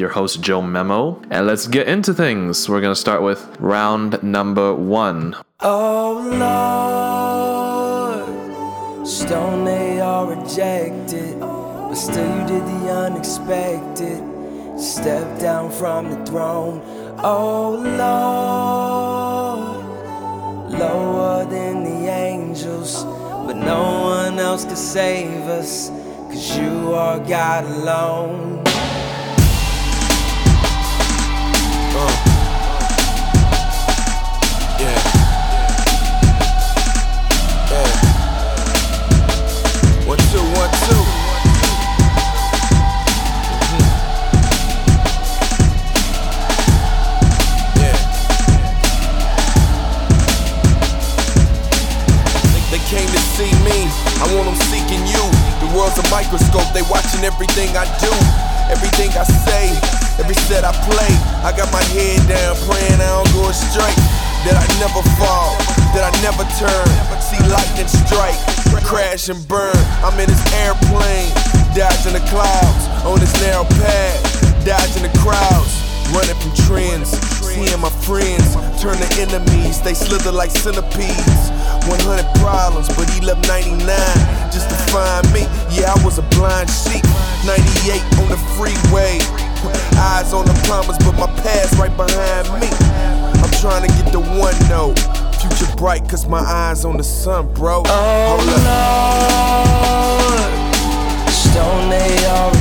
your 0.00 0.08
host, 0.08 0.40
Joe 0.40 0.62
Memo. 0.62 1.20
And 1.30 1.46
let's 1.46 1.66
get 1.68 1.86
into 1.86 2.14
things. 2.14 2.68
We're 2.68 2.80
going 2.80 2.94
to 2.94 3.00
start 3.00 3.22
with 3.22 3.56
round 3.60 4.22
number 4.22 4.74
one. 4.74 5.36
Oh 5.60 6.14
Lord, 8.96 9.06
stone 9.06 9.66
they 9.66 10.00
all 10.00 10.26
rejected, 10.26 11.38
but 11.38 11.94
still 11.94 12.40
you 12.40 12.46
did 12.46 12.64
the 12.66 12.90
unexpected. 12.90 14.24
Step 14.80 15.38
down 15.38 15.70
from 15.70 16.10
the 16.10 16.24
throne. 16.24 16.80
Oh 17.22 17.72
Lord, 19.52 19.84
lower 20.80 21.44
than 21.44 21.84
the 21.84 22.08
angels, 22.10 23.04
but 23.04 23.56
no 23.56 24.02
one 24.04 24.38
else 24.38 24.64
could 24.64 24.78
save 24.78 25.46
us, 25.48 25.90
cause 26.30 26.56
you 26.56 26.94
are 26.94 27.18
God 27.18 27.64
alone. 27.66 28.69
The 55.90 56.06
a 56.06 56.10
microscope. 56.10 56.70
They 56.70 56.86
watching 56.86 57.26
everything 57.26 57.74
I 57.74 57.82
do, 57.98 58.12
everything 58.70 59.10
I 59.18 59.26
say, 59.26 59.74
every 60.22 60.38
set 60.46 60.62
I 60.62 60.70
play. 60.86 61.12
I 61.42 61.50
got 61.50 61.66
my 61.74 61.82
head 61.90 62.22
down, 62.30 62.54
praying 62.62 63.02
I 63.02 63.10
don't 63.10 63.26
go 63.34 63.50
astray. 63.50 63.90
That 64.46 64.54
I 64.54 64.66
never 64.78 65.02
fall, 65.18 65.58
that 65.98 66.06
I 66.06 66.12
never 66.22 66.46
turn. 66.62 66.90
See 67.18 67.42
lightning 67.50 67.90
strike, 67.90 68.38
crash 68.86 69.28
and 69.28 69.42
burn. 69.48 69.74
I'm 70.06 70.14
in 70.20 70.30
this 70.30 70.44
airplane, 70.62 71.34
dodging 71.74 72.14
the 72.14 72.22
clouds, 72.30 72.82
on 73.02 73.18
this 73.18 73.34
narrow 73.42 73.66
path, 73.82 74.64
dodging 74.64 75.02
the 75.02 75.12
crowds, 75.18 75.74
running 76.14 76.38
from 76.38 76.54
trends. 76.70 77.39
Seeing 77.50 77.80
my 77.80 77.90
friends 78.06 78.54
turn 78.80 78.94
to 78.96 79.08
enemies, 79.18 79.82
they 79.82 79.94
slither 79.94 80.30
like 80.30 80.50
centipedes. 80.50 81.50
100 81.90 82.22
problems, 82.38 82.86
but 82.94 83.10
he 83.10 83.20
left 83.26 83.48
99 83.48 83.82
just 84.54 84.70
to 84.70 84.76
find 84.94 85.26
me. 85.34 85.42
Yeah, 85.74 85.90
I 85.90 86.04
was 86.04 86.18
a 86.18 86.22
blind 86.38 86.70
sheep. 86.70 87.02
98 87.42 87.98
on 88.22 88.28
the 88.30 88.38
freeway. 88.54 89.18
Eyes 89.98 90.32
on 90.32 90.46
the 90.46 90.54
promise, 90.64 90.96
but 90.98 91.18
my 91.18 91.26
past 91.42 91.74
right 91.74 91.94
behind 91.96 92.46
me. 92.62 92.68
I'm 93.42 93.50
trying 93.58 93.82
to 93.82 93.90
get 93.98 94.12
the 94.12 94.20
one 94.20 94.54
note. 94.70 94.98
Future 95.42 95.74
bright, 95.76 96.08
cause 96.08 96.28
my 96.28 96.38
eyes 96.38 96.84
on 96.84 96.98
the 96.98 97.04
sun, 97.04 97.52
bro. 97.52 97.82
Oh 97.84 98.36
Hold 98.38 98.48
up. 98.62 99.90
Lord, 100.30 101.32
stone 101.34 101.90
they 101.90 102.26
all 102.26 102.59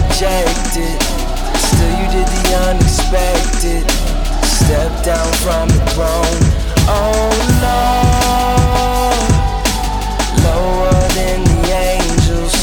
down 5.09 5.33
from 5.41 5.67
the 5.69 5.81
throne. 5.95 6.39
Oh 6.85 7.29
Lord, 7.65 9.31
lower 10.45 10.99
than 11.17 11.39
the 11.49 11.61
angels, 11.71 12.53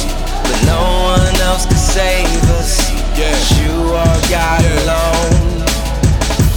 but 0.47 0.59
no 0.65 0.79
one 1.11 1.35
else 1.43 1.67
can 1.67 1.75
save 1.77 2.43
us. 2.61 2.73
Yeah. 3.19 3.35
you 3.59 3.75
are 4.03 4.19
God 4.31 4.63
Yeah. 4.63 4.79
alone. 4.85 5.65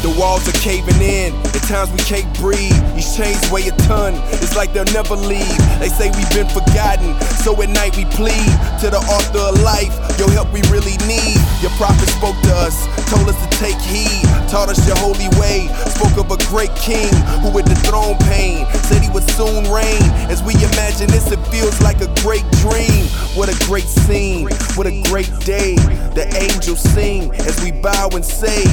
The 0.05 0.13
walls 0.19 0.47
are 0.47 0.59
caving 0.61 1.01
in. 1.01 1.33
At 1.57 1.63
times 1.63 1.89
we 1.91 2.03
can't 2.11 2.31
breathe. 2.37 2.85
Chains 3.19 3.51
weigh 3.51 3.67
a 3.67 3.75
ton. 3.83 4.15
It's 4.39 4.55
like 4.55 4.71
they'll 4.71 4.87
never 4.95 5.13
leave. 5.13 5.59
They 5.75 5.89
say 5.91 6.07
we've 6.15 6.31
been 6.31 6.47
forgotten. 6.47 7.19
So 7.43 7.51
at 7.61 7.67
night 7.67 7.91
we 7.97 8.05
plead 8.15 8.47
to 8.79 8.87
the 8.87 9.03
author 9.11 9.43
of 9.51 9.59
life. 9.59 9.91
Your 10.15 10.31
help 10.31 10.47
we 10.55 10.63
really 10.71 10.95
need. 11.03 11.35
Your 11.59 11.75
prophet 11.75 12.07
spoke 12.07 12.39
to 12.47 12.55
us, 12.63 12.79
told 13.11 13.27
us 13.27 13.35
to 13.35 13.49
take 13.59 13.75
heed, 13.91 14.23
taught 14.47 14.71
us 14.71 14.79
your 14.87 14.95
holy 15.03 15.27
way. 15.35 15.67
Spoke 15.91 16.15
of 16.15 16.31
a 16.31 16.39
great 16.47 16.71
king 16.79 17.11
who 17.43 17.51
would 17.51 17.65
dethrone 17.65 18.15
pain. 18.31 18.63
Said 18.87 19.03
he 19.03 19.11
would 19.11 19.27
soon 19.35 19.67
reign. 19.67 20.07
As 20.31 20.39
we 20.41 20.55
imagine 20.55 21.11
this, 21.11 21.29
it 21.29 21.43
feels 21.51 21.75
like 21.83 21.99
a 21.99 22.07
great 22.23 22.47
dream. 22.63 23.03
What 23.35 23.51
a 23.51 23.57
great 23.67 23.91
scene. 24.07 24.47
What 24.79 24.87
a 24.87 24.95
great 25.11 25.27
day. 25.43 25.75
The 26.15 26.23
angels 26.39 26.79
sing 26.79 27.35
as 27.43 27.59
we 27.59 27.73
bow 27.83 28.15
and 28.15 28.23
say. 28.23 28.63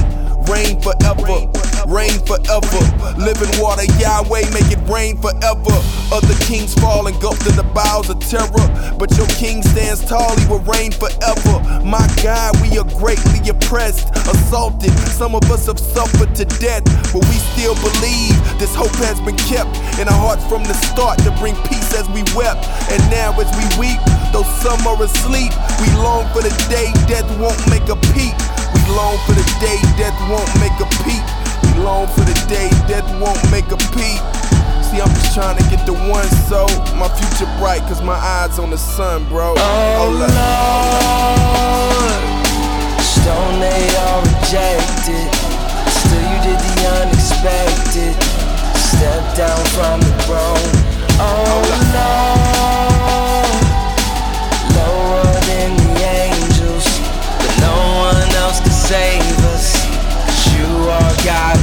Rain 0.47 0.79
forever, 0.79 1.51
rain 1.87 2.19
forever. 2.27 2.83
Living 3.17 3.51
water, 3.63 3.87
Yahweh, 3.99 4.51
make 4.51 4.71
it 4.71 4.83
rain 4.91 5.17
forever. 5.17 5.77
Other 6.13 6.35
kings 6.47 6.75
fall 6.75 7.07
and 7.07 7.15
engulfed 7.17 7.47
in 7.47 7.57
the 7.57 7.67
bowels 7.75 8.11
of 8.11 8.21
terror. 8.21 8.67
But 8.99 9.11
your 9.17 9.27
king 9.39 9.63
stands 9.63 10.05
tall, 10.05 10.37
he 10.39 10.47
will 10.47 10.63
reign 10.67 10.93
forever. 10.93 11.57
My 11.87 12.07
God, 12.23 12.55
we 12.63 12.79
are 12.79 12.87
greatly 12.99 13.43
oppressed, 13.49 14.11
assaulted. 14.27 14.93
Some 15.15 15.35
of 15.35 15.43
us 15.51 15.67
have 15.67 15.79
suffered 15.79 16.35
to 16.37 16.45
death, 16.59 16.85
but 17.13 17.23
we 17.23 17.37
still 17.55 17.75
believe 17.79 18.35
this 18.59 18.75
hope 18.75 18.95
has 19.07 19.19
been 19.23 19.39
kept 19.47 19.71
in 19.99 20.07
our 20.09 20.21
hearts 20.21 20.45
from 20.47 20.63
the 20.65 20.75
start 20.75 21.19
to 21.23 21.31
bring 21.39 21.55
peace 21.67 21.95
as 21.95 22.07
we 22.11 22.23
wept. 22.35 22.67
And 22.91 23.03
now, 23.11 23.35
as 23.39 23.51
we 23.55 23.67
weep, 23.79 24.01
though 24.33 24.47
some 24.63 24.83
are 24.87 24.99
asleep, 25.03 25.55
we 25.81 25.89
long 26.03 26.27
for 26.35 26.43
the 26.43 26.53
day 26.71 26.91
death 27.07 27.27
won't 27.39 27.59
make 27.71 27.87
a 27.89 27.99
peep. 28.15 28.37
We 28.75 28.81
long 28.95 29.17
for 29.27 29.35
the 29.35 29.47
day 29.63 29.79
death 29.97 30.17
won't 30.29 30.51
make 30.59 30.75
a 30.83 30.89
peep. 31.03 31.46
We 31.63 31.83
long 31.83 32.07
for 32.09 32.21
the 32.23 32.35
day 32.49 32.71
death 32.87 33.07
won't 33.21 33.41
make 33.51 33.71
a 33.73 33.79
peep. 33.95 34.21
See, 34.87 35.01
I'm 35.01 35.11
just 35.19 35.35
trying 35.35 35.57
to 35.59 35.65
get 35.69 35.85
the 35.87 35.95
one 36.09 36.29
so 36.49 36.67
my 36.97 37.09
future 37.09 37.51
bright, 37.59 37.83
cause 37.89 38.03
my 38.03 38.15
eyes 38.15 38.59
on 38.59 38.71
the 38.71 38.79
sun, 38.79 39.25
bro. 39.29 39.55
Oh 39.57 39.63
Hold 39.99 40.23
up. 40.23 40.31
Lord, 41.99 42.23
stone 43.03 43.61
they 43.61 43.83
all 44.07 44.23
rejected. 44.23 45.29
Still 45.91 46.23
you 46.23 46.39
did 46.47 46.59
the 46.63 46.75
unexpected. 47.03 48.15
Step 48.79 49.23
down 49.37 49.65
from 49.77 50.01
the 50.01 50.13
throne. 50.25 50.71
Oh 51.19 51.63
Lord, 51.93 52.76
We 61.27 61.56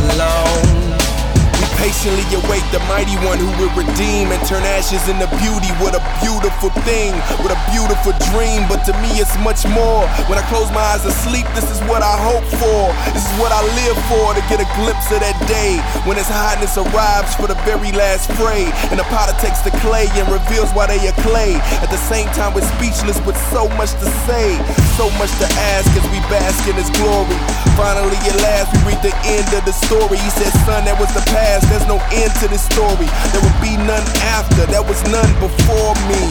patiently 1.83 2.23
await 2.39 2.63
the 2.71 2.79
mighty 2.87 3.19
one 3.27 3.35
who 3.35 3.51
will 3.59 3.73
redeem 3.75 4.31
and 4.31 4.39
turn 4.47 4.63
ashes 4.79 5.03
into 5.11 5.27
beauty. 5.43 5.67
What 5.83 5.91
a 5.91 5.99
beautiful 6.23 6.71
thing, 6.87 7.11
what 7.43 7.51
a 7.51 7.59
beautiful 7.75 8.15
dream. 8.31 8.63
But 8.71 8.87
to 8.87 8.95
me, 9.03 9.19
it's 9.19 9.35
much 9.43 9.67
more. 9.67 10.07
When 10.31 10.39
I 10.39 10.43
close 10.47 10.71
my 10.71 10.79
eyes 10.95 11.03
asleep, 11.03 11.43
this 11.51 11.67
is 11.67 11.83
what 11.91 11.99
I 11.99 12.15
hope 12.15 12.47
for. 12.55 12.81
This 13.11 13.27
is 13.27 13.35
what 13.35 13.51
I 13.51 13.59
live 13.83 13.99
for 14.07 14.31
to 14.31 14.41
get 14.47 14.63
a 14.63 14.69
glimpse 14.79 15.11
of 15.11 15.19
that 15.19 15.35
day 15.43 15.75
when 16.07 16.15
its 16.15 16.31
hotness 16.31 16.79
arrives 16.79 17.35
for 17.35 17.51
the 17.51 17.59
very 17.67 17.91
last 17.91 18.31
fray. 18.39 18.63
And 18.87 18.95
the 18.95 19.07
potter 19.11 19.35
takes 19.43 19.59
the 19.67 19.75
clay 19.83 20.07
and 20.15 20.23
reveals 20.31 20.71
why 20.71 20.87
they 20.87 21.03
are 21.03 21.17
clay. 21.19 21.59
At 21.83 21.91
the 21.91 21.99
same 22.07 22.31
time, 22.31 22.55
we're 22.55 22.63
speechless 22.79 23.19
with 23.27 23.35
so 23.51 23.67
much 23.75 23.91
to 23.99 24.07
say, 24.23 24.55
so 24.95 25.11
much 25.19 25.35
to 25.43 25.47
ask 25.75 25.91
as 25.99 26.05
we 26.15 26.23
bask 26.31 26.63
in 26.63 26.79
His 26.79 26.87
glory. 26.95 27.35
Finally, 27.75 28.15
at 28.23 28.37
last, 28.39 28.71
we 28.71 28.93
read 28.93 29.01
the 29.03 29.15
end 29.27 29.49
of 29.51 29.67
the 29.67 29.75
story. 29.83 30.15
He 30.15 30.31
said, 30.31 30.53
Son, 30.63 30.85
that 30.87 30.95
was 30.95 31.11
the 31.11 31.25
past. 31.33 31.72
There's 31.73 31.89
no 31.89 31.97
end 32.13 32.29
to 32.37 32.47
this 32.47 32.61
story. 32.69 33.09
There 33.33 33.41
will 33.41 33.57
be 33.57 33.73
none 33.81 34.05
after. 34.37 34.69
There 34.69 34.85
was 34.85 35.01
none 35.09 35.33
before 35.41 35.97
me. 36.05 36.21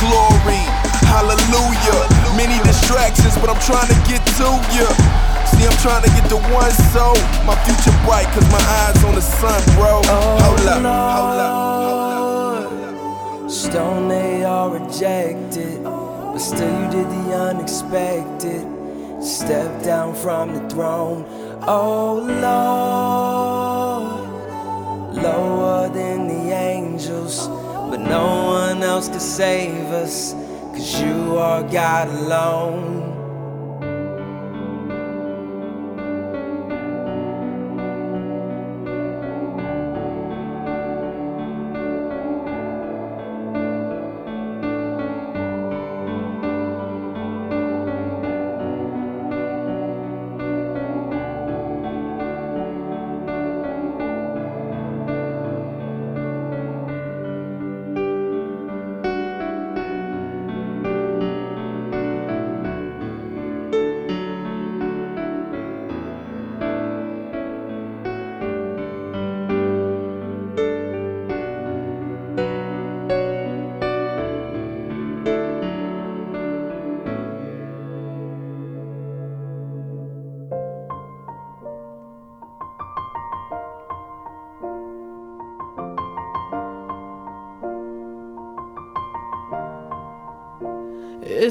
Glory, 0.00 0.64
hallelujah. 1.04 2.00
Many 2.32 2.56
distractions, 2.64 3.36
but 3.36 3.52
I'm 3.52 3.60
trying 3.60 3.92
to 3.92 3.98
get 4.08 4.24
to 4.40 4.48
you. 4.72 4.88
See, 5.52 5.68
I'm 5.68 5.76
trying 5.84 6.02
to 6.02 6.10
get 6.16 6.28
to 6.30 6.40
one 6.48 6.72
so 6.96 7.12
my 7.44 7.54
future 7.68 7.92
bright, 8.08 8.26
cause 8.32 8.48
my 8.50 8.64
eyes 8.80 9.04
on 9.04 9.14
the 9.14 9.20
sun, 9.20 9.62
bro. 9.76 10.00
Hold 10.02 10.60
up, 10.66 10.80
hold 10.80 11.40
up. 11.44 12.72
Lord, 12.72 13.50
Stone 13.50 14.08
they 14.08 14.44
all 14.44 14.70
rejected, 14.70 15.84
but 15.84 16.38
still 16.38 16.72
you 16.80 16.90
did 16.90 17.06
the 17.10 17.36
unexpected. 17.36 18.64
Step 19.22 19.82
down 19.82 20.14
from 20.14 20.54
the 20.54 20.68
throne. 20.70 21.24
Oh 21.66 22.14
Lord, 22.42 24.23
lower 25.14 25.88
than 25.88 26.28
the 26.28 26.52
angels, 26.52 27.48
but 27.48 27.98
no 27.98 28.46
one 28.46 28.82
else 28.82 29.08
can 29.08 29.20
save 29.20 29.86
us. 29.92 30.32
Cause 30.72 31.00
you 31.00 31.38
are 31.38 31.62
God 31.62 32.08
alone. 32.08 33.13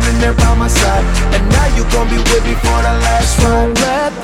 standing 0.00 0.20
there 0.20 0.34
by 0.34 0.54
my 0.56 0.68
side. 0.68 1.04
And 1.34 1.48
now 1.50 1.76
you 1.76 1.84
gon' 1.92 2.08
be 2.08 2.16
with 2.16 2.44
me 2.44 2.54
for 2.54 2.78
the 2.82 2.94
last 3.06 3.38
ride. 3.42 4.23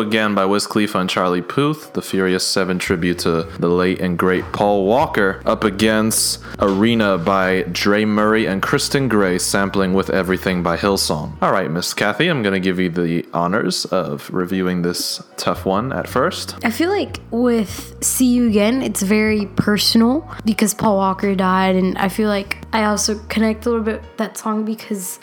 Again 0.00 0.34
by 0.34 0.44
Wiz 0.44 0.66
Khalifa 0.66 0.98
and 0.98 1.10
Charlie 1.10 1.42
Puth, 1.42 1.92
the 1.92 2.02
Furious 2.02 2.46
7 2.46 2.78
tribute 2.78 3.18
to 3.20 3.42
the 3.58 3.68
late 3.68 4.00
and 4.00 4.18
great 4.18 4.44
Paul 4.52 4.86
Walker, 4.86 5.42
up 5.44 5.64
against 5.64 6.40
Arena 6.60 7.18
by 7.18 7.62
Dre 7.72 8.04
Murray 8.04 8.46
and 8.46 8.62
Kristen 8.62 9.08
Gray, 9.08 9.38
sampling 9.38 9.94
with 9.94 10.10
Everything 10.10 10.62
by 10.62 10.76
Hillsong. 10.76 11.36
All 11.42 11.52
right, 11.52 11.70
Miss 11.70 11.94
Kathy, 11.94 12.28
I'm 12.28 12.42
going 12.42 12.54
to 12.54 12.60
give 12.60 12.78
you 12.78 12.90
the 12.90 13.26
honors 13.34 13.84
of 13.86 14.30
reviewing 14.30 14.82
this 14.82 15.22
tough 15.36 15.66
one 15.66 15.92
at 15.92 16.08
first. 16.08 16.56
I 16.64 16.70
feel 16.70 16.90
like 16.90 17.20
with 17.30 18.02
See 18.02 18.26
You 18.26 18.48
Again, 18.48 18.82
it's 18.82 19.02
very 19.02 19.46
personal 19.46 20.30
because 20.44 20.74
Paul 20.74 20.96
Walker 20.96 21.34
died, 21.34 21.76
and 21.76 21.98
I 21.98 22.08
feel 22.08 22.28
like 22.28 22.58
I 22.72 22.84
also 22.84 23.18
connect 23.28 23.66
a 23.66 23.70
little 23.70 23.84
bit 23.84 24.02
that 24.18 24.38
song 24.38 24.64
because 24.64 25.18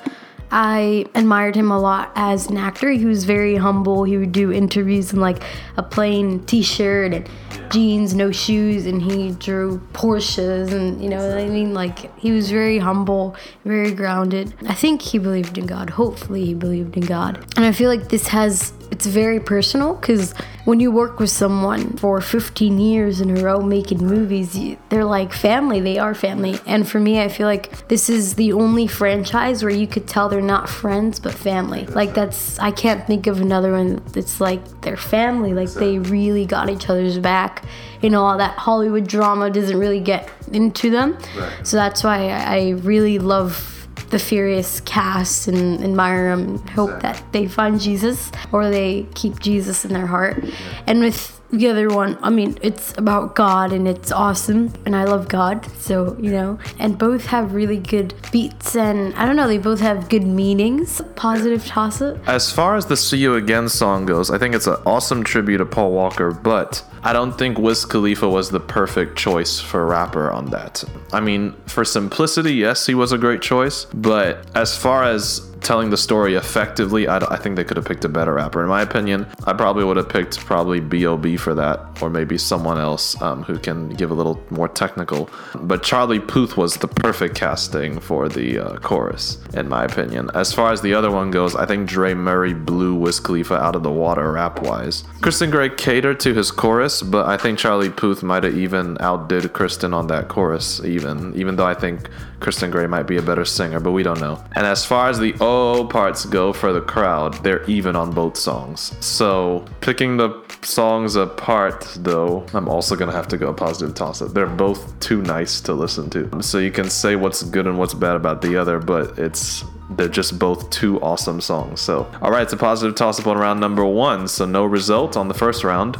I 0.51 1.05
admired 1.15 1.55
him 1.55 1.71
a 1.71 1.79
lot 1.79 2.11
as 2.15 2.47
an 2.49 2.57
actor. 2.57 2.89
He 2.91 3.05
was 3.05 3.25
very 3.25 3.55
humble. 3.55 4.03
He 4.03 4.17
would 4.17 4.31
do 4.31 4.51
interviews 4.51 5.11
in 5.11 5.19
like 5.19 5.43
a 5.77 5.83
plain 5.83 6.45
t-shirt 6.45 7.13
and 7.13 7.29
jeans, 7.71 8.13
no 8.13 8.31
shoes, 8.31 8.85
and 8.85 9.01
he 9.01 9.31
drew 9.31 9.79
Porsches 9.93 10.71
and 10.71 11.01
you 11.03 11.09
know 11.09 11.27
what 11.27 11.37
I 11.37 11.47
mean? 11.47 11.73
Like 11.73 12.17
he 12.17 12.31
was 12.31 12.49
very 12.49 12.77
humble, 12.77 13.35
very 13.65 13.91
grounded. 13.91 14.53
I 14.67 14.73
think 14.73 15.01
he 15.01 15.17
believed 15.17 15.57
in 15.57 15.65
God. 15.65 15.89
Hopefully 15.89 16.45
he 16.45 16.53
believed 16.53 16.95
in 16.95 17.05
God. 17.05 17.45
And 17.57 17.65
I 17.65 17.71
feel 17.71 17.89
like 17.89 18.09
this 18.09 18.27
has 18.27 18.73
it's 18.92 19.06
very 19.06 19.39
personal 19.39 19.96
because 19.96 20.34
when 20.65 20.80
you 20.80 20.92
work 20.92 21.20
with 21.20 21.30
someone 21.30 21.96
for 21.98 22.20
15 22.20 22.80
years 22.80 23.22
in 23.22 23.38
a 23.38 23.44
row 23.44 23.62
making 23.62 24.00
movies, 24.00 24.58
they're 24.89 25.06
like 25.06 25.32
family. 25.32 25.80
They 25.80 26.00
are 26.00 26.13
family. 26.13 26.60
And 26.65 26.88
for 26.88 27.00
me, 27.00 27.22
I 27.22 27.27
feel 27.27 27.48
like 27.48 27.88
this 27.88 28.10
is 28.10 28.36
the 28.36 28.54
only 28.54 28.88
franchise 28.88 29.63
where 29.63 29.72
you 29.72 29.88
could 29.88 30.08
tell 30.08 30.27
they're 30.27 30.42
not 30.42 30.68
friends 30.68 31.20
but 31.20 31.34
family. 31.34 31.86
Like 31.86 32.13
that's 32.13 32.58
I 32.60 32.72
can't 32.72 33.06
think 33.06 33.27
of 33.27 33.42
another 33.42 33.74
one 33.74 34.01
that's 34.13 34.42
like 34.42 34.82
they're 34.82 34.98
family. 34.98 35.54
Like 35.54 35.72
they 35.72 36.00
really 36.00 36.46
got 36.46 36.70
each 36.70 36.89
other's 36.89 37.20
back. 37.20 37.63
You 38.01 38.10
know, 38.10 38.24
all 38.24 38.38
that 38.38 38.58
Hollywood 38.58 39.08
drama 39.08 39.50
doesn't 39.50 39.77
really 39.77 40.00
get 40.00 40.30
into 40.51 40.89
them. 40.89 41.18
So 41.63 41.77
that's 41.77 42.04
why 42.04 42.30
I 42.30 42.72
really 42.82 43.20
love 43.20 43.75
the 44.15 44.19
Furious 44.19 44.79
cast 44.86 45.50
and 45.50 45.84
admire 45.84 46.34
them 46.34 46.48
and 46.48 46.69
hope 46.69 47.01
that 47.01 47.22
they 47.34 47.50
find 47.50 47.81
Jesus 47.81 48.31
or 48.53 48.69
they 48.69 49.05
keep 49.13 49.41
Jesus 49.41 49.84
in 49.84 49.91
their 49.91 50.07
heart. 50.07 50.41
And 50.88 51.01
with 51.01 51.41
the 51.51 51.67
other 51.67 51.89
one, 51.89 52.17
I 52.22 52.29
mean, 52.29 52.57
it's 52.62 52.98
about 52.98 53.36
God 53.36 53.74
and 53.74 53.89
it's 53.89 54.13
awesome, 54.13 54.72
and 54.86 54.95
I 54.95 55.03
love 55.03 55.27
God, 55.27 55.65
so 55.79 56.15
you 56.17 56.31
know. 56.31 56.57
And 56.79 56.98
both 56.98 57.25
have 57.25 57.53
really 57.53 57.77
good 57.77 58.13
beats, 58.31 58.74
and 58.74 59.13
I 59.15 59.25
don't 59.25 59.36
know, 59.36 59.50
they 59.50 59.57
both 59.57 59.81
have 59.81 60.07
good 60.07 60.24
meanings. 60.24 61.01
Positive 61.17 61.65
toss 61.65 62.01
up. 62.01 62.25
As 62.25 62.53
far 62.53 62.77
as 62.77 62.86
the 62.86 62.95
See 62.95 63.17
You 63.17 63.36
Again 63.36 63.67
song 63.67 64.05
goes, 64.05 64.31
I 64.31 64.38
think 64.38 64.55
it's 64.55 64.67
an 64.67 64.77
awesome 64.86 65.25
tribute 65.25 65.57
to 65.57 65.65
Paul 65.65 65.91
Walker, 65.91 66.31
but 66.31 66.86
I 67.05 67.13
don't 67.13 67.38
think 67.38 67.59
Wiz 67.59 67.85
Khalifa 67.85 68.27
was 68.27 68.50
the 68.50 68.59
perfect 68.59 69.15
choice 69.15 69.59
for 69.59 69.85
rapper 69.85 70.31
on 70.31 70.47
that. 70.47 70.83
I 71.13 71.19
mean, 71.19 71.53
for 71.67 71.85
simplicity, 71.85 72.55
yes, 72.55 72.88
he 72.88 72.95
was 72.95 73.12
a 73.12 73.17
great 73.19 73.43
choice, 73.43 73.85
but 73.93 74.43
as 74.55 74.75
far 74.75 75.03
as 75.03 75.47
telling 75.65 75.89
the 75.89 75.97
story 75.97 76.35
effectively, 76.35 77.07
I, 77.07 77.17
I 77.17 77.38
think 77.38 77.55
they 77.55 77.63
could 77.63 77.77
have 77.77 77.88
picked 77.88 78.05
a 78.05 78.09
better 78.09 78.33
rapper. 78.35 78.62
In 78.62 78.69
my 78.69 78.81
opinion, 78.81 79.25
I 79.45 79.53
probably 79.53 79.83
would 79.83 79.97
have 79.97 80.07
picked 80.07 80.38
probably 80.39 80.79
B.O.B. 80.79 81.38
for 81.38 81.55
that, 81.55 82.01
or 82.01 82.09
maybe 82.09 82.38
someone 82.38 82.77
else 82.77 83.19
um, 83.21 83.43
who 83.43 83.57
can 83.57 83.89
give 83.89 84.12
a 84.12 84.13
little 84.13 84.41
more 84.51 84.67
technical. 84.67 85.29
But 85.55 85.81
Charlie 85.81 86.19
Puth 86.19 86.55
was 86.55 86.75
the 86.75 86.88
perfect 86.88 87.35
casting 87.35 88.00
for 88.00 88.29
the 88.29 88.59
uh, 88.59 88.77
chorus, 88.77 89.39
in 89.55 89.67
my 89.67 89.83
opinion. 89.83 90.29
As 90.35 90.53
far 90.53 90.71
as 90.71 90.81
the 90.81 90.93
other 90.93 91.09
one 91.09 91.31
goes, 91.31 91.55
I 91.55 91.65
think 91.65 91.89
Dre 91.89 92.13
Murray 92.13 92.53
blew 92.53 92.95
Wiz 92.95 93.19
Khalifa 93.19 93.55
out 93.55 93.75
of 93.75 93.81
the 93.81 93.91
water 93.91 94.31
rap 94.31 94.62
wise. 94.62 95.03
Kristen 95.21 95.50
Gray 95.50 95.69
catered 95.69 96.19
to 96.21 96.33
his 96.33 96.51
chorus, 96.51 96.94
but 97.01 97.25
I 97.27 97.37
think 97.37 97.59
Charlie 97.59 97.89
Puth 97.89 98.23
might 98.23 98.43
have 98.43 98.57
even 98.57 98.97
outdid 98.99 99.53
Kristen 99.53 99.93
on 99.93 100.07
that 100.07 100.27
chorus, 100.27 100.83
even 100.83 101.35
even 101.35 101.55
though 101.55 101.65
I 101.65 101.73
think 101.73 102.09
Kristen 102.39 102.71
Gray 102.71 102.87
might 102.87 103.03
be 103.03 103.17
a 103.17 103.21
better 103.21 103.45
singer, 103.45 103.79
but 103.79 103.91
we 103.91 104.03
don't 104.03 104.19
know. 104.19 104.43
And 104.55 104.65
as 104.65 104.85
far 104.85 105.09
as 105.09 105.19
the 105.19 105.35
oh 105.39 105.85
parts 105.85 106.25
go 106.25 106.53
for 106.53 106.73
the 106.73 106.81
crowd, 106.81 107.33
they're 107.43 107.63
even 107.65 107.95
on 107.95 108.11
both 108.11 108.37
songs. 108.37 108.95
So 108.99 109.65
picking 109.81 110.17
the 110.17 110.43
songs 110.61 111.15
apart, 111.15 111.87
though, 111.99 112.45
I'm 112.53 112.67
also 112.67 112.95
gonna 112.95 113.11
have 113.11 113.27
to 113.29 113.37
go 113.37 113.53
positive 113.53 113.95
toss 113.95 114.21
up. 114.21 114.33
They're 114.33 114.47
both 114.47 114.99
too 114.99 115.21
nice 115.21 115.61
to 115.61 115.73
listen 115.73 116.09
to. 116.11 116.41
So 116.41 116.59
you 116.59 116.71
can 116.71 116.89
say 116.89 117.15
what's 117.15 117.43
good 117.43 117.67
and 117.67 117.77
what's 117.77 117.93
bad 117.93 118.15
about 118.15 118.41
the 118.41 118.57
other, 118.57 118.79
but 118.79 119.17
it's 119.17 119.63
they're 119.91 120.07
just 120.07 120.39
both 120.39 120.69
two 120.69 120.99
awesome 121.01 121.41
songs. 121.41 121.81
So, 121.81 122.09
all 122.21 122.31
right, 122.31 122.43
it's 122.43 122.53
a 122.53 122.57
positive 122.57 122.95
toss 122.95 123.19
up 123.19 123.27
on 123.27 123.37
round 123.37 123.59
number 123.59 123.85
one. 123.85 124.27
So, 124.27 124.45
no 124.45 124.65
result 124.65 125.15
on 125.15 125.27
the 125.27 125.33
first 125.33 125.63
round. 125.63 125.97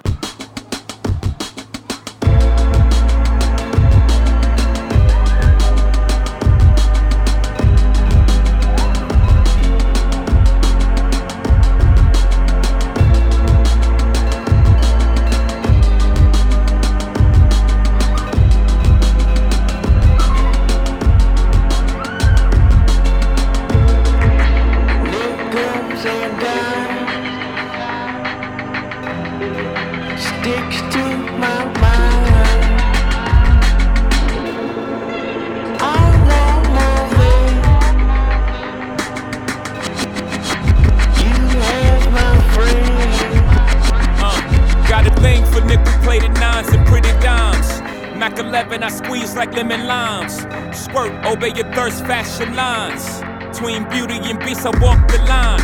I 54.66 54.70
walk 54.82 55.08
the 55.12 55.20
line. 55.30 55.62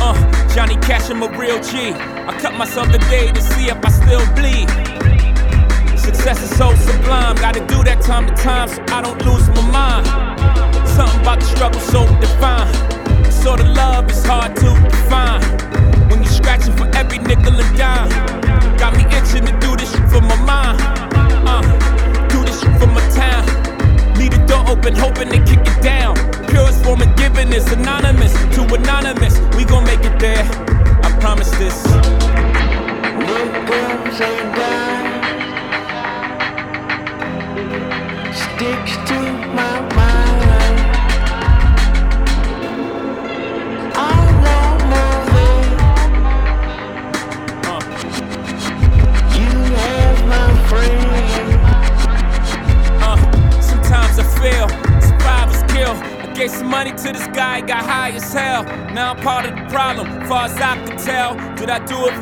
Uh, 0.00 0.14
Johnny 0.54 0.76
Cash, 0.76 1.10
I'm 1.10 1.24
a 1.24 1.28
real 1.36 1.60
G. 1.60 1.90
I 1.90 2.38
cut 2.40 2.54
myself 2.54 2.88
today 2.88 3.32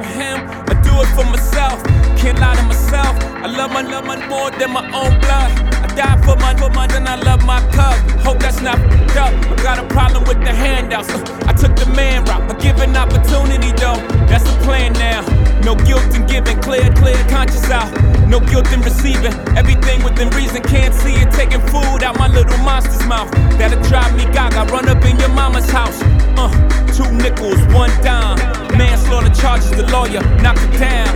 him? 0.07 0.49
I 0.71 0.75
do 0.83 0.93
it 1.03 1.11
for 1.15 1.25
myself. 1.25 1.83
Can't 2.17 2.39
lie 2.39 2.57
to 2.57 2.63
myself. 2.63 3.15
I 3.45 3.47
love 3.47 3.71
my 3.73 3.83
love 3.83 4.05
my 4.05 4.17
more 4.27 4.51
than 4.51 4.73
my 4.73 4.85
own 4.91 5.19
blood. 5.21 5.51
I 5.85 5.87
die 5.95 6.19
for 6.25 6.37
my 6.37 6.55
for 6.55 6.71
my 6.71 6.87
then 6.87 7.07
I 7.07 7.17
love 7.17 7.45
my 7.45 7.61
cub. 7.73 7.97
Hope 8.21 8.39
that's 8.39 8.61
not 8.61 8.79
f***ed 8.79 9.17
up. 9.17 9.33
I 9.53 9.63
got 9.63 9.79
a 9.79 9.87
problem 9.87 10.25
with 10.25 10.41
the 10.41 10.53
handouts. 10.53 11.11
Uh, 11.11 11.23
I 11.47 11.53
took 11.53 11.77
the 11.77 11.87
man 11.95 12.25
route, 12.25 12.49
but 12.49 12.61
give 12.61 12.81
an 12.81 12.97
opportunity 12.97 13.73
though. 13.73 14.01
That's 14.27 14.45
the 14.45 14.57
plan 14.65 14.93
now. 14.95 15.23
No 15.63 15.75
guilt 15.75 16.15
in 16.15 16.27
giving, 16.27 16.59
clear, 16.61 16.93
clear 16.95 17.17
conscience 17.29 17.71
out. 17.71 17.91
No 18.27 18.41
guilt 18.41 18.73
in 18.73 18.81
receiving. 18.83 19.35
Everything 19.57 20.03
within 20.03 20.31
reason, 20.31 20.63
can't 20.63 20.95
see 20.95 21.15
it. 21.15 21.31
Taking 21.33 21.61
food 21.69 22.03
out 22.03 22.19
my 22.19 22.29
little 22.29 22.59
monster's 22.59 23.07
mouth. 23.07 23.31
That'll 23.59 23.83
drive 23.85 24.17
me 24.17 24.25
gaga. 24.33 24.65
Run 24.73 24.89
up 24.89 25.05
in 25.05 25.19
your 25.19 25.31
mama's 25.31 25.71
house. 25.71 25.99
Uh, 26.37 26.51
two 26.93 27.11
nickels, 27.13 27.61
one 27.75 27.91
dime. 28.03 28.39
Manslaughter 28.77 29.35
charges, 29.35 29.71
the 29.71 29.87
lawyer 29.91 30.21
knocked 30.43 30.63
it 30.63 30.79
down. 30.79 31.09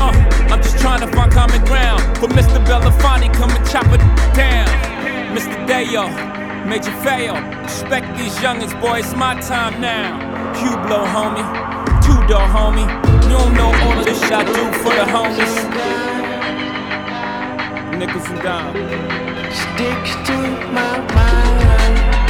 Uh, 0.00 0.12
I'm 0.50 0.62
just 0.62 0.78
trying 0.78 1.00
to 1.00 1.08
find 1.16 1.32
common 1.32 1.64
ground. 1.64 2.00
For 2.18 2.28
Mr. 2.28 2.64
Belafonte, 2.64 3.32
come 3.34 3.50
and 3.50 3.68
chop 3.68 3.86
it 3.86 4.00
down. 4.34 4.68
Mr. 5.34 5.54
Dayo, 5.66 6.30
Major 6.66 6.92
fail. 7.02 7.34
Respect 7.62 8.06
these 8.18 8.34
youngins, 8.36 8.78
boy, 8.80 8.98
it's 8.98 9.14
my 9.16 9.34
time 9.40 9.80
now. 9.80 10.20
Hublot, 10.54 11.06
homie. 11.06 11.42
Two 12.04 12.14
door, 12.28 12.46
homie. 12.46 12.86
You 13.24 13.30
don't 13.30 13.54
know 13.54 13.72
all 13.82 13.98
of 13.98 14.04
this 14.04 14.22
I 14.22 14.44
do 14.44 14.64
for 14.78 14.94
the 14.94 15.06
homies. 15.10 15.56
Nickels 17.98 18.28
and 18.28 18.42
dimes. 18.42 19.56
Sticks 19.56 20.28
to 20.28 20.36
my 20.70 20.98
mind. 21.14 22.29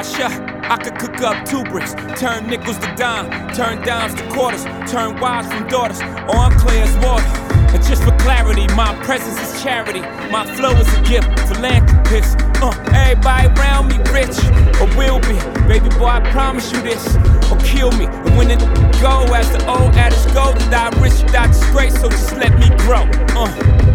I 0.00 0.78
could 0.80 0.96
cook 0.96 1.20
up 1.22 1.44
two 1.44 1.64
bricks, 1.64 1.92
turn 2.20 2.46
nickels 2.46 2.78
to 2.78 2.94
dime, 2.94 3.26
turn 3.52 3.84
dimes 3.84 4.14
to 4.14 4.22
quarters, 4.30 4.62
turn 4.88 5.18
wives 5.18 5.48
from 5.48 5.66
daughters. 5.66 6.00
All 6.28 6.38
I'm 6.38 6.56
clear 6.56 6.84
as 6.84 6.96
water. 7.04 7.26
And 7.74 7.82
just 7.82 8.04
for 8.04 8.16
clarity, 8.18 8.68
my 8.76 8.94
presence 9.02 9.40
is 9.40 9.60
charity. 9.60 10.02
My 10.30 10.46
flow 10.54 10.70
is 10.70 10.86
a 10.94 11.02
gift, 11.02 11.26
philanthropist. 11.48 12.38
Uh, 12.62 12.70
everybody 12.94 13.48
around 13.58 13.88
me 13.88 13.98
rich 14.14 14.38
or 14.78 14.86
will 14.96 15.18
be. 15.18 15.34
Baby 15.66 15.88
boy, 15.98 16.06
I 16.06 16.30
promise 16.30 16.70
you 16.70 16.80
this. 16.80 17.16
Or 17.50 17.58
kill 17.58 17.90
me. 17.98 18.06
And 18.06 18.38
when 18.38 18.52
it 18.52 18.60
go, 19.02 19.26
as 19.34 19.50
the 19.50 19.66
old 19.68 19.96
adage 19.96 20.32
go, 20.32 20.54
to 20.54 20.70
die 20.70 20.90
rich, 21.02 21.26
die 21.32 21.48
disgrace. 21.48 22.00
So 22.00 22.08
just 22.08 22.36
let 22.36 22.54
me 22.54 22.68
grow. 22.86 23.02
Uh, 23.34 23.50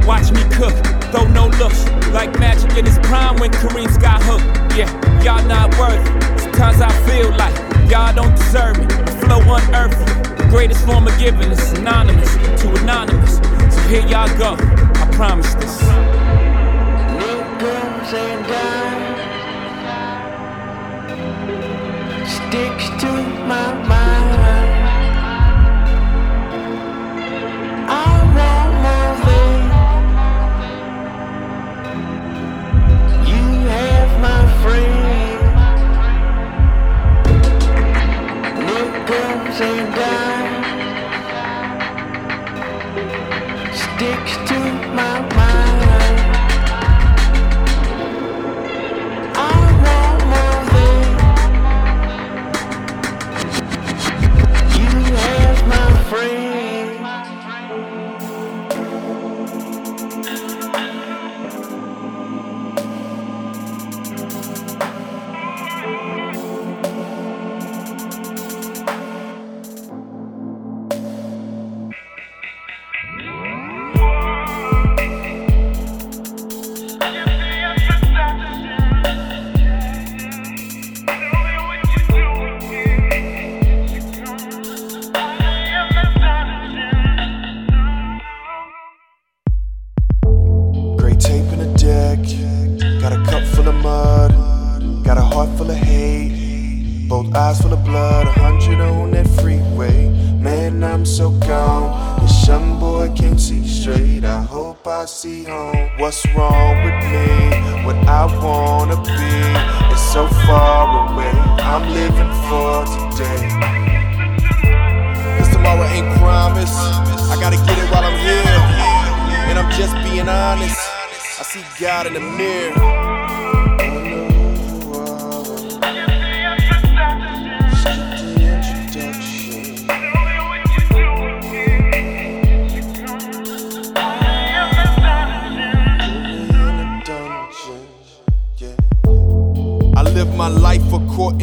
watch 0.05 0.31
me 0.33 0.43
cook, 0.51 0.75
though 1.13 1.27
no 1.31 1.47
looks. 1.59 1.87
Like 2.11 2.37
magic 2.39 2.75
in 2.77 2.85
his 2.85 2.99
prime 2.99 3.37
when 3.37 3.51
Kareem's 3.51 3.97
got 3.97 4.21
hooked. 4.21 4.75
Yeah, 4.75 4.89
y'all 5.23 5.47
not 5.47 5.69
worthy. 5.79 6.03
Sometimes 6.37 6.81
I 6.81 6.91
feel 7.07 7.29
like 7.37 7.55
y'all 7.89 8.13
don't 8.13 8.35
deserve 8.35 8.77
me. 8.77 8.85
Flow 9.21 9.39
unearthly. 9.39 10.05
The 10.35 10.47
greatest 10.49 10.85
form 10.85 11.07
of 11.07 11.17
giving 11.17 11.49
is 11.51 11.61
synonymous 11.63 12.35
to 12.61 12.69
anonymous. 12.81 13.37
So 13.73 13.81
here 13.87 14.05
y'all 14.05 14.37
go. 14.37 14.57
I 14.59 15.09
promise 15.13 15.53
this. 15.55 15.81
Nickels 17.19 18.13
and 18.13 18.47
dimes 18.47 19.03
sticks 22.27 22.89
to 23.01 23.11
my 23.47 23.73
mind. 23.73 23.92
Nickels 39.53 39.61
and 39.61 40.32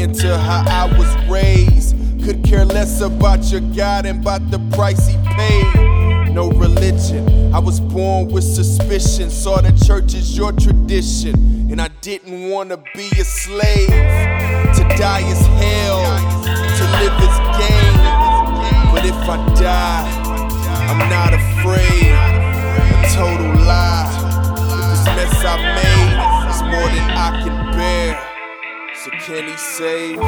according 0.01 0.19
to 0.21 0.39
how 0.39 0.65
I 0.67 0.99
was 0.99 1.31
raised. 1.31 1.97
Could 2.25 2.45
care 2.45 2.65
less 2.65 3.01
about 3.01 3.45
your 3.51 3.61
God 3.61 4.07
and 4.07 4.21
about 4.21 4.51
the 4.51 4.59
price 4.77 5.07
he 5.07 5.17
paid. 5.37 6.33
No 6.33 6.51
religion. 6.51 7.53
I 7.55 7.59
was 7.59 7.81
born 7.81 8.29
with 8.29 8.45
suspicion. 8.45 9.31
Saw 9.31 9.61
the 9.61 9.73
church 9.85 10.15
as 10.15 10.37
your 10.37 10.53
tradition. 10.53 11.35
And 11.71 11.81
I 11.81 11.89
didn't 12.01 12.51
want 12.51 12.71
to 12.71 12.77
be 12.95 13.09
a 13.19 13.25
slave. 13.25 13.89
To 13.89 14.83
die 14.97 15.25
is 15.29 15.47
hell. 15.61 16.03
To 16.45 16.85
live 17.01 17.17
is 17.29 17.39
gain. 17.59 17.95
But 18.93 19.05
if 19.05 19.15
I 19.29 19.37
die, 19.59 20.07
I'm 20.89 20.99
not 21.09 21.35
afraid. 21.35 22.13
A 22.93 23.09
total 23.15 23.65
lie. 23.65 24.09
If 24.71 24.91
this 24.91 25.05
mess 25.17 25.45
I 25.45 25.57
made 25.77 26.51
is 26.51 26.63
more 26.63 26.89
than 26.89 27.11
I 27.11 27.43
can 27.43 27.77
bear. 27.77 28.30
Can 29.23 29.49
he 29.49 29.57
save 29.59 30.17
me? 30.17 30.21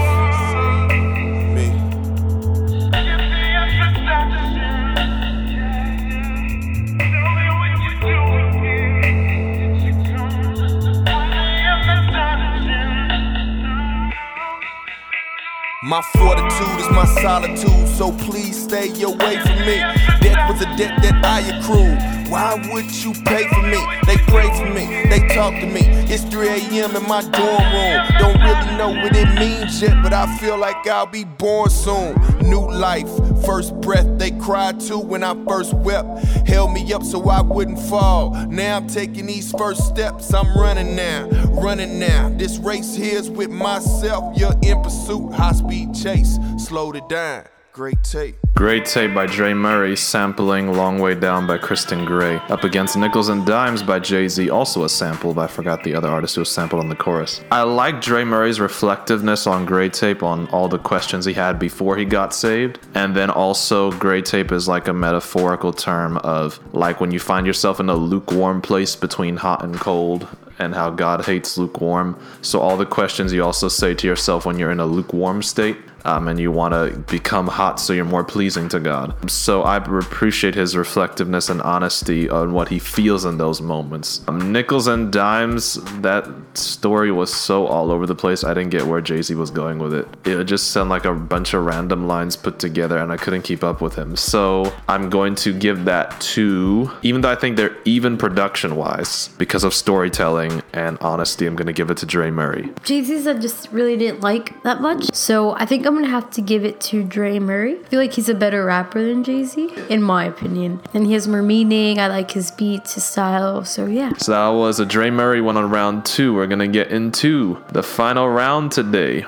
My 15.85 16.03
fortitude 16.13 16.81
is 16.81 16.91
my 16.91 17.07
solitude, 17.23 17.89
so 17.89 18.13
please 18.13 18.63
stay 18.63 18.89
away 19.03 19.39
from 19.41 19.59
me. 19.61 19.79
Death 20.21 20.51
was 20.51 20.61
a 20.61 20.77
debt 20.77 21.01
that 21.03 21.25
I 21.25 21.41
accrued. 21.57 22.22
Why 22.33 22.55
would 22.73 22.90
you 23.05 23.12
pay 23.25 23.47
for 23.49 23.61
me? 23.61 23.77
They 24.07 24.16
pray 24.33 24.49
for 24.57 24.64
me, 24.64 24.87
they 25.11 25.29
talk 25.35 25.53
to 25.53 25.66
me. 25.66 25.83
It's 26.11 26.25
3 26.25 26.49
a.m. 26.49 26.97
in 26.97 27.07
my 27.07 27.21
dorm 27.21 27.62
room. 27.75 28.07
Don't 28.18 28.40
really 28.40 28.79
know 28.79 28.88
what 28.88 29.14
it 29.14 29.38
means 29.38 29.83
yet, 29.83 30.03
but 30.03 30.14
I 30.14 30.38
feel 30.38 30.57
like 30.57 30.87
I'll 30.87 31.05
be 31.05 31.25
born 31.25 31.68
soon. 31.68 32.14
New 32.40 32.66
life, 32.71 33.07
first 33.45 33.79
breath, 33.83 34.07
they 34.18 34.31
cried 34.31 34.81
too 34.81 34.99
when 34.99 35.23
I 35.23 35.35
first 35.45 35.75
wept. 35.75 36.25
Held 36.49 36.73
me 36.73 36.90
up 36.95 37.03
so 37.03 37.29
I 37.29 37.42
wouldn't 37.42 37.79
fall. 37.79 38.31
Now 38.47 38.79
I'm 38.79 38.87
taking 38.87 39.27
these 39.27 39.53
first 39.53 39.87
steps, 39.87 40.33
I'm 40.33 40.57
running 40.59 40.97
now, 40.97 41.29
running 41.51 41.99
now. 41.99 42.31
This 42.31 42.57
race 42.57 42.95
here's 42.95 43.29
with 43.29 43.51
myself, 43.51 44.38
you're 44.38 44.57
in 44.62 44.83
pursuit, 44.83 45.35
high 45.35 45.53
speed 45.53 45.95
chase. 45.95 46.38
Slow 46.57 46.92
it 46.92 47.07
down, 47.11 47.45
great 47.73 48.03
tape. 48.05 48.37
Great 48.55 48.85
tape 48.85 49.15
by 49.15 49.25
Dre 49.25 49.55
Murray, 49.55 49.97
sampling 49.97 50.75
Long 50.75 50.99
Way 50.99 51.15
Down 51.15 51.47
by 51.47 51.57
Kristen 51.57 52.05
Gray. 52.05 52.37
Up 52.51 52.65
against 52.65 52.99
Nickels 52.99 53.31
and 53.31 53.47
Dimes 53.47 53.83
by 53.83 53.99
Jay 53.99 54.29
Z, 54.29 54.51
also 54.51 54.85
a 54.85 54.91
sample, 54.91 55.33
but 55.33 55.43
I 55.43 55.47
forgot 55.47 55.83
the 55.83 55.95
other 55.95 56.09
artist 56.09 56.35
who 56.35 56.43
was 56.43 56.51
sampled 56.51 56.83
on 56.83 56.91
the 56.91 56.95
chorus. 56.95 57.41
I 57.51 57.63
like 57.63 58.03
Dre 58.03 58.25
Murray's 58.25 58.61
reflectiveness 58.61 59.47
on 59.47 59.65
Great 59.65 59.95
Tape 59.95 60.23
on 60.23 60.49
all 60.49 60.69
the 60.69 60.79
questions 60.79 61.25
he 61.25 61.33
had 61.33 61.59
before 61.59 61.97
he 61.97 62.05
got 62.05 62.35
saved. 62.35 62.79
And 62.95 63.17
then 63.17 63.31
also, 63.31 63.91
Great 63.93 64.27
Tape 64.27 64.53
is 64.53 64.69
like 64.69 64.87
a 64.87 64.93
metaphorical 64.93 65.73
term 65.73 66.19
of 66.19 66.61
like 66.75 67.01
when 67.01 67.11
you 67.11 67.21
find 67.21 67.47
yourself 67.47 67.81
in 67.81 67.89
a 67.89 67.97
lukewarm 67.97 68.61
place 68.61 68.97
between 68.97 69.39
hot 69.39 69.65
and 69.65 69.77
cold 69.77 70.29
and 70.59 70.75
how 70.75 70.91
God 70.91 71.25
hates 71.25 71.57
lukewarm. 71.57 72.23
So, 72.43 72.61
all 72.61 72.77
the 72.77 72.87
questions 72.87 73.33
you 73.33 73.43
also 73.43 73.69
say 73.69 73.95
to 73.95 74.07
yourself 74.07 74.45
when 74.45 74.59
you're 74.59 74.71
in 74.71 74.81
a 74.81 74.87
lukewarm 74.87 75.43
state 75.43 75.79
um, 76.05 76.29
and 76.29 76.38
you 76.38 76.51
want 76.51 76.75
to 76.75 76.99
become 77.12 77.47
hot 77.47 77.81
so 77.81 77.93
you're 77.93 78.05
more 78.05 78.25
pleasing 78.25 78.69
to 78.71 78.81
God. 78.81 79.31
So, 79.31 79.62
I 79.62 79.77
appreciate 79.77 80.55
his 80.55 80.77
reflectiveness 80.77 81.49
and 81.49 81.62
honesty 81.62 82.29
on 82.29 82.53
what 82.53 82.69
he 82.69 82.79
feels 82.79 83.25
in 83.25 83.38
those 83.38 83.61
moments. 83.61 84.23
Um, 84.29 84.53
Nickels 84.53 84.87
and 84.87 85.12
Dimes, 85.12 85.75
that 86.01 86.29
story 86.55 87.12
was 87.12 87.33
so 87.33 87.67
all 87.67 87.91
over 87.91 88.07
the 88.07 88.15
place, 88.15 88.45
I 88.45 88.55
didn't 88.55 88.71
get 88.71 88.87
where 88.87 89.01
Jay 89.01 89.23
Z 89.23 89.35
was 89.35 89.51
going 89.51 89.79
with 89.79 89.95
it. 89.95 90.09
It 90.25 90.45
just 90.45 90.71
sounded 90.71 90.91
like 90.91 91.05
a 91.05 91.15
bunch 91.15 91.55
of 91.55 91.65
random 91.65 92.07
lines 92.07 92.37
put 92.37 92.59
together 92.59 92.99
and 92.99 93.12
I 93.12 93.17
couldn't 93.17 93.43
keep 93.43 93.62
up 93.65 93.81
with 93.81 93.95
him. 93.95 94.17
So, 94.17 94.73
I'm 94.88 95.11
going 95.11 95.35
to 95.37 95.53
give 95.53 95.85
that 95.85 96.21
to, 96.21 96.91
even 97.03 97.21
though 97.21 97.31
I 97.31 97.37
think 97.37 97.57
they're 97.57 97.77
even 97.85 98.17
production 98.17 98.77
wise, 98.77 99.29
because 99.38 99.65
of 99.65 99.75
storytelling 99.75 100.62
and 100.73 100.99
honesty, 101.01 101.47
I'm 101.47 101.57
going 101.57 101.67
to 101.67 101.73
give 101.73 101.91
it 101.91 101.97
to 101.99 102.07
Dre 102.07 102.31
Murray. 102.31 102.73
Jay 102.83 103.03
Z's 103.03 103.27
I 103.27 103.35
just 103.35 103.71
really 103.73 103.97
didn't 103.97 104.21
like 104.21 104.62
that 104.62 104.81
much. 104.81 105.12
So 105.15 105.53
I 105.53 105.67
think 105.67 105.87
I'm 105.87 105.92
I'm 105.93 105.99
gonna 106.01 106.09
have 106.09 106.31
to 106.31 106.41
give 106.41 106.65
it 106.65 106.81
to 106.81 107.05
Dre 107.05 107.39
Murray. 107.39 107.79
I 107.79 107.83
feel 107.83 108.01
like 108.01 108.15
he's 108.15 108.31
a 108.31 108.35
better 108.35 108.65
rapper 108.65 109.05
than 109.05 109.23
Jay 109.23 109.45
Z, 109.45 109.71
in 109.91 110.03
my 110.03 110.25
opinion. 110.25 110.81
And 110.95 111.07
he 111.07 111.13
has 111.13 111.29
more 111.29 111.43
meaning. 111.43 111.99
I 111.99 112.07
like 112.07 112.31
his 112.31 112.51
beats, 112.51 112.95
his 112.95 113.05
style. 113.05 113.63
So 113.67 113.85
yeah. 113.85 114.15
So 114.17 114.33
that 114.33 114.49
was 114.59 114.81
a 114.81 114.87
Dre 114.87 115.11
Murray 115.11 115.43
one 115.43 115.59
on 115.59 115.69
round 115.69 116.07
two. 116.07 116.33
We're 116.33 116.47
gonna 116.47 116.67
get 116.67 116.91
into 116.91 117.63
the 117.73 117.83
final 117.83 118.27
round 118.27 118.73
today. 118.73 119.27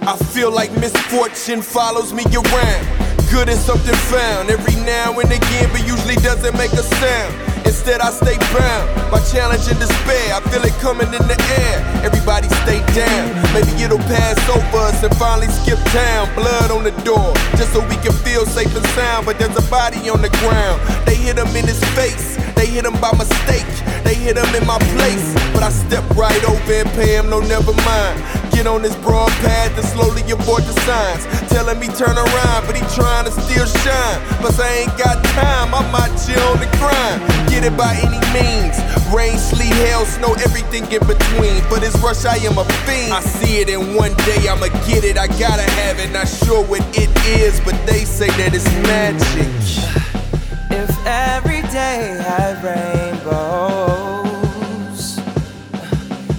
I 0.00 0.16
feel 0.32 0.50
like 0.50 0.72
misfortune 0.78 1.60
follows 1.60 2.14
me 2.14 2.24
around. 2.24 2.88
Good 3.30 3.50
is 3.50 3.60
something 3.60 3.94
found 3.94 4.48
every 4.48 4.80
now 4.86 5.20
and 5.20 5.30
again, 5.30 5.68
but 5.70 5.86
usually 5.86 6.16
doesn't 6.16 6.56
make 6.56 6.72
a 6.72 6.82
sound. 6.82 7.51
Instead, 7.82 8.00
I 8.00 8.12
stay 8.14 8.38
bound 8.54 9.10
by 9.10 9.18
challenge 9.26 9.66
and 9.66 9.74
despair. 9.74 10.38
I 10.38 10.38
feel 10.54 10.62
it 10.62 10.70
coming 10.78 11.10
in 11.10 11.24
the 11.26 11.34
air. 11.58 11.82
Everybody 12.06 12.46
stay 12.62 12.78
down. 12.94 13.34
Maybe 13.50 13.74
it'll 13.82 13.98
pass 14.06 14.38
over 14.46 14.86
us 14.86 15.02
and 15.02 15.10
finally 15.16 15.48
skip 15.50 15.82
town. 15.90 16.32
Blood 16.36 16.70
on 16.70 16.84
the 16.84 16.94
door, 17.02 17.34
just 17.58 17.72
so 17.72 17.80
we 17.90 17.98
can 17.98 18.14
feel 18.22 18.46
safe 18.46 18.70
and 18.76 18.86
sound. 18.94 19.26
But 19.26 19.40
there's 19.40 19.58
a 19.58 19.66
body 19.68 19.98
on 20.08 20.22
the 20.22 20.30
ground. 20.38 20.78
They 21.06 21.16
hit 21.16 21.38
him 21.38 21.50
in 21.58 21.66
his 21.66 21.82
face. 21.98 22.38
They 22.54 22.66
hit 22.66 22.86
him 22.86 22.94
by 23.02 23.10
mistake. 23.18 23.66
They 24.06 24.14
hit 24.14 24.38
him 24.38 24.54
in 24.54 24.64
my 24.64 24.78
place. 24.94 25.34
But 25.50 25.64
I 25.66 25.70
step 25.70 26.06
right 26.14 26.44
over 26.46 26.72
and 26.72 26.88
pay 26.94 27.18
him 27.18 27.30
no 27.30 27.40
never 27.40 27.74
mind. 27.82 28.22
Get 28.54 28.66
on 28.70 28.82
this 28.82 28.94
broad 29.02 29.32
path 29.42 29.74
and 29.74 29.86
slowly 29.90 30.22
avoid 30.30 30.62
the 30.70 30.76
signs. 30.86 31.26
Telling 31.50 31.80
me 31.80 31.88
turn 31.88 32.14
around, 32.14 32.62
but 32.66 32.76
he 32.76 32.84
trying 32.94 33.24
to 33.24 33.32
still 33.32 33.66
shine. 33.66 34.18
Plus 34.38 34.60
I 34.60 34.86
ain't 34.86 34.94
got 34.96 35.18
time, 35.34 35.74
I'm 35.74 35.90
out 35.90 36.14
here 36.22 36.38
on 36.52 36.60
the 36.62 36.70
grind. 36.78 37.18
Get 37.50 37.64
it 37.64 37.71
by 37.76 37.94
any 38.02 38.20
means. 38.32 38.78
Rain, 39.12 39.38
sleet, 39.38 39.72
hail, 39.84 40.04
snow, 40.04 40.34
everything 40.34 40.84
in 40.90 41.00
between. 41.06 41.60
For 41.68 41.78
this 41.78 41.96
rush, 41.98 42.24
I 42.24 42.36
am 42.46 42.58
a 42.58 42.64
fiend. 42.86 43.12
I 43.12 43.20
see 43.20 43.60
it 43.60 43.68
and 43.68 43.94
one 43.94 44.14
day 44.24 44.48
I'ma 44.48 44.68
get 44.86 45.04
it. 45.04 45.18
I 45.18 45.26
gotta 45.26 45.68
have 45.80 45.98
it, 45.98 46.10
not 46.12 46.28
sure 46.28 46.64
what 46.64 46.82
it 46.96 47.10
is, 47.26 47.60
but 47.60 47.74
they 47.86 48.04
say 48.04 48.28
that 48.40 48.54
it's 48.54 48.70
magic. 48.88 49.48
If 50.70 50.90
every 51.06 51.62
day 51.70 52.16
had 52.24 52.62
rainbows, 52.64 54.12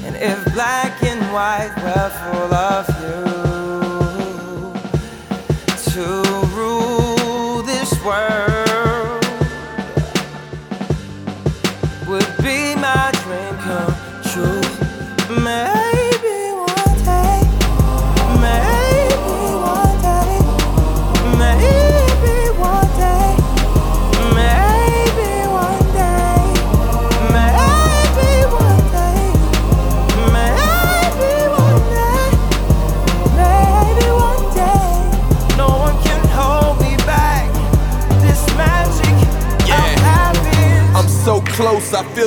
and 0.06 0.16
if 0.16 0.54
black 0.54 1.04
and 1.04 1.22
white 1.32 1.83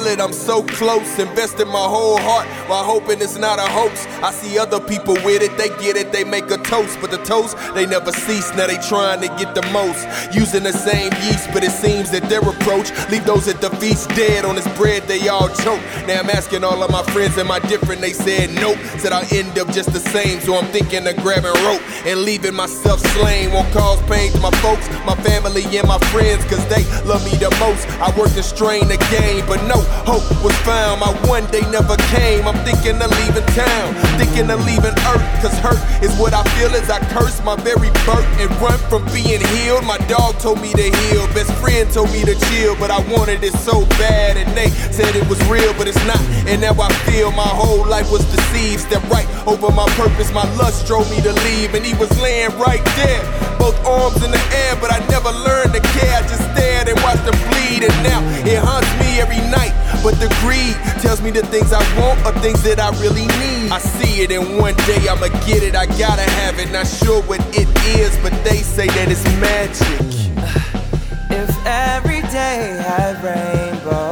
it, 0.06 0.20
I'm 0.20 0.32
so 0.32 0.62
close. 0.62 1.18
Investing 1.18 1.68
my 1.68 1.86
whole 1.86 2.18
heart 2.18 2.46
while 2.68 2.84
hoping 2.84 3.20
it's 3.20 3.36
not 3.36 3.58
a 3.58 3.68
hoax. 3.68 4.06
I 4.22 4.30
see 4.30 4.58
other 4.58 4.80
people 4.80 5.14
with 5.24 5.42
it, 5.42 5.56
they 5.58 5.68
get 5.82 5.96
it, 5.96 6.12
they 6.12 6.24
make 6.24 6.50
a 6.50 6.58
toast. 6.58 6.98
But 7.00 7.10
the 7.10 7.18
toast, 7.18 7.56
they 7.74 7.86
never 7.86 8.12
cease, 8.12 8.54
now 8.54 8.66
they 8.66 8.78
trying 8.88 9.20
to 9.20 9.28
get 9.42 9.54
the 9.54 9.62
most. 9.72 10.06
Using 10.34 10.62
the 10.62 10.72
same 10.72 11.12
yeast, 11.24 11.48
but 11.52 11.62
it 11.64 11.72
seems 11.72 12.10
that 12.10 12.28
their 12.28 12.40
approach 12.40 12.90
leave 13.10 13.24
those 13.24 13.48
at 13.48 13.60
the 13.60 13.70
feast 13.76 14.08
dead 14.10 14.44
on 14.44 14.54
this 14.54 14.68
bread, 14.76 15.02
they 15.04 15.28
all 15.28 15.48
choke. 15.48 15.80
Now 16.06 16.20
I'm 16.20 16.30
asking 16.30 16.64
all 16.64 16.82
of 16.82 16.90
my 16.90 17.02
friends, 17.12 17.38
am 17.38 17.50
I 17.50 17.58
different? 17.60 18.00
They 18.00 18.12
said 18.12 18.50
nope, 18.54 18.78
said 18.98 19.12
I'll 19.12 19.26
end 19.34 19.58
up 19.58 19.68
just 19.72 19.92
the 19.92 20.00
same. 20.00 20.40
So 20.40 20.56
I'm 20.56 20.66
thinking 20.72 21.06
of 21.06 21.16
grabbing 21.16 21.56
rope 21.64 21.82
and 22.06 22.22
leaving 22.22 22.54
myself 22.54 23.00
slain. 23.18 23.52
Won't 23.52 23.72
cause 23.72 24.00
pain 24.02 24.32
to 24.32 24.40
my 24.40 24.50
folks, 24.62 24.88
my 25.04 25.16
family, 25.22 25.64
and 25.76 25.86
my 25.88 25.98
friends, 26.12 26.44
cause 26.44 26.64
they 26.68 26.84
love 27.04 27.24
me 27.24 27.36
the 27.38 27.50
most. 27.58 27.86
I 28.00 28.08
work 28.18 28.30
and 28.34 28.44
strain 28.44 28.88
the 28.88 28.98
game, 29.10 29.44
but 29.46 29.62
no 29.66 29.80
hope 30.04 30.26
was 30.42 30.56
found. 30.68 31.00
My 31.00 31.12
one 31.28 31.46
day 31.50 31.62
never 31.70 31.96
came. 32.12 32.46
I'm 32.46 32.58
thinking 32.64 33.00
of 33.00 33.10
leaving 33.22 33.46
town, 33.54 33.94
thinking 34.20 34.50
of 34.50 34.60
leaving 34.66 34.96
earth, 35.08 35.24
cause 35.40 35.56
hurt 35.64 35.80
is 36.02 36.12
what 36.18 36.34
I 36.34 36.42
feel 36.58 36.74
as 36.74 36.90
I 36.90 37.00
curse 37.14 37.42
my 37.44 37.56
very 37.56 37.90
birth 38.04 38.26
and 38.42 38.50
run 38.60 38.78
from 38.90 39.04
being 39.14 39.40
healed. 39.40 39.84
My 39.84 39.98
dog 40.10 40.38
told 40.38 40.60
me 40.60 40.72
to 40.72 40.86
heal, 40.90 41.26
best 41.32 41.52
friend 41.62 41.90
told 41.90 42.10
me 42.12 42.24
to 42.24 42.34
chill, 42.50 42.76
but 42.76 42.90
I 42.90 43.00
wanted 43.12 43.42
it 43.42 43.54
so 43.54 43.86
bad, 43.96 44.36
and 44.36 44.50
they 44.56 44.68
said 44.92 45.14
it 45.16 45.26
was 45.28 45.40
real, 45.48 45.72
but 45.74 45.88
it's 45.88 46.04
not. 46.06 46.20
And 46.46 46.60
now 46.60 46.74
I 46.78 46.92
feel 47.08 47.30
my 47.32 47.48
whole 47.48 47.86
life 47.86 48.10
was 48.10 48.24
deceived. 48.26 48.82
Step 48.82 49.02
right 49.10 49.26
over 49.46 49.70
my 49.72 49.86
purpose, 49.94 50.32
my 50.32 50.44
lust 50.56 50.86
drove 50.86 51.08
me 51.10 51.20
to 51.22 51.32
leave, 51.46 51.74
and 51.74 51.84
he 51.84 51.94
was 51.94 52.10
laying 52.20 52.50
right 52.58 52.84
there, 52.96 53.22
both 53.58 53.76
arms 53.86 54.22
in 54.22 54.30
the 54.30 54.42
air, 54.66 54.76
but 54.80 54.92
I 54.92 54.98
never 55.08 55.30
learned 55.30 55.72
to 55.74 55.80
care. 55.94 56.18
I 56.18 56.22
just 56.22 56.42
stared 56.54 56.88
and 56.88 56.98
watched 57.02 57.26
him 57.26 57.38
bleed, 57.50 57.82
and 57.86 57.96
now 58.02 58.20
it 58.46 58.58
haunts 58.58 58.90
me 58.98 59.20
every 59.20 59.40
night. 59.50 59.74
But 60.06 60.20
the 60.20 60.28
greed 60.38 60.76
tells 61.02 61.20
me 61.20 61.32
the 61.32 61.42
things 61.46 61.72
I 61.72 61.82
want 61.98 62.24
are 62.24 62.32
things 62.40 62.62
that 62.62 62.78
I 62.78 62.90
really 63.02 63.26
need. 63.26 63.72
I 63.72 63.80
see 63.80 64.22
it, 64.22 64.30
and 64.30 64.56
one 64.56 64.76
day 64.86 65.08
I'ma 65.08 65.26
get 65.44 65.64
it. 65.64 65.74
I 65.74 65.86
gotta 65.98 66.22
have 66.22 66.60
it. 66.60 66.70
Not 66.70 66.86
sure 66.86 67.22
what 67.22 67.40
it 67.52 67.66
is, 67.98 68.16
but 68.18 68.30
they 68.44 68.58
say 68.58 68.86
that 68.86 69.10
it's 69.10 69.24
magic. 69.42 70.06
If 71.28 71.50
every 71.66 72.22
day 72.30 72.78
had 72.86 73.18
rainbows, 73.20 74.06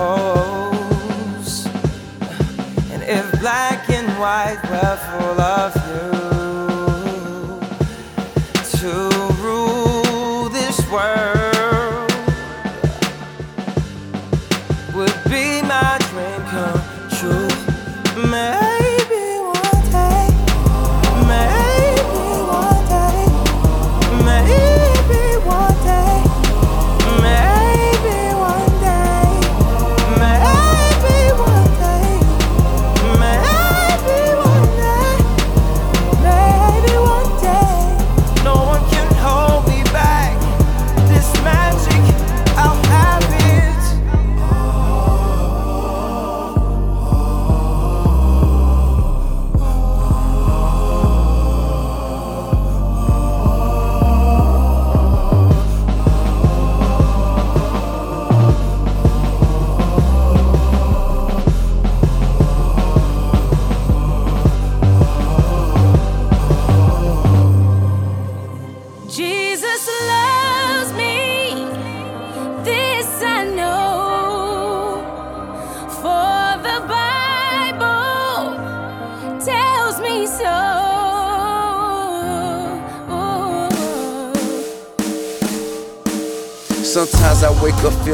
and 2.91 3.01
if 3.05 3.31
black 3.41 3.89
and 3.89 4.09
white 4.19 4.59
were 4.69 4.99
full 5.07 5.41
of 5.41 5.84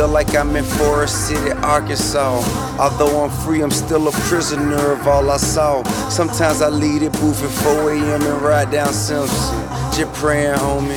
feel 0.01 0.09
like 0.09 0.35
I'm 0.35 0.57
in 0.57 0.65
Forrest 0.65 1.29
City, 1.29 1.51
Arkansas. 1.61 2.41
Although 2.81 3.23
I'm 3.23 3.31
free, 3.45 3.61
I'm 3.63 3.71
still 3.71 4.09
a 4.09 4.13
prisoner 4.31 4.93
of 4.93 5.07
all 5.07 5.29
I 5.31 5.37
saw. 5.37 5.83
Sometimes 6.09 6.63
I 6.63 6.71
leave 6.71 7.03
the 7.03 7.11
booth 7.21 7.45
at 7.45 7.51
4 7.65 7.93
a.m. 7.93 8.23
and 8.23 8.41
ride 8.41 8.71
down 8.71 8.95
Simpson. 8.95 9.61
Just 9.93 10.11
praying, 10.15 10.55
homie. 10.55 10.97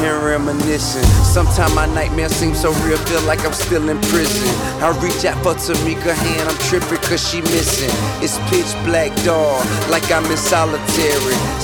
here 0.00 0.18
reminiscing. 0.18 1.04
Sometimes 1.22 1.74
my 1.74 1.84
nightmares 1.94 2.32
seem 2.32 2.54
so 2.54 2.72
real, 2.86 2.96
feel 3.04 3.20
like 3.22 3.44
I'm 3.44 3.52
still 3.52 3.86
in 3.90 4.00
prison. 4.08 4.48
I 4.80 4.88
reach 5.04 5.26
out 5.26 5.36
for 5.44 5.52
Tameka 5.52 6.14
hand, 6.14 6.48
I'm 6.48 6.58
tripping 6.68 7.04
cause 7.04 7.20
she 7.28 7.42
missing. 7.42 7.92
It's 8.24 8.38
pitch 8.48 8.72
black 8.86 9.12
dark, 9.24 9.60
like 9.90 10.10
I'm 10.10 10.24
in 10.24 10.38
solitary. 10.38 10.81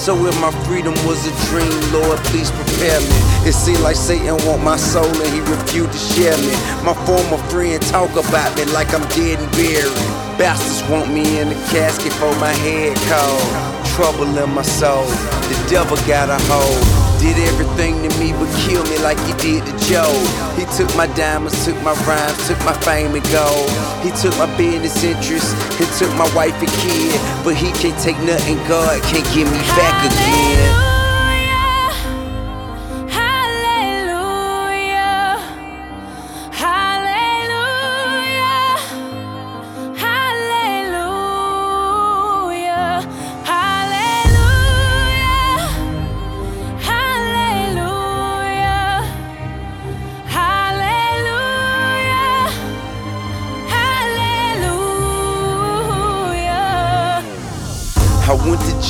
So 0.09 0.25
if 0.25 0.41
my 0.41 0.51
freedom 0.65 0.95
was 1.05 1.27
a 1.27 1.51
dream, 1.51 1.93
Lord, 1.93 2.19
please 2.33 2.51
prepare 2.51 2.99
me. 2.99 3.19
It 3.47 3.53
seems 3.53 3.79
like 3.83 3.95
Satan 3.95 4.39
want 4.47 4.63
my 4.63 4.79
soul 4.79 5.05
and 5.05 5.35
he 5.35 5.41
refused 5.41 5.93
to 5.93 5.99
share 5.99 6.39
me. 6.39 6.53
My 6.83 6.95
former 7.05 7.37
friend 7.51 7.83
talk 7.83 8.11
about 8.13 8.57
me 8.57 8.65
like 8.73 8.95
I'm 8.95 9.07
dead 9.11 9.39
and 9.39 9.53
buried. 9.53 9.93
Bastards 10.39 10.89
want 10.91 11.13
me 11.13 11.41
in 11.41 11.51
the 11.51 11.57
casket 11.69 12.15
for 12.15 12.35
my 12.37 12.53
head 12.65 12.97
cold. 13.05 13.87
Trouble 13.97 14.39
in 14.39 14.51
my 14.55 14.63
soul, 14.63 15.05
the 15.05 15.67
devil 15.69 15.99
got 16.07 16.31
a 16.31 16.39
hold. 16.45 16.98
Did 17.21 17.37
everything 17.51 18.09
to 18.09 18.11
me 18.21 18.33
but 18.33 18.49
kill 18.63 18.85
me 18.85 18.99
like 18.99 19.19
he 19.27 19.33
did 19.43 19.67
to 19.67 19.73
Joe. 19.91 20.15
He 20.57 20.65
took 20.77 20.95
my 20.97 21.07
diamonds, 21.15 21.65
took 21.65 21.77
my 21.83 21.95
rhymes, 22.07 22.47
took 22.47 22.59
my 22.65 22.73
fame 22.87 23.15
and 23.15 23.25
gold. 23.31 23.71
He 24.03 24.11
took 24.23 24.37
my 24.39 24.47
business 24.57 25.03
interests, 25.03 25.53
he 25.79 25.85
took 25.99 26.15
my 26.17 26.33
wife 26.35 26.55
and 26.63 26.71
kid. 26.83 27.21
But 27.45 27.57
he 27.57 27.73
can't 27.73 27.99
take 28.01 28.19
nothing, 28.21 28.57
God 28.69 29.03
can't 29.03 29.27
give 29.35 29.51
me 29.51 29.59
back 29.75 29.99
again. 30.07 30.88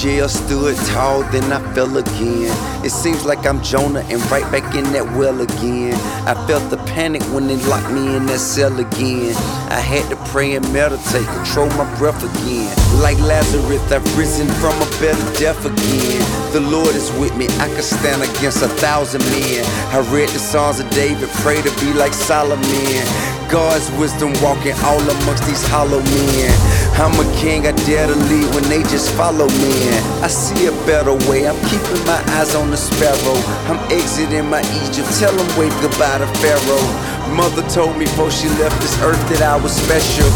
Jail, 0.01 0.29
stood 0.29 0.77
tall, 0.87 1.23
then 1.33 1.53
I 1.53 1.61
fell 1.75 1.97
again. 1.97 2.55
It 2.85 2.91
seems 2.91 3.25
like 3.25 3.45
I'm 3.45 3.61
Jonah 3.63 4.05
and 4.09 4.21
right 4.31 4.47
back 4.53 4.75
in 4.75 4.85
that 4.93 5.05
well 5.17 5.41
again. 5.41 5.95
I 6.27 6.35
felt 6.47 6.71
the 6.71 6.77
panic 6.95 7.23
when 7.35 7.49
they 7.49 7.57
locked 7.67 7.93
me 7.93 8.17
in 8.17 8.27
that 8.27 8.39
cell 8.39 8.79
again. 8.79 9.35
I 9.71 9.81
had 9.81 10.09
to 10.11 10.17
pray 10.31 10.55
and 10.55 10.73
meditate, 10.73 11.27
control 11.27 11.69
my 11.71 11.87
breath 11.99 12.23
again. 12.23 12.71
Like 13.03 13.19
Lazarus, 13.19 13.83
I've 13.91 14.19
risen 14.19 14.47
from 14.63 14.75
a 14.81 14.89
better 15.01 15.39
death 15.39 15.65
again. 15.65 16.23
The 16.53 16.61
Lord 16.61 16.95
is 16.95 17.11
with 17.19 17.37
me, 17.37 17.47
I 17.59 17.69
can 17.69 17.83
stand 17.83 18.23
against 18.23 18.63
a 18.63 18.69
thousand 18.69 19.23
men. 19.31 19.65
I 19.93 19.99
read 20.13 20.29
the 20.29 20.39
Songs 20.39 20.79
of 20.79 20.89
David, 20.91 21.29
pray 21.43 21.61
to 21.61 21.71
be 21.81 21.93
like 21.93 22.13
Solomon. 22.13 23.38
God's 23.49 23.91
wisdom 23.93 24.33
walking 24.43 24.77
all 24.85 25.01
amongst 25.01 25.47
these 25.47 25.67
hollow 25.69 26.01
men. 26.01 26.53
I'm 27.01 27.17
a 27.17 27.25
king, 27.37 27.67
I 27.67 27.73
dare 27.89 28.07
to 28.07 28.15
lead 28.15 28.55
when 28.55 28.65
they 28.69 28.83
just 28.93 29.11
follow 29.15 29.47
me. 29.47 29.73
I 30.21 30.29
see 30.29 30.67
a 30.67 30.73
better 30.85 31.15
way, 31.31 31.49
I'm 31.49 31.57
keeping 31.65 32.05
my 32.05 32.21
eyes 32.37 32.55
on 32.55 32.71
the 32.71 32.77
sparrow. 32.77 33.41
I'm 33.73 33.81
exiting 33.91 34.51
my 34.51 34.61
Egypt, 34.85 35.09
tell 35.19 35.33
them 35.33 35.49
wave 35.59 35.73
goodbye 35.81 36.19
to 36.19 36.29
Pharaoh. 36.45 36.89
Mother 37.33 37.63
told 37.71 37.97
me 37.97 38.05
before 38.05 38.31
she 38.31 38.49
left 38.61 38.81
this 38.83 38.97
earth 39.01 39.21
that 39.31 39.43
I 39.43 39.57
was 39.57 39.73
special. 39.73 40.29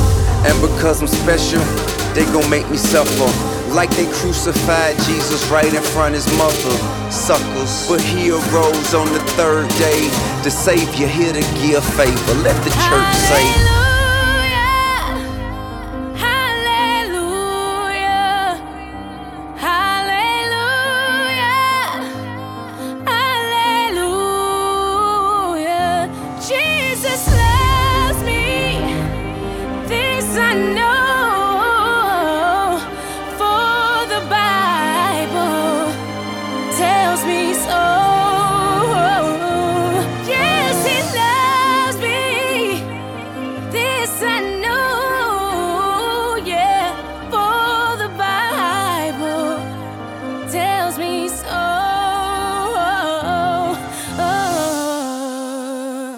And 0.49 0.57
because 0.61 1.03
I'm 1.03 1.09
special, 1.09 1.61
they 2.15 2.25
gon' 2.33 2.49
make 2.49 2.69
me 2.71 2.79
suffer. 2.79 3.52
Like 3.75 3.91
they 3.91 4.07
crucified 4.13 4.97
Jesus 4.99 5.49
right 5.49 5.73
in 5.73 5.83
front 5.83 6.15
of 6.15 6.23
his 6.23 6.39
mother. 6.39 7.11
Suckers. 7.11 7.89
But 7.89 8.01
he 8.01 8.31
arose 8.31 8.95
on 8.95 9.11
the 9.13 9.21
third 9.37 9.69
day. 9.71 10.09
The 10.45 10.51
Savior 10.51 11.09
here 11.09 11.33
to 11.33 11.41
give 11.41 11.85
favor. 11.97 12.35
Let 12.43 12.57
the 12.65 12.71
church 12.71 13.15
say. 13.29 13.82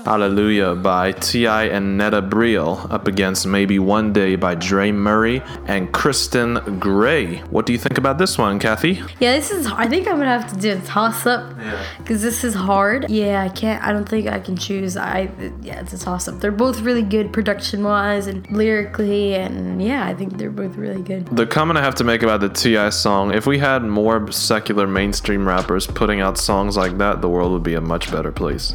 Hallelujah 0.05 0.75
by 0.75 1.13
T.I. 1.13 1.65
and 1.65 1.97
Netta 1.97 2.21
Brielle 2.21 2.91
up 2.93 3.09
against 3.09 3.47
Maybe 3.47 3.79
One 3.79 4.13
Day 4.13 4.37
by 4.37 4.55
Dre 4.55 4.93
Murray 4.93 5.43
and 5.67 5.91
Kristen 5.93 6.79
Gray. 6.79 7.39
What 7.49 7.65
do 7.65 7.73
you 7.73 7.79
think 7.79 7.97
about 7.97 8.19
this 8.19 8.37
one, 8.37 8.59
Kathy? 8.59 9.01
Yeah, 9.19 9.33
this 9.37 9.51
is. 9.51 9.67
I 9.67 9.89
think 9.89 10.07
I'm 10.07 10.19
gonna 10.19 10.39
have 10.39 10.53
to 10.53 10.61
do 10.61 10.73
a 10.73 10.81
toss 10.83 11.25
up 11.25 11.57
because 11.97 12.21
this 12.21 12.45
is 12.45 12.55
hard. 12.55 13.09
Yeah, 13.09 13.45
I 13.45 13.49
can't. 13.49 13.83
I 13.83 13.95
don't 13.95 14.07
think 14.07 14.29
I 14.29 14.41
can 14.41 14.59
choose. 14.59 14.99
I 14.99 15.31
yeah, 15.63 15.81
it's 15.81 15.95
a 15.95 15.99
toss 15.99 16.29
up. 16.29 16.39
They're 16.39 16.53
both 16.53 16.83
really 16.83 17.03
good 17.03 17.33
production 17.33 17.83
wise 17.83 18.27
and 18.27 18.47
lyrically, 18.51 19.35
and 19.35 19.83
yeah, 19.83 20.07
I 20.07 20.13
think 20.13 20.37
they're 20.37 20.51
both 20.51 20.77
really 20.77 21.01
good. 21.01 21.35
The 21.35 21.47
comment 21.47 21.79
I 21.79 21.83
have 21.83 21.95
to 21.95 22.05
make 22.05 22.23
about 22.23 22.41
the 22.41 22.51
T.I. 22.51 22.91
song 22.91 23.33
if 23.33 23.47
we 23.47 23.59
had 23.59 23.83
more 23.83 24.31
secular 24.31 24.87
mainstream 24.87 25.49
rappers 25.49 25.87
putting 25.87 26.21
out 26.21 26.37
songs 26.37 26.77
like 26.77 26.99
that, 26.99 27.23
the 27.23 27.29
world 27.31 27.53
would 27.53 27.63
be 27.63 27.75
a 27.75 27.81
much 27.81 28.13
better 28.13 28.33
place. 28.33 28.75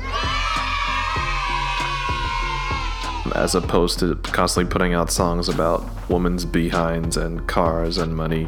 As 3.36 3.56
opposed 3.56 4.00
to 4.00 4.16
constantly 4.16 4.72
putting 4.72 4.94
out 4.94 5.12
songs 5.12 5.50
about 5.50 5.84
women's 6.10 6.46
behinds 6.46 7.18
and 7.18 7.48
cars 7.48 7.98
and 7.98 8.16
money. 8.16 8.48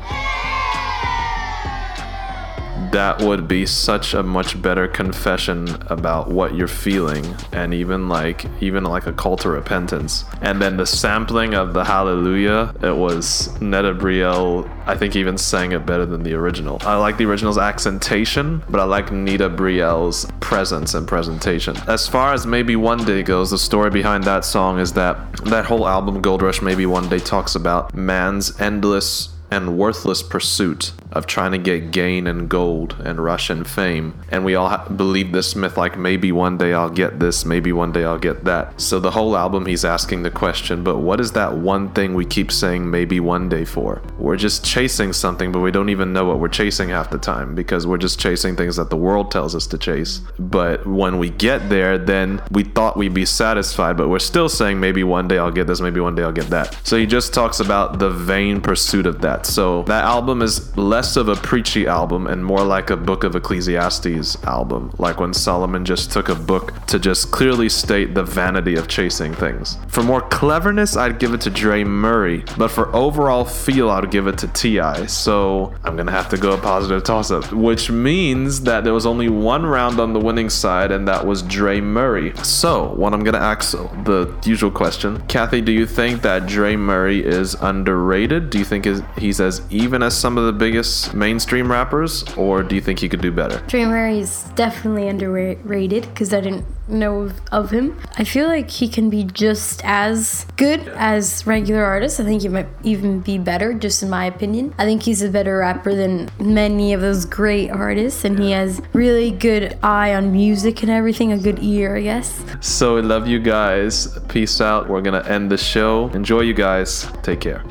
That 2.90 3.22
would 3.22 3.48
be 3.48 3.66
such 3.66 4.14
a 4.14 4.24
much 4.24 4.62
better 4.62 4.88
confession 4.88 5.68
about 5.88 6.30
what 6.30 6.56
you're 6.56 6.68
feeling 6.68 7.36
and 7.52 7.74
even 7.74 8.10
like 8.10 8.46
even 8.62 8.84
like 8.84 9.08
a 9.08 9.14
call 9.14 9.38
to 9.38 9.50
repentance. 9.50 10.26
And 10.42 10.62
then 10.62 10.78
the 10.78 10.86
sampling 10.86 11.54
of 11.54 11.74
the 11.74 11.84
hallelujah, 11.84 12.74
it 12.82 12.96
was 12.96 13.60
Netta 13.62 13.94
Brielle, 13.94 14.70
I 14.88 14.98
think 14.98 15.16
even 15.16 15.38
sang 15.38 15.72
it 15.72 15.86
better 15.86 16.06
than 16.06 16.24
the 16.24 16.34
original. 16.34 16.80
I 16.82 16.96
like 16.96 17.18
the 17.18 17.26
original's 17.26 17.58
accentation, 17.58 18.64
but 18.70 18.80
I 18.80 18.84
like 18.86 19.12
Netta 19.12 19.50
Brielle's 19.50 20.26
presence 20.40 20.94
and 20.94 21.08
presentation. 21.08 21.78
As 21.88 22.08
far 22.08 22.34
as 22.34 22.48
Maybe 22.48 22.76
One 22.76 23.04
Day 23.06 23.24
goes, 23.24 23.52
the 23.52 23.58
story 23.58 23.90
behind 23.90 24.24
that 24.24 24.44
song 24.44 24.80
is 24.80 24.94
that 24.94 25.32
that 25.46 25.66
whole 25.66 25.88
album 25.88 26.22
Gold 26.22 26.42
Rush 26.42 26.62
Maybe 26.62 26.86
One 26.86 27.08
Day 27.10 27.20
talks 27.20 27.56
about 27.56 27.94
man's 27.94 28.60
endless 28.60 29.30
and 29.52 29.78
worthless 29.78 30.24
pursuit 30.24 30.94
of 31.12 31.28
trying 31.28 31.52
to 31.52 31.58
get 31.58 31.92
gain 31.92 32.28
and 32.28 32.50
gold 32.50 32.96
and 33.04 33.24
rush 33.24 33.50
and 33.50 33.68
fame. 33.68 34.20
And 34.30 34.46
we 34.46 34.56
all 34.56 34.70
ha- 34.70 34.88
believe 34.88 35.32
this 35.32 35.56
myth 35.56 35.78
like 35.78 35.98
maybe 35.98 36.32
one 36.32 36.58
day 36.58 36.74
I'll 36.74 36.90
get 36.90 37.20
this, 37.20 37.46
maybe 37.46 37.72
one 37.74 37.92
day 37.92 38.04
I'll 38.04 38.20
get 38.20 38.46
that. 38.46 38.80
So 38.80 39.00
the 39.00 39.12
whole 39.12 39.36
album 39.36 39.66
he's 39.66 39.84
asking 39.84 40.24
the 40.24 40.32
question, 40.32 40.84
but 40.84 41.00
what 41.00 41.20
is 41.20 41.34
that 41.34 41.58
one 41.58 41.90
thing 41.94 42.14
we 42.14 42.26
keep 42.26 42.52
saying 42.52 42.90
maybe 42.90 43.20
one 43.20 43.50
day 43.50 43.66
for? 43.66 44.02
We're 44.18 44.38
just 44.38 44.64
chasing 44.64 45.14
something, 45.14 45.52
but 45.52 45.60
we 45.60 45.72
don't 45.72 45.90
even 45.90 46.14
know 46.14 46.26
what 46.26 46.40
we're 46.40 46.48
chasing 46.48 46.90
half 46.90 47.10
the 47.10 47.18
time 47.18 47.56
because 47.56 47.86
we're 47.86 47.98
just 47.98 48.20
chasing 48.20 48.56
things 48.56 48.78
that 48.78 48.90
the 48.90 48.98
world 48.98 49.32
tells 49.32 49.56
us 49.56 49.68
to 49.68 49.78
chase. 49.78 50.22
But 50.40 50.88
when 50.88 51.18
we 51.20 51.30
get 51.30 51.70
there, 51.70 51.98
then 51.98 52.42
we 52.52 52.64
thought 52.64 52.96
we'd 52.96 53.14
be 53.14 53.26
satisfied, 53.26 53.98
but 53.98 54.08
we're 54.08 54.20
still 54.20 54.50
saying 54.50 54.80
maybe 54.80 55.04
one 55.04 55.28
day 55.28 55.38
I'll 55.38 55.52
get 55.52 55.68
this, 55.68 55.82
maybe 55.82 56.00
one 56.00 56.16
day 56.16 56.24
I'll 56.24 56.32
get 56.32 56.50
that. 56.52 56.78
So 56.84 56.98
he 56.98 57.06
just 57.06 57.34
talks 57.34 57.60
about 57.60 58.00
the 58.00 58.10
vain 58.10 58.62
pursuit 58.62 59.06
of 59.06 59.22
that. 59.22 59.46
So 59.46 59.84
that 59.84 60.06
album 60.06 60.42
is 60.42 60.76
less 60.78 61.01
of 61.02 61.28
a 61.28 61.36
preachy 61.36 61.88
album 61.88 62.28
and 62.28 62.46
more 62.46 62.64
like 62.64 62.90
a 62.90 62.98
book 62.98 63.24
of 63.24 63.36
Ecclesiastes 63.36 64.44
album, 64.44 64.94
like 64.98 65.20
when 65.20 65.34
Solomon 65.34 65.84
just 65.84 66.12
took 66.12 66.30
a 66.30 66.36
book 66.36 66.74
to 66.88 67.00
just 67.00 67.32
clearly 67.32 67.70
state 67.70 68.14
the 68.14 68.24
vanity 68.24 68.76
of 68.76 68.88
chasing 68.88 69.34
things. 69.34 69.78
For 69.88 70.04
more 70.04 70.22
cleverness, 70.22 70.96
I'd 70.96 71.20
give 71.20 71.34
it 71.34 71.42
to 71.42 71.50
Dre 71.50 71.84
Murray, 71.84 72.44
but 72.58 72.70
for 72.70 72.96
overall 72.96 73.46
feel, 73.46 73.90
I'd 73.90 74.12
give 74.12 74.28
it 74.28 74.38
to 74.40 74.48
T.I. 74.48 75.08
So 75.08 75.74
I'm 75.84 75.96
gonna 75.96 76.12
have 76.12 76.30
to 76.30 76.38
go 76.38 76.54
a 76.54 76.58
positive 76.58 77.04
toss 77.04 77.32
up, 77.32 77.52
which 77.52 77.90
means 77.90 78.62
that 78.62 78.84
there 78.84 78.94
was 78.94 79.06
only 79.06 79.30
one 79.30 79.66
round 79.66 80.00
on 80.00 80.14
the 80.14 80.20
winning 80.20 80.50
side, 80.50 80.92
and 80.92 81.08
that 81.08 81.26
was 81.26 81.42
Dre 81.42 81.82
Murray. 81.82 82.34
So, 82.44 82.94
what 82.94 83.14
I'm 83.14 83.24
gonna 83.24 83.40
ask 83.40 83.72
the 83.72 84.34
usual 84.46 84.72
question 84.72 85.22
Kathy, 85.28 85.62
do 85.62 85.72
you 85.72 85.86
think 85.86 86.22
that 86.22 86.46
Dre 86.46 86.76
Murray 86.76 87.26
is 87.26 87.56
underrated? 87.56 88.50
Do 88.50 88.60
you 88.60 88.66
think 88.66 88.88
he's 89.18 89.40
as 89.42 89.62
even 89.70 90.04
as 90.04 90.18
some 90.18 90.38
of 90.38 90.46
the 90.46 90.54
biggest 90.54 90.91
mainstream 91.14 91.72
rappers, 91.72 92.24
or 92.36 92.64
do 92.64 92.76
you 92.76 92.82
think 92.82 93.00
he 93.00 93.10
could 93.10 93.22
do 93.22 93.32
better? 93.32 93.58
Dre 93.68 93.86
Murray 93.86 94.20
is 94.20 94.44
definitely 94.56 95.08
underrated 95.08 96.04
because 96.04 96.34
I 96.34 96.42
didn't 96.42 96.66
know 96.88 97.22
of, 97.22 97.42
of 97.52 97.72
him. 97.72 97.98
I 98.18 98.24
feel 98.24 98.48
like 98.48 98.70
he 98.70 98.88
can 98.88 99.10
be 99.10 99.24
just 99.24 99.82
as 99.84 100.46
good 100.58 100.82
as 100.90 101.46
regular 101.48 101.84
artists. 101.84 102.20
I 102.20 102.24
think 102.24 102.42
he 102.42 102.50
might 102.50 102.68
even 102.84 103.22
be 103.22 103.38
better, 103.38 103.74
just 103.74 104.04
in 104.04 104.10
my 104.10 104.26
opinion. 104.26 104.74
I 104.78 104.86
think 104.86 105.04
he's 105.04 105.22
a 105.22 105.30
better 105.30 105.58
rapper 105.60 105.96
than 105.96 106.30
many 106.40 106.94
of 106.94 107.02
those 107.02 107.26
great 107.26 107.70
artists, 107.70 108.26
and 108.26 108.38
he 108.38 108.52
has 108.52 108.82
really 108.94 109.32
good 109.32 109.78
eye 109.82 110.14
on 110.14 110.32
music 110.32 110.82
and 110.82 110.92
everything, 110.92 111.32
a 111.32 111.38
good 111.38 111.60
ear, 111.62 111.98
I 111.98 112.02
guess. 112.02 112.44
So 112.60 112.96
we 112.96 113.02
love 113.02 113.28
you 113.28 113.40
guys. 113.40 114.20
Peace 114.28 114.60
out. 114.62 114.90
We're 114.90 115.02
gonna 115.02 115.26
end 115.28 115.50
the 115.50 115.58
show. 115.58 116.10
Enjoy 116.14 116.42
you 116.42 116.54
guys. 116.54 117.08
Take 117.24 117.40
care. 117.40 117.64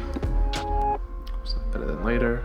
Better 1.73 1.87
than 1.87 2.05
later. 2.05 2.45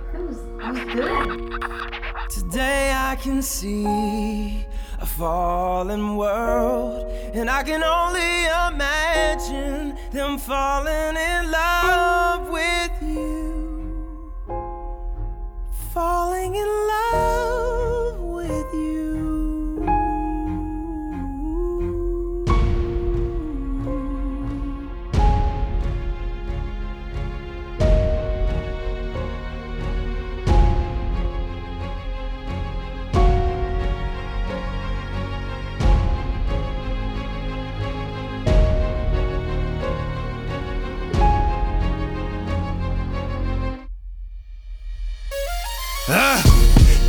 Today 2.29 2.91
I 2.93 3.15
can 3.15 3.41
see 3.41 4.65
a 4.99 5.05
fallen 5.05 6.17
world, 6.17 7.09
and 7.33 7.49
I 7.49 7.63
can 7.63 7.81
only 7.81 8.45
imagine 8.73 9.97
them 10.11 10.37
falling 10.37 11.15
in 11.15 11.49
love 11.49 12.49
with 12.49 12.91
you. 13.01 14.33
Falling 15.93 16.55
in 16.55 16.67
love 16.67 17.94
Ah, 46.07 46.39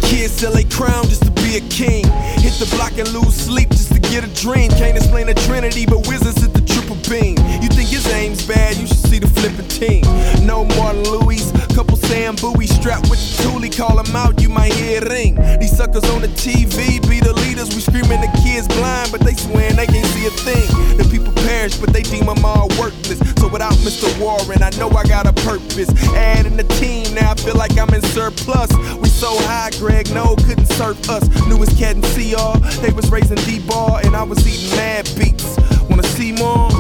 kids 0.03 0.33
sell 0.33 0.57
a 0.57 0.65
crown 0.65 1.05
just 1.05 1.23
to 1.25 1.31
be 1.43 1.57
a 1.57 1.61
king. 1.69 2.05
Hit 2.41 2.55
the 2.59 2.69
block 2.77 2.97
and 2.97 3.07
lose 3.13 3.35
sleep 3.35 3.69
just 3.69 3.93
to 3.93 4.01
get 4.01 4.25
a 4.25 4.29
dream. 4.29 4.71
Can't 4.71 4.97
explain 4.97 5.27
the 5.27 5.35
Trinity, 5.35 5.85
but 5.85 6.07
wizards 6.09 6.41
hit 6.41 6.55
the 6.55 6.63
beam. 6.95 7.37
You 7.61 7.69
think 7.69 7.89
his 7.89 8.07
aim's 8.13 8.47
bad? 8.47 8.77
You 8.77 8.87
should 8.87 9.05
see 9.11 9.19
the 9.19 9.27
flipping 9.27 9.67
team. 9.69 10.03
No 10.47 10.65
Martin 10.79 11.03
Louis, 11.05 11.51
couple 11.75 11.97
Sam 11.97 12.37
Bowie 12.37 12.67
strapped 12.67 13.11
with 13.11 13.19
the 13.19 13.43
toolie. 13.43 13.75
Call 13.77 13.99
him 13.99 14.15
out, 14.15 14.41
you 14.41 14.49
might 14.49 14.73
hear 14.75 15.03
it 15.03 15.09
ring. 15.09 15.35
These 15.59 15.77
suckers 15.77 16.05
on 16.11 16.23
the 16.23 16.29
TV 16.29 17.03
be 17.09 17.21
the 17.21 17.33
leaders. 17.33 17.75
We 17.75 17.81
screaming 17.81 18.21
the 18.21 18.31
kids 18.45 18.69
blind, 18.69 19.11
but 19.11 19.21
they 19.21 19.35
swearing 19.35 19.77
they 19.77 19.87
can't 19.87 20.07
see 20.07 20.27
a 20.27 20.31
thing. 20.31 20.69
The 20.97 21.05
people 21.11 21.33
perish, 21.45 21.77
but 21.77 21.93
they 21.93 22.03
deem 22.03 22.27
them 22.27 22.45
all 22.45 22.69
worthless. 22.79 23.19
So 23.41 23.49
without 23.49 23.75
Mr. 23.83 24.09
Warren, 24.21 24.63
I 24.63 24.71
know 24.79 24.89
I 24.91 25.05
got 25.05 25.27
a 25.27 25.33
purpose. 25.43 25.91
Adding 26.15 26.57
the 26.57 26.69
team, 26.81 27.13
now 27.15 27.33
I 27.33 27.35
feel 27.35 27.57
like 27.57 27.77
I'm 27.79 27.93
in 27.93 28.03
surplus. 28.03 28.71
We 28.97 29.06
so 29.17 29.35
high, 29.49 29.71
Greg, 29.79 30.13
no, 30.13 30.37
couldn't 30.37 30.67
serve 30.67 30.99
us. 31.09 31.27
Newest 31.47 31.79
cat 31.79 31.95
and 31.95 32.05
CR, 32.05 32.59
they 32.83 32.93
was 32.93 33.11
raising 33.11 33.39
D-ball, 33.49 33.97
and 34.05 34.15
I 34.15 34.23
was 34.23 34.47
eating 34.47 34.77
mad 34.77 35.11
beats. 35.19 35.57
Wanna 35.89 36.03
see 36.03 36.33
more? 36.33 36.71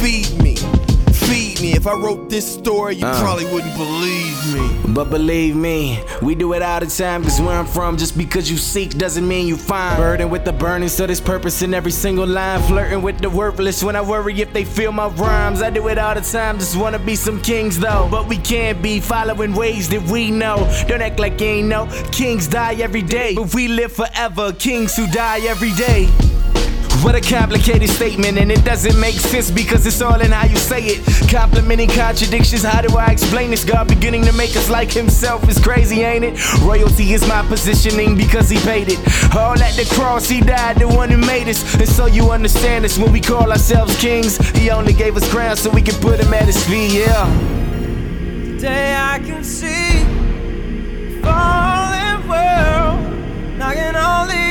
Feed 0.00 0.37
me, 1.60 1.70
me. 1.70 1.76
If 1.76 1.86
I 1.86 1.94
wrote 1.94 2.30
this 2.30 2.52
story, 2.52 2.96
you 2.96 3.06
uh. 3.06 3.20
probably 3.20 3.44
wouldn't 3.46 3.76
believe 3.76 4.54
me. 4.54 4.94
But 4.94 5.10
believe 5.10 5.54
me, 5.54 6.02
we 6.22 6.34
do 6.34 6.52
it 6.54 6.62
all 6.62 6.80
the 6.80 6.86
time. 6.86 7.22
Cause 7.22 7.40
where 7.40 7.58
I'm 7.58 7.66
from, 7.66 7.96
just 7.96 8.16
because 8.16 8.50
you 8.50 8.56
seek 8.56 8.96
doesn't 8.96 9.26
mean 9.26 9.46
you 9.46 9.56
find. 9.56 9.96
Burden 9.96 10.30
with 10.30 10.44
the 10.44 10.52
burning, 10.52 10.88
so 10.88 11.06
there's 11.06 11.20
purpose 11.20 11.62
in 11.62 11.74
every 11.74 11.90
single 11.90 12.26
line. 12.26 12.60
Flirting 12.62 13.02
with 13.02 13.18
the 13.18 13.30
worthless 13.30 13.82
when 13.82 13.96
I 13.96 14.00
worry 14.00 14.40
if 14.40 14.52
they 14.52 14.64
feel 14.64 14.92
my 14.92 15.08
rhymes. 15.08 15.62
I 15.62 15.70
do 15.70 15.88
it 15.88 15.98
all 15.98 16.14
the 16.14 16.20
time, 16.20 16.58
just 16.58 16.76
wanna 16.76 16.98
be 16.98 17.14
some 17.14 17.40
kings 17.40 17.78
though. 17.78 18.08
But 18.10 18.28
we 18.28 18.36
can't 18.38 18.80
be 18.82 19.00
following 19.00 19.54
ways 19.54 19.88
that 19.90 20.02
we 20.02 20.30
know. 20.30 20.56
Don't 20.88 21.02
act 21.02 21.18
like 21.18 21.40
you 21.40 21.46
ain't 21.46 21.68
know. 21.68 21.86
Kings 22.12 22.48
die 22.48 22.74
every 22.74 23.02
day, 23.02 23.34
but 23.34 23.54
we 23.54 23.68
live 23.68 23.92
forever. 23.92 24.52
Kings 24.52 24.96
who 24.96 25.06
die 25.08 25.40
every 25.46 25.72
day. 25.72 26.08
What 27.02 27.14
a 27.14 27.20
complicated 27.20 27.88
statement, 27.88 28.38
and 28.38 28.50
it 28.50 28.64
doesn't 28.64 28.98
make 28.98 29.14
sense 29.14 29.50
because 29.50 29.86
it's 29.86 30.02
all 30.02 30.20
in 30.20 30.32
how 30.32 30.46
you 30.46 30.56
say 30.56 30.82
it. 30.82 31.30
Complimenting 31.30 31.88
contradictions, 31.88 32.64
how 32.64 32.82
do 32.82 32.96
I 32.98 33.06
explain 33.06 33.50
this? 33.50 33.64
God 33.64 33.88
beginning 33.88 34.24
to 34.24 34.32
make 34.32 34.56
us 34.56 34.68
like 34.68 34.90
Himself 34.90 35.48
is 35.48 35.58
crazy, 35.58 36.02
ain't 36.02 36.24
it? 36.24 36.60
Royalty 36.60 37.12
is 37.12 37.26
my 37.26 37.42
positioning 37.46 38.16
because 38.16 38.50
He 38.50 38.58
paid 38.58 38.88
it. 38.90 38.98
All 39.34 39.52
at 39.52 39.74
the 39.76 39.88
cross, 39.94 40.28
He 40.28 40.40
died, 40.40 40.78
the 40.78 40.88
one 40.88 41.08
who 41.08 41.18
made 41.18 41.48
us. 41.48 41.62
And 41.74 41.88
so 41.88 42.06
you 42.06 42.30
understand 42.30 42.84
this 42.84 42.98
when 42.98 43.12
we 43.12 43.20
call 43.20 43.52
ourselves 43.52 43.96
kings, 44.00 44.36
He 44.56 44.68
only 44.70 44.92
gave 44.92 45.16
us 45.16 45.30
crowns 45.30 45.60
so 45.60 45.70
we 45.70 45.82
can 45.82 45.94
put 46.02 46.20
Him 46.20 46.34
at 46.34 46.46
His 46.46 46.62
feet, 46.66 46.92
yeah. 46.92 47.24
Today 48.56 48.96
I 48.96 49.18
can 49.20 49.44
see 49.44 50.02
fallen 51.22 52.28
world, 52.28 52.98
and 53.54 53.62
I 53.62 53.74
can 53.74 53.96
only 53.96 54.48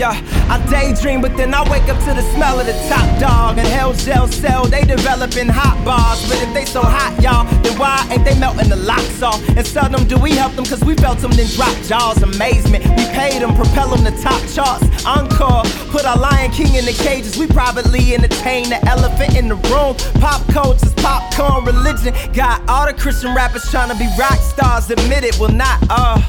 Yeah, 0.00 0.16
I 0.48 0.56
daydream, 0.70 1.20
but 1.20 1.36
then 1.36 1.52
I 1.52 1.60
wake 1.70 1.86
up 1.92 1.98
to 2.08 2.14
the 2.14 2.22
smell 2.32 2.58
of 2.58 2.64
the 2.64 2.72
top 2.88 3.20
dog 3.20 3.58
and 3.58 3.68
hell 3.68 3.92
gel 3.92 4.28
cell. 4.28 4.64
They 4.64 4.80
developing 4.80 5.46
hot 5.46 5.76
bars, 5.84 6.26
but 6.26 6.40
if 6.40 6.54
they 6.54 6.64
so 6.64 6.80
hot, 6.80 7.12
y'all, 7.20 7.44
then 7.60 7.78
why 7.78 8.08
ain't 8.10 8.24
they 8.24 8.32
melting 8.40 8.70
the 8.70 8.76
locks 8.76 9.20
off? 9.20 9.46
And 9.50 9.66
seldom 9.66 10.08
do 10.08 10.16
we 10.16 10.32
help 10.32 10.54
them, 10.54 10.64
cause 10.64 10.82
we 10.82 10.94
felt 10.94 11.18
them, 11.18 11.32
then 11.32 11.46
drop 11.48 11.76
jaws. 11.84 12.22
Amazement, 12.22 12.82
we 12.96 13.04
paid 13.12 13.42
them, 13.42 13.54
propel 13.54 13.94
them 13.94 14.02
to 14.08 14.22
top 14.22 14.40
charts. 14.48 14.88
Encore, 15.04 15.64
put 15.92 16.06
our 16.06 16.16
Lion 16.16 16.50
King 16.50 16.76
in 16.76 16.86
the 16.86 16.96
cages. 16.96 17.36
We 17.36 17.46
privately 17.46 18.14
entertain 18.14 18.70
the 18.70 18.80
elephant 18.88 19.36
in 19.36 19.48
the 19.48 19.60
room. 19.68 19.96
Pop 20.16 20.40
culture's 20.48 20.94
popcorn 20.94 21.66
religion. 21.66 22.14
Got 22.32 22.66
all 22.70 22.86
the 22.86 22.94
Christian 22.94 23.34
rappers 23.34 23.70
trying 23.70 23.90
to 23.92 23.98
be 23.98 24.08
rock 24.18 24.40
stars. 24.40 24.88
Admit 24.88 25.24
it, 25.24 25.38
will 25.38 25.52
not, 25.52 25.78
uh. 25.90 26.22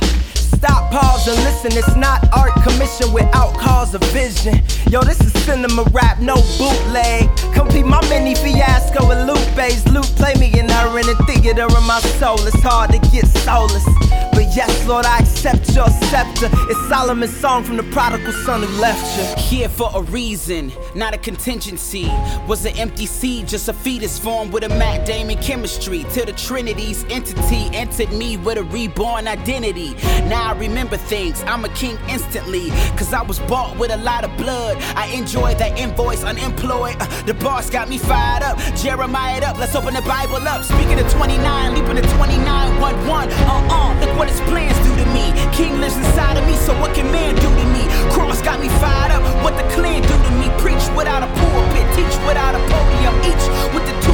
Stop, 0.56 0.92
pause, 0.92 1.28
and 1.28 1.38
listen. 1.44 1.72
It's 1.78 1.96
not 1.96 2.28
art 2.34 2.54
commission 2.64 3.12
without 3.14 3.54
cause 3.58 3.94
of 3.94 4.04
vision. 4.06 4.62
Yo, 4.90 5.02
this 5.02 5.20
is 5.22 5.34
cinema 5.44 5.84
rap, 5.92 6.20
no 6.20 6.36
bootleg. 6.58 7.30
Complete 7.54 7.86
my 7.86 8.02
mini 8.10 8.36
fiasco 8.36 9.08
with 9.08 9.28
Lupe's. 9.28 9.88
Luke 9.88 10.12
play 10.16 10.34
me 10.36 10.48
in 10.60 10.70
her 10.70 11.00
in 11.00 11.06
the 11.06 11.16
theater 11.28 11.66
of 11.66 11.84
my 11.86 12.00
soul. 12.20 12.40
It's 12.48 12.62
hard 12.62 12.92
to 12.92 13.00
get 13.10 13.28
soulless. 13.28 13.86
But 14.34 14.56
yes, 14.56 14.88
Lord, 14.88 15.06
I 15.06 15.20
accept 15.20 15.76
your 15.76 15.90
scepter. 15.90 16.50
It's 16.70 16.88
Solomon's 16.88 17.36
song 17.36 17.64
from 17.64 17.78
the 17.78 17.84
prodigal 17.84 18.34
son 18.46 18.64
who 18.64 18.82
left 18.82 19.04
you. 19.18 19.44
Here 19.44 19.70
for 19.70 19.90
a 19.94 20.02
reason, 20.04 20.72
not 20.96 21.14
a 21.14 21.18
contingency. 21.18 22.08
Was 22.48 22.66
an 22.66 22.78
empty 22.78 23.06
seed, 23.06 23.48
just 23.48 23.68
a 23.68 23.74
fetus 23.74 24.18
formed 24.18 24.54
with 24.54 24.64
a 24.64 24.70
Matt 24.70 25.06
Damon 25.06 25.38
chemistry. 25.38 26.06
Till 26.12 26.26
the 26.26 26.34
Trinity's 26.34 27.04
entity 27.10 27.70
entered 27.76 28.12
me 28.14 28.38
with 28.38 28.58
a 28.58 28.64
reborn 28.64 29.28
identity. 29.28 29.94
Now 30.28 30.41
I 30.42 30.54
remember 30.54 30.98
things, 30.98 31.44
I'm 31.44 31.64
a 31.66 31.70
king 31.70 31.98
instantly. 32.10 32.72
Cause 32.98 33.14
I 33.14 33.22
was 33.22 33.40
bought 33.42 33.78
with 33.78 33.92
a 33.92 33.98
lot 33.98 34.26
of 34.26 34.36
blood. 34.38 34.78
I 34.96 35.06
enjoy 35.14 35.54
that 35.56 35.78
invoice 35.78 36.24
unemployed. 36.24 36.98
Uh, 37.00 37.06
the 37.24 37.36
boss 37.36 37.70
got 37.70 37.88
me 37.90 38.00
fired 38.00 38.42
up. 38.42 38.58
Jeremiah 38.76 39.38
it 39.38 39.44
up, 39.44 39.58
let's 39.60 39.76
open 39.76 39.94
the 39.94 40.02
Bible 40.02 40.42
up. 40.48 40.66
Speaking 40.66 41.00
of 41.00 41.10
29, 41.14 41.76
leaping 41.76 41.96
to 41.96 42.02
29, 42.18 42.82
1 42.82 43.08
1. 43.08 43.30
Uh 43.32 43.68
uh, 43.70 44.00
look 44.02 44.18
what 44.18 44.30
his 44.30 44.42
plans 44.50 44.76
do 44.82 44.92
to 44.98 45.06
me. 45.14 45.30
King 45.54 45.80
lives 45.80 45.96
inside 45.96 46.38
of 46.38 46.46
me, 46.50 46.56
so 46.58 46.74
what 46.82 46.94
can 46.96 47.06
man 47.12 47.36
do 47.36 47.48
to 47.48 47.66
me? 47.70 47.86
Cross 48.12 48.42
got 48.42 48.60
me 48.60 48.68
fired 48.82 49.12
up. 49.12 49.22
What 49.44 49.56
the 49.56 49.68
clan 49.76 50.02
do 50.02 50.10
to 50.10 50.32
me? 50.42 50.50
Preach 50.58 50.84
without 50.98 51.22
a 51.22 51.30
pulpit, 51.38 51.86
teach 51.96 52.16
without 52.26 52.58
a 52.58 52.62
podium. 52.66 53.16
Each 53.30 53.46
with 53.78 53.86
the 53.86 53.94
tools 54.02 54.11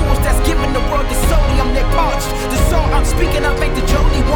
the 0.74 0.84
world 0.90 1.08
parched. 1.98 2.30
The 2.52 2.60
I'm 2.96 3.06
speaking 3.06 3.44
the 3.80 3.86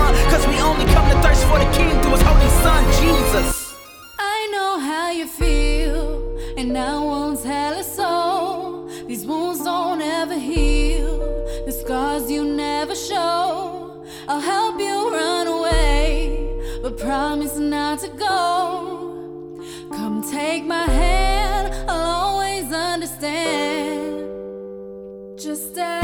one. 0.01 0.13
Cause 0.32 0.45
we 0.47 0.55
only 0.59 0.86
come 0.93 1.07
to 1.09 1.17
thirst 1.22 1.43
for 1.49 1.57
the 1.63 1.69
king 1.78 1.93
through 2.01 2.15
his 2.17 2.24
holy 2.30 2.51
son, 2.65 2.82
Jesus. 3.01 3.76
I 4.19 4.38
know 4.53 4.80
how 4.80 5.11
you 5.11 5.28
feel, 5.28 6.38
and 6.57 6.78
I 6.78 6.97
won't 6.97 7.41
tell 7.41 7.74
a 7.80 7.84
soul. 7.84 8.88
These 9.07 9.26
wounds 9.26 9.63
don't 9.63 10.01
ever 10.01 10.38
heal, 10.38 11.17
the 11.65 11.72
scars 11.72 12.32
you 12.32 12.43
never 12.45 12.95
show. 12.95 14.05
I'll 14.28 14.45
help 14.55 14.80
you 14.80 14.97
run 15.11 15.47
away, 15.47 16.80
but 16.82 16.97
promise 16.97 17.57
not 17.57 17.99
to 17.99 18.09
go. 18.09 18.38
Come 19.97 20.24
take 20.32 20.63
my 20.65 20.86
hand, 20.86 21.67
I'll 21.89 22.05
always 22.26 22.72
understand. 22.72 24.20
Just 25.42 25.72
stay. 25.72 26.00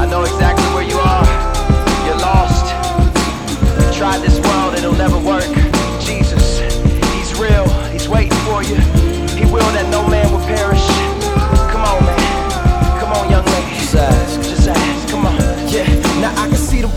I 0.00 0.06
know 0.08 0.22
exactly 0.22 0.64
where 0.72 0.84
you 0.84 0.96
are. 0.96 1.26
You're 2.06 2.16
lost. 2.16 2.64
You 3.78 3.92
tried 3.92 4.22
this 4.22 4.40
world, 4.40 4.74
it'll 4.78 4.94
never 4.94 5.18
work. 5.18 5.53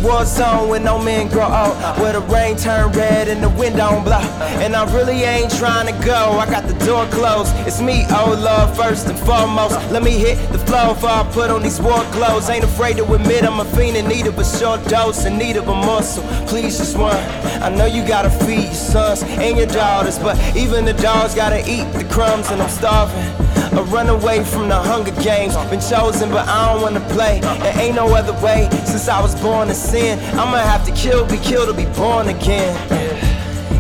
War 0.08 0.26
zone 0.26 0.70
where 0.70 0.80
no 0.80 0.98
men 0.98 1.28
grow 1.28 1.46
old. 1.46 1.76
Where 2.00 2.14
the 2.14 2.22
rain 2.22 2.56
turn 2.56 2.92
red 2.94 3.28
and 3.28 3.44
the 3.44 3.50
wind 3.50 3.76
don't 3.76 4.04
blow. 4.04 4.24
And 4.64 4.76
I 4.76 4.84
really 4.96 5.24
ain't 5.24 5.52
trying 5.52 5.88
to 5.88 6.06
go. 6.06 6.40
I 6.40 6.50
got 6.50 6.66
the 6.68 6.86
door 6.86 7.06
closed. 7.08 7.52
It's 7.68 7.82
me, 7.82 8.06
oh 8.10 8.38
love, 8.42 8.76
first 8.76 9.08
and 9.08 9.20
foremost. 9.20 9.76
Let 9.92 10.04
me 10.04 10.12
hit 10.12 10.38
the 10.52 10.60
flow 10.60 10.94
before 10.94 11.10
I 11.10 11.30
put 11.32 11.52
on 11.52 11.62
these 11.62 11.82
war 11.82 12.02
clothes. 12.16 12.50
Ain't 12.50 12.64
afraid 12.64 12.98
to 12.98 13.14
admit 13.14 13.44
I'm 13.44 13.60
a 13.60 13.66
fiend 13.66 13.98
in 13.98 14.08
need 14.08 14.28
of 14.28 14.40
a 14.40 14.46
short 14.46 14.84
dose, 14.86 15.26
in 15.26 15.38
need 15.38 15.58
of 15.58 15.68
a 15.68 15.76
muscle. 15.76 16.24
Please 16.48 16.78
just 16.78 16.98
one. 16.98 17.18
I 17.62 17.70
know 17.70 17.86
you 17.86 18.08
gotta 18.08 18.30
feed 18.30 18.66
your 18.66 18.74
sons 18.74 19.24
and 19.24 19.58
your 19.58 19.68
daughters, 19.68 20.18
but 20.20 20.38
even 20.56 20.86
the 20.86 20.94
dogs 20.94 21.36
gotta 21.36 21.60
eat 21.70 21.86
the 21.94 22.06
crumbs, 22.06 22.50
and 22.50 22.62
I'm 22.62 22.70
starving. 22.70 23.47
A 23.78 23.84
runaway 23.84 24.44
from 24.44 24.70
the 24.70 24.76
Hunger 24.76 25.12
Games. 25.22 25.56
Been 25.70 25.80
chosen, 25.80 26.32
but 26.32 26.48
I 26.48 26.74
don't 26.74 26.82
wanna 26.82 27.00
play. 27.14 27.40
There 27.42 27.80
ain't 27.80 27.96
no 27.96 28.08
other 28.16 28.34
way. 28.44 28.68
Since 28.86 29.08
I 29.08 29.22
was 29.22 29.40
born 29.40 29.68
to 29.68 29.76
sin, 29.76 30.18
I'ma 30.34 30.58
have 30.58 30.84
to 30.88 30.92
kill, 30.94 31.28
be 31.28 31.38
killed, 31.38 31.68
to 31.70 31.76
be 31.76 31.86
born 31.94 32.28
again. 32.28 32.74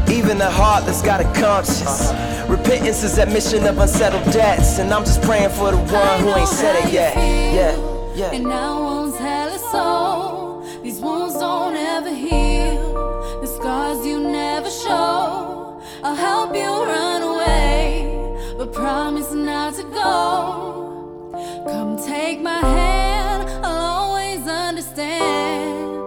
Even 0.07 0.37
the 0.37 0.51
heartless 0.51 1.01
got 1.01 1.19
a 1.19 1.23
conscience. 1.33 2.11
Uh-huh. 2.11 2.45
Repentance 2.47 3.03
is 3.03 3.17
admission 3.17 3.65
of 3.65 3.79
unsettled 3.79 4.31
debts, 4.31 4.77
and 4.77 4.93
I'm 4.93 5.03
just 5.03 5.23
praying 5.23 5.49
for 5.49 5.71
the 5.71 5.77
one 5.77 6.19
who 6.21 6.29
ain't 6.35 6.47
said 6.47 6.75
it 6.85 6.93
yet. 6.93 7.15
Yeah, 7.17 7.75
yeah. 8.15 8.35
And 8.35 8.43
now 8.43 8.79
wounds 8.79 9.17
hell 9.17 9.49
is 9.49 9.61
soul. 9.71 10.61
These 10.83 10.99
wounds 10.99 11.33
don't 11.33 11.75
ever 11.75 12.13
heal. 12.13 13.41
The 13.41 13.47
scars 13.47 14.05
you 14.05 14.19
never 14.19 14.69
show. 14.69 15.81
I'll 16.03 16.15
help 16.15 16.55
you 16.55 16.69
run 16.85 17.16
but 18.67 18.73
promise 18.73 19.31
not 19.31 19.73
to 19.75 19.83
go. 19.83 21.31
Come 21.65 21.97
take 22.05 22.41
my 22.41 22.59
hand, 22.59 23.49
I'll 23.65 24.11
always 24.11 24.47
understand. 24.47 26.03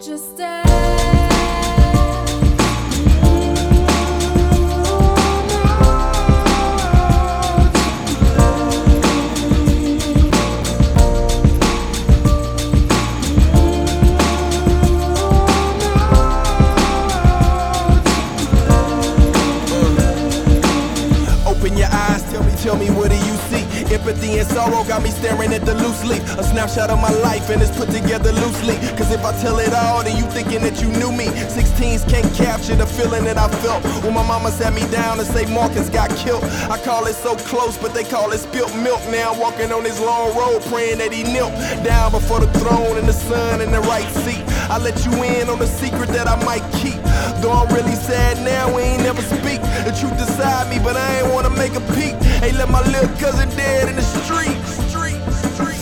Just 0.00 0.34
stay. 0.34 0.73
See? 24.04 24.10
Empathy 24.10 24.38
and 24.38 24.48
sorrow 24.48 24.84
got 24.84 25.02
me 25.02 25.10
staring 25.10 25.52
at 25.52 25.64
the 25.64 25.74
loose 25.74 26.04
leaf. 26.04 26.22
A 26.38 26.42
snapshot 26.42 26.90
of 26.90 27.00
my 27.00 27.10
life 27.22 27.50
and 27.50 27.62
it's 27.62 27.76
put 27.76 27.90
together 27.90 28.32
loosely. 28.32 28.76
Cause 28.96 29.10
if 29.12 29.24
I 29.24 29.32
tell 29.40 29.58
it 29.58 29.72
all, 29.72 30.02
then 30.02 30.16
you 30.16 30.24
thinking 30.30 30.62
that 30.62 30.80
you 30.80 30.88
knew 30.88 31.12
me. 31.12 31.26
16s 31.26 32.08
can't 32.08 32.32
capture 32.34 32.76
the 32.76 32.86
feeling 32.86 33.24
that 33.24 33.38
I 33.38 33.48
felt 33.62 33.84
when 34.04 34.14
my 34.14 34.26
mama 34.26 34.50
sat 34.50 34.72
me 34.72 34.82
down 34.90 35.18
and 35.18 35.28
say 35.28 35.46
Marcus 35.52 35.88
got 35.88 36.10
killed. 36.16 36.44
I 36.70 36.78
call 36.84 37.06
it 37.06 37.14
so 37.14 37.36
close, 37.36 37.76
but 37.78 37.94
they 37.94 38.04
call 38.04 38.32
it 38.32 38.38
spilt 38.38 38.74
milk. 38.76 39.00
Now 39.10 39.32
I'm 39.32 39.40
walking 39.40 39.72
on 39.72 39.82
this 39.82 40.00
long 40.00 40.36
road 40.36 40.62
praying 40.64 40.98
that 40.98 41.12
he 41.12 41.22
knelt 41.24 41.54
down 41.84 42.12
before 42.12 42.40
the 42.40 42.50
throne 42.58 42.98
in 42.98 43.06
the 43.06 43.12
sun 43.12 43.60
in 43.60 43.70
the 43.72 43.80
right 43.80 44.10
seat. 44.24 44.42
I 44.70 44.78
let 44.78 45.04
you 45.04 45.12
in 45.22 45.48
on 45.48 45.58
the 45.58 45.66
secret 45.66 46.08
that 46.10 46.28
I 46.28 46.36
might 46.44 46.64
keep. 46.80 47.03
Though 47.40 47.52
I'm 47.52 47.72
really 47.74 47.94
sad 47.94 48.42
now, 48.44 48.74
we 48.74 48.82
ain't 48.82 49.02
never 49.02 49.22
speak. 49.22 49.60
The 49.84 49.92
truth 49.98 50.18
inside 50.20 50.68
me, 50.70 50.78
but 50.78 50.96
I 50.96 51.20
ain't 51.20 51.32
wanna 51.32 51.50
make 51.50 51.74
a 51.74 51.84
peek. 51.96 52.14
Hey, 52.42 52.52
let 52.52 52.70
my 52.70 52.82
little 52.88 53.14
cousin 53.16 53.48
dead 53.56 53.88
in 53.88 53.96
the 53.96 54.02
street. 54.02 54.58
Street, 54.90 55.20
street. 55.54 55.80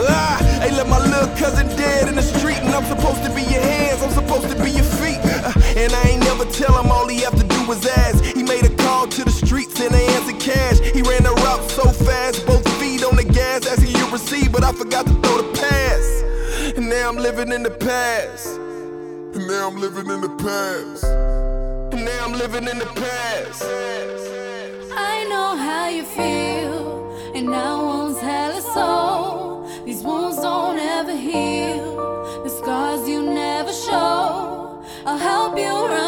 Ah, 0.00 0.38
hey, 0.62 0.70
let 0.72 0.88
my 0.88 0.98
little 0.98 1.34
cousin 1.36 1.66
dead 1.76 2.08
in 2.08 2.14
the 2.14 2.22
street, 2.22 2.58
and 2.58 2.74
I'm 2.74 2.84
supposed 2.84 3.22
to 3.24 3.30
be 3.34 3.42
your 3.42 3.62
hands, 3.62 4.02
I'm 4.02 4.10
supposed 4.10 4.48
to 4.48 4.62
be 4.62 4.70
your 4.70 4.84
feet. 5.00 5.18
Uh, 5.24 5.52
and 5.76 5.92
I 5.92 6.02
ain't 6.10 6.24
never 6.24 6.44
tell 6.46 6.72
him 6.78 6.90
all 6.90 7.08
he 7.08 7.20
have 7.20 7.36
to 7.36 7.44
do 7.44 7.66
was 7.66 7.84
ask. 7.86 8.22
He 8.24 8.42
made 8.42 8.64
a 8.64 8.74
call 8.76 9.06
to 9.08 9.24
the 9.24 9.30
streets 9.30 9.80
and 9.80 9.94
they 9.94 10.06
answered 10.06 10.40
cash. 10.40 10.78
He 10.80 11.02
ran 11.02 11.24
the 11.24 11.34
route 11.44 11.70
so 11.70 11.88
fast, 11.90 12.46
both 12.46 12.66
feet 12.78 13.02
on 13.04 13.16
the 13.16 13.24
gas, 13.24 13.66
asking 13.66 13.96
you 13.96 14.10
receive, 14.10 14.52
but 14.52 14.62
I 14.62 14.72
forgot 14.72 15.06
to 15.06 15.12
throw 15.22 15.42
the 15.42 15.50
pass. 15.58 16.76
And 16.76 16.88
now 16.88 17.08
I'm 17.08 17.16
living 17.16 17.52
in 17.52 17.62
the 17.62 17.70
past. 17.70 18.67
And 19.38 19.46
now 19.46 19.68
I'm 19.68 19.76
living 19.76 20.10
in 20.10 20.20
the 20.20 20.30
past. 20.30 21.04
And 21.94 22.04
now 22.04 22.24
I'm 22.24 22.32
living 22.32 22.66
in 22.66 22.76
the 22.76 22.86
past. 22.86 23.62
I 24.98 25.26
know 25.30 25.54
how 25.56 25.88
you 25.88 26.02
feel, 26.02 27.32
and 27.36 27.46
now 27.46 27.86
wounds 27.86 28.18
hell 28.18 28.58
a 28.58 28.60
soul. 28.60 29.84
These 29.84 30.02
wounds 30.02 30.38
don't 30.38 30.80
ever 30.80 31.14
heal, 31.14 32.42
the 32.42 32.50
scars 32.50 33.08
you 33.08 33.22
never 33.22 33.72
show. 33.72 34.82
I'll 35.06 35.18
help 35.18 35.56
you 35.56 35.70
run 35.86 36.07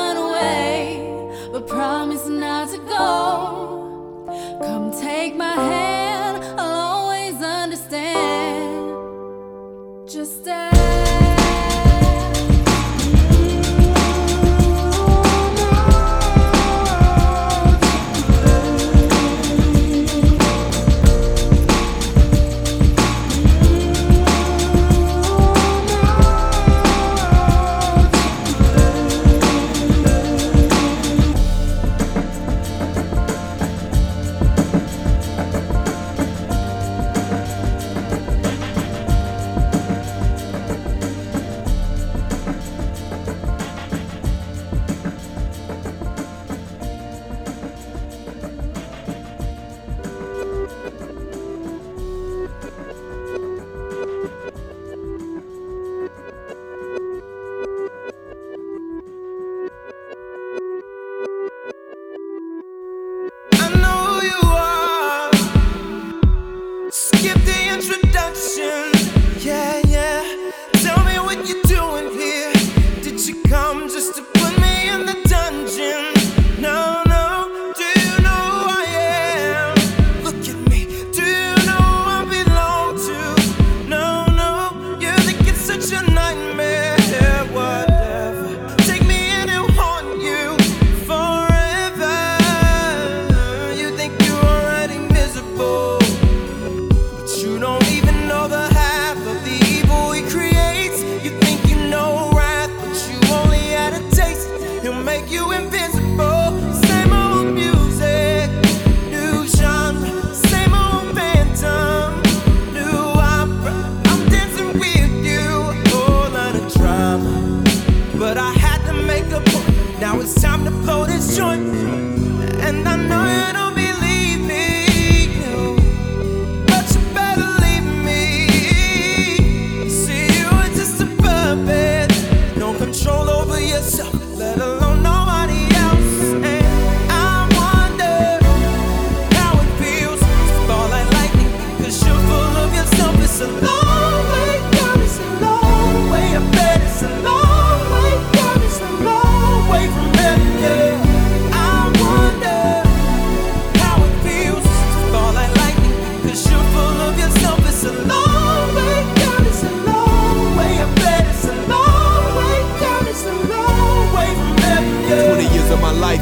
this 121.21 121.37
joint. 121.37 121.90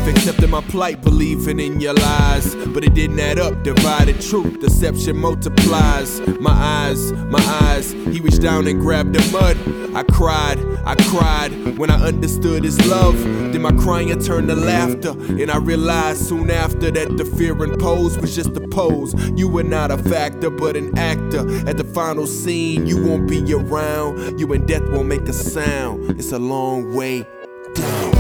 Accepting 0.08 0.50
my 0.50 0.60
plight, 0.62 1.02
believing 1.02 1.60
in 1.60 1.80
your 1.80 1.94
lies. 1.94 2.54
But 2.54 2.84
it 2.84 2.94
didn't 2.94 3.20
add 3.20 3.38
up, 3.38 3.62
divided 3.62 4.20
truth, 4.20 4.60
deception 4.60 5.16
multiplies. 5.16 6.20
My 6.40 6.52
eyes, 6.52 7.12
my 7.12 7.42
eyes, 7.62 7.92
he 7.92 8.20
reached 8.20 8.42
down 8.42 8.66
and 8.66 8.80
grabbed 8.80 9.14
the 9.14 9.32
mud. 9.32 9.56
I 9.94 10.02
cried, 10.04 10.58
I 10.84 10.94
cried 11.10 11.78
when 11.78 11.90
I 11.90 12.00
understood 12.00 12.64
his 12.64 12.78
love. 12.86 13.18
Then 13.18 13.62
my 13.62 13.72
crying 13.72 14.16
turned 14.20 14.48
to 14.48 14.54
laughter, 14.54 15.10
and 15.10 15.50
I 15.50 15.56
realized 15.58 16.26
soon 16.28 16.50
after 16.50 16.90
that 16.90 17.16
the 17.16 17.24
fear 17.24 17.60
and 17.62 17.80
pose 17.80 18.18
was 18.18 18.34
just 18.34 18.56
a 18.56 18.68
pose. 18.68 19.14
You 19.36 19.48
were 19.48 19.64
not 19.64 19.90
a 19.90 19.98
factor, 19.98 20.50
but 20.50 20.76
an 20.76 20.96
actor. 20.98 21.48
At 21.68 21.78
the 21.78 21.84
final 21.84 22.26
scene, 22.26 22.86
you 22.86 23.04
won't 23.04 23.28
be 23.28 23.52
around. 23.52 24.38
You 24.38 24.52
and 24.52 24.66
death 24.66 24.88
won't 24.90 25.08
make 25.08 25.22
a 25.22 25.32
sound. 25.32 26.18
It's 26.18 26.32
a 26.32 26.38
long 26.38 26.94
way 26.94 27.26
down. 27.74 28.17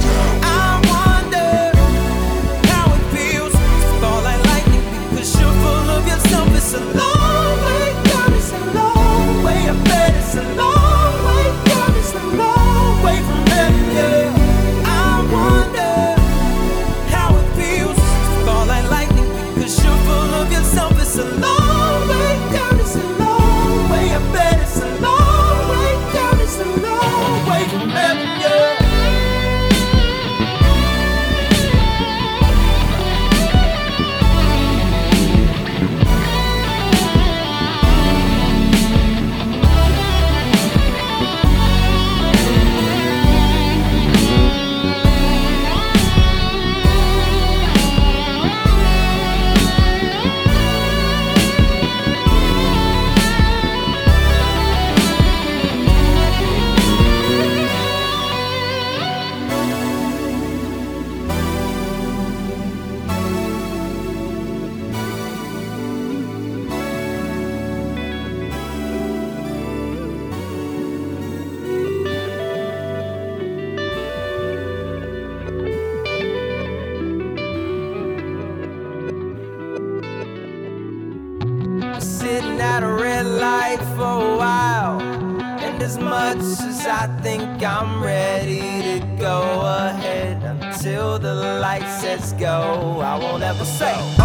Says 92.16 92.32
go, 92.34 93.00
I 93.02 93.18
won't 93.18 93.42
ever 93.42 93.64
say, 93.66 94.17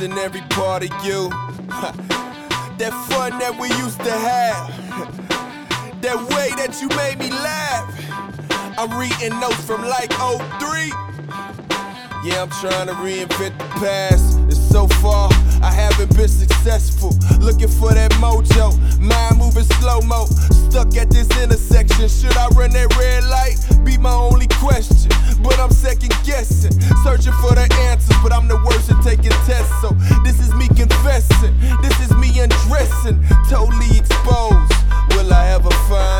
missing 0.00 0.18
every 0.18 0.40
part 0.50 0.82
of 0.82 1.04
you. 1.04 1.28
that 2.78 2.92
fun 3.10 3.38
that 3.38 3.54
we 3.60 3.68
used 3.82 3.98
to 3.98 4.10
have. 4.10 4.68
that 6.00 6.16
way 6.30 6.50
that 6.56 6.80
you 6.80 6.88
made 6.96 7.18
me 7.18 7.30
laugh. 7.30 7.86
I'm 8.78 8.98
reading 8.98 9.38
notes 9.40 9.62
from 9.64 9.82
like 9.82 10.10
03. 10.12 10.88
Yeah, 12.24 12.42
I'm 12.42 12.50
trying 12.50 12.86
to 12.86 12.94
reinvent 12.94 13.58
the 13.58 13.64
past. 13.80 14.38
And 14.38 14.56
so 14.56 14.86
far, 15.02 15.28
I 15.62 15.70
haven't 15.70 16.16
been 16.16 16.28
successful. 16.28 16.49
Looking 16.60 17.68
for 17.68 17.94
that 17.94 18.12
mojo, 18.20 18.76
mind 19.00 19.38
moving 19.38 19.64
slow 19.80 20.02
mo. 20.02 20.26
Stuck 20.68 20.94
at 20.96 21.08
this 21.08 21.26
intersection. 21.40 22.06
Should 22.06 22.36
I 22.36 22.48
run 22.48 22.70
that 22.72 22.94
red 23.00 23.24
light? 23.24 23.56
Be 23.82 23.96
my 23.96 24.12
only 24.12 24.46
question. 24.60 25.10
But 25.40 25.58
I'm 25.58 25.70
second 25.70 26.12
guessing, 26.22 26.76
searching 27.02 27.32
for 27.40 27.56
the 27.56 27.64
answers. 27.88 28.14
But 28.22 28.34
I'm 28.34 28.46
the 28.46 28.60
worst 28.68 28.92
at 28.92 29.00
taking 29.02 29.32
tests. 29.48 29.72
So 29.80 29.88
this 30.22 30.36
is 30.38 30.52
me 30.52 30.68
confessing. 30.68 31.56
This 31.80 31.96
is 32.04 32.12
me 32.20 32.28
undressing, 32.38 33.24
totally 33.48 33.96
exposed. 33.96 34.76
Will 35.16 35.32
I 35.32 35.56
ever 35.56 35.72
find 35.88 36.19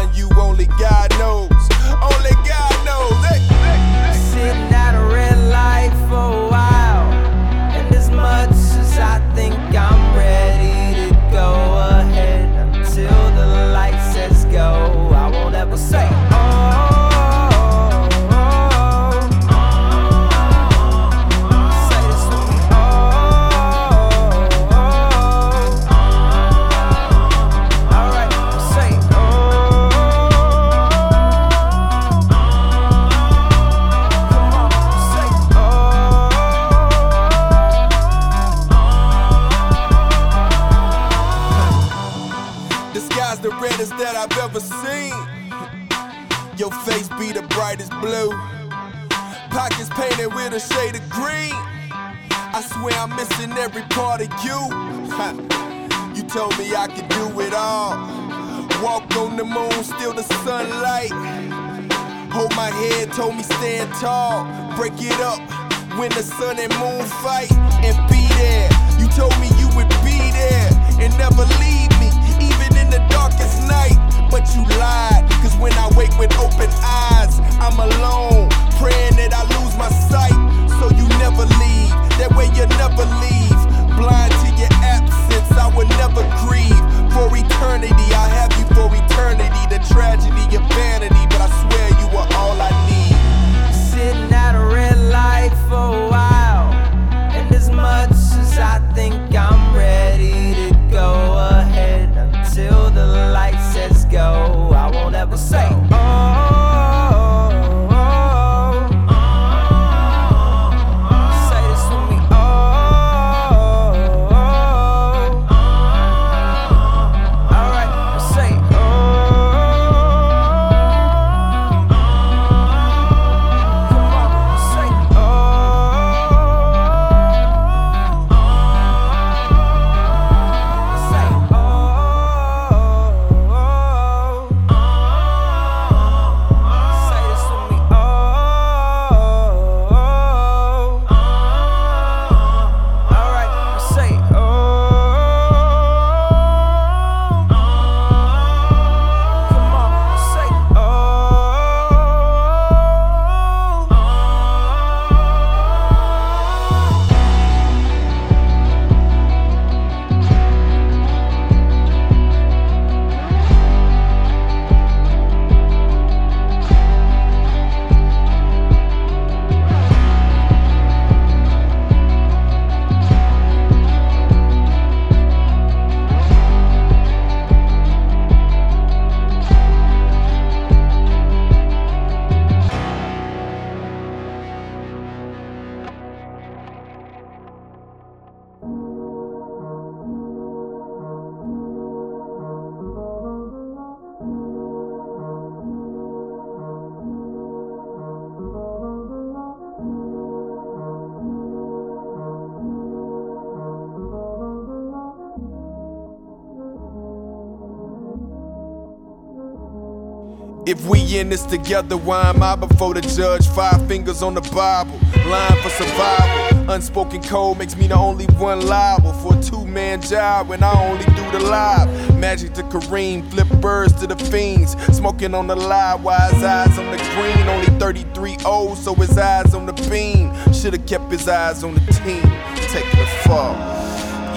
this 211.30 211.46
together, 211.46 211.96
why 211.96 212.28
am 212.28 212.42
I 212.42 212.56
before 212.56 212.94
the 212.94 213.00
judge? 213.00 213.46
Five 213.48 213.86
fingers 213.86 214.22
on 214.22 214.34
the 214.34 214.40
Bible, 214.40 214.98
line 215.30 215.56
for 215.62 215.70
survival. 215.70 216.70
Unspoken 216.70 217.22
code 217.22 217.58
makes 217.58 217.76
me 217.76 217.86
the 217.86 217.96
only 217.96 218.26
one 218.36 218.66
liable 218.66 219.12
for 219.14 219.36
a 219.36 219.42
two 219.42 219.64
man 219.64 220.02
job 220.02 220.48
when 220.48 220.62
I 220.62 220.72
only 220.88 221.04
do 221.04 221.30
the 221.30 221.40
live. 221.40 221.88
Magic 222.18 222.52
to 222.54 222.62
Kareem, 222.64 223.28
flip 223.30 223.48
birds 223.60 223.92
to 224.00 224.06
the 224.06 224.16
fiends. 224.16 224.76
Smoking 224.96 225.34
on 225.34 225.46
the 225.46 225.56
live, 225.56 226.02
wise 226.02 226.42
eyes 226.42 226.78
on 226.78 226.90
the 226.90 226.98
green. 227.14 227.48
Only 227.48 227.66
33 227.78 228.36
old, 228.44 228.78
so 228.78 228.94
his 228.94 229.16
eyes 229.16 229.54
on 229.54 229.66
the 229.66 229.72
beam. 229.88 230.32
Should've 230.52 230.86
kept 230.86 231.10
his 231.10 231.28
eyes 231.28 231.64
on 231.64 231.74
the 231.74 231.80
team, 231.80 232.22
taking 232.68 233.00
the 233.00 233.06
fall. 233.24 233.56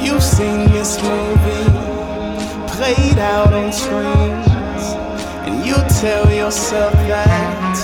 You've 0.03 0.23
seen 0.23 0.71
this 0.71 1.01
movie 1.01 2.03
played 2.75 3.19
out 3.19 3.53
on 3.53 3.71
screens, 3.71 4.52
and 5.45 5.65
you 5.65 5.75
tell 6.01 6.31
yourself 6.31 6.93
that 7.11 7.75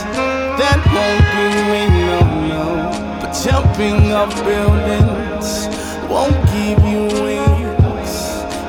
that 0.59 0.79
won't 0.95 1.25
bring 1.35 1.57
me 1.71 1.83
no 2.07 2.19
no. 2.47 3.19
But 3.21 3.31
jumping 3.43 4.13
off 4.13 4.33
buildings 4.43 5.67
won't 6.09 6.39
give 6.55 6.79
you 6.91 7.03
wings, 7.23 8.13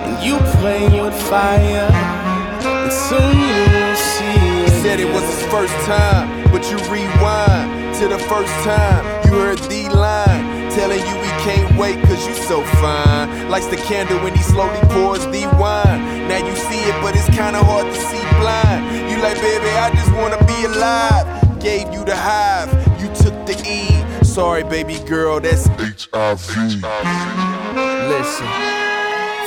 and 0.05 0.15
you 0.25 0.37
play 0.59 0.85
with 1.01 1.15
fire, 1.29 1.89
and 2.67 2.93
soon 2.93 3.37
you 3.49 3.63
will 3.75 3.97
see. 3.97 4.41
He 4.65 4.83
said 4.83 5.01
it 5.01 5.11
was 5.13 5.23
his 5.23 5.43
first 5.51 5.75
time, 5.87 6.51
but 6.53 6.63
you 6.71 6.77
rewind 6.91 7.95
to 7.97 8.09
the 8.09 8.19
first 8.19 8.53
time 8.65 9.05
you 9.25 9.39
heard 9.39 9.59
the 9.71 9.89
line. 9.95 10.50
Telling 10.75 11.01
you 11.01 11.15
he 11.27 11.33
can't 11.43 11.77
wait 11.77 12.01
cause 12.05 12.27
you 12.27 12.35
so 12.35 12.63
fine. 12.81 13.49
Lights 13.49 13.67
the 13.67 13.77
candle 13.77 14.19
when 14.21 14.35
he 14.35 14.43
slowly 14.43 14.79
pours 14.95 15.25
the 15.27 15.47
wine. 15.59 16.29
Now 16.29 16.39
you 16.47 16.55
see 16.55 16.81
it, 16.91 16.95
but 17.03 17.17
it's 17.17 17.29
kinda 17.31 17.63
hard 17.63 17.87
to 17.87 17.95
see 17.95 18.23
blind. 18.39 19.11
You 19.11 19.17
like, 19.21 19.41
baby, 19.41 19.69
I 19.69 19.91
just 19.91 20.13
wanna 20.13 20.39
be 20.45 20.65
alive. 20.65 21.27
Gave 21.61 21.93
you 21.93 22.05
the 22.05 22.17
hive, 22.17 22.73
you 23.01 23.09
took 23.09 23.35
the 23.47 23.57
E. 23.67 24.25
Sorry, 24.25 24.63
baby 24.63 24.99
girl, 25.01 25.41
that's 25.41 25.67
HIV. 25.67 26.83
Listen. 28.09 28.47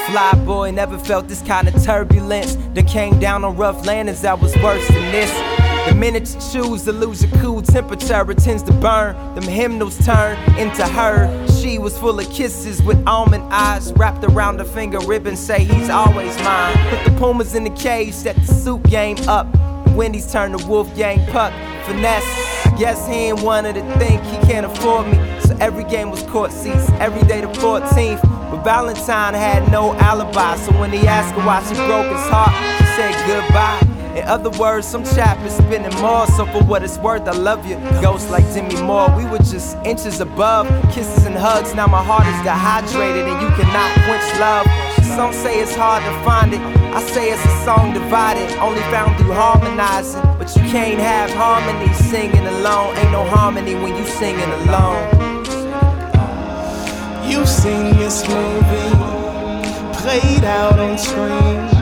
Fly 0.07 0.33
boy 0.45 0.71
never 0.71 0.97
felt 0.97 1.29
this 1.29 1.41
kind 1.41 1.67
of 1.69 1.81
turbulence. 1.81 2.57
That 2.73 2.87
came 2.87 3.19
down 3.19 3.45
on 3.45 3.55
rough 3.55 3.85
landings 3.85 4.21
that 4.21 4.41
was 4.41 4.55
worse 4.57 4.85
than 4.87 5.11
this. 5.11 5.62
The 5.87 5.95
minute 5.95 6.33
you 6.33 6.39
choose 6.51 6.83
to 6.83 6.91
lose 6.91 7.23
your 7.23 7.31
cool 7.41 7.61
temperature, 7.61 8.29
it 8.31 8.37
tends 8.37 8.63
to 8.63 8.71
burn. 8.73 9.15
Them 9.35 9.43
hymnals 9.43 9.97
turn 10.05 10.37
into 10.57 10.87
her. 10.87 11.47
She 11.59 11.77
was 11.77 11.97
full 11.97 12.19
of 12.19 12.29
kisses 12.31 12.81
with 12.81 13.05
almond 13.05 13.43
eyes 13.51 13.91
wrapped 13.93 14.23
around 14.23 14.59
her 14.59 14.65
finger 14.65 14.99
ribbon. 14.99 15.35
Say 15.35 15.63
he's 15.63 15.89
always 15.89 16.37
mine. 16.43 16.75
Put 16.89 17.03
the 17.03 17.19
pumas 17.19 17.53
in 17.53 17.63
the 17.65 17.69
cage, 17.71 18.13
set 18.13 18.35
the 18.37 18.45
soup 18.45 18.83
game 18.89 19.17
up. 19.27 19.47
Wendy's 19.89 20.31
turned 20.31 20.57
to 20.57 20.65
Wolfgang 20.67 21.25
Puck. 21.31 21.53
Finesse. 21.85 22.53
Guess 22.79 23.07
he 23.07 23.13
ain't 23.13 23.41
wanted 23.41 23.75
to 23.75 23.81
think 23.99 24.23
he 24.23 24.37
can't 24.47 24.65
afford 24.65 25.07
me. 25.07 25.17
So 25.41 25.55
every 25.59 25.83
game 25.83 26.09
was 26.09 26.23
court 26.23 26.51
seats, 26.51 26.89
every 26.99 27.21
day 27.27 27.41
the 27.41 27.47
14th. 27.47 28.21
But 28.21 28.63
Valentine 28.63 29.33
had 29.33 29.69
no 29.71 29.93
alibi. 29.95 30.55
So 30.57 30.71
when 30.79 30.91
he 30.91 31.05
asked 31.07 31.35
her 31.35 31.45
why 31.45 31.61
she 31.63 31.75
broke 31.75 32.11
his 32.11 32.25
heart, 32.29 32.53
she 32.79 32.85
said 32.95 33.27
goodbye. 33.27 33.92
In 34.15 34.23
other 34.25 34.51
words, 34.59 34.87
some 34.87 35.03
chap 35.03 35.39
is 35.45 35.53
spending 35.53 35.93
more. 35.99 36.27
So 36.27 36.45
for 36.45 36.63
what 36.63 36.83
it's 36.83 36.97
worth, 36.99 37.27
I 37.27 37.31
love 37.31 37.65
you. 37.65 37.77
Ghost 38.01 38.29
like 38.29 38.43
Demi 38.53 38.79
Moore. 38.81 39.09
We 39.17 39.25
were 39.25 39.39
just 39.39 39.75
inches 39.85 40.19
above. 40.19 40.67
Kisses 40.93 41.25
and 41.25 41.35
hugs. 41.35 41.73
Now 41.73 41.87
my 41.87 42.03
heart 42.03 42.27
is 42.27 42.39
dehydrated 42.43 43.25
and 43.27 43.41
you 43.41 43.49
cannot 43.57 43.91
quench 44.05 44.39
love. 44.39 44.67
Some 45.15 45.33
say 45.33 45.59
it's 45.59 45.75
hard 45.75 46.03
to 46.03 46.13
find 46.23 46.53
it. 46.53 46.61
I 46.93 47.01
say 47.01 47.31
it's 47.31 47.43
a 47.43 47.65
song 47.65 47.93
divided, 47.93 48.51
only 48.59 48.81
found 48.93 49.17
through 49.17 49.33
harmonizing. 49.33 50.21
But 50.37 50.55
you 50.55 50.61
can't 50.69 50.99
have 50.99 51.31
harmony 51.31 51.91
singing 51.93 52.45
alone. 52.45 52.95
Ain't 52.97 53.11
no 53.11 53.23
harmony 53.25 53.73
when 53.73 53.95
you 53.95 54.05
singing 54.05 54.51
alone. 54.61 55.33
You've 57.27 57.49
seen 57.49 57.97
this 57.97 58.27
movie 58.29 59.23
played 60.03 60.43
out 60.43 60.77
on 60.77 60.97
screens, 60.97 61.72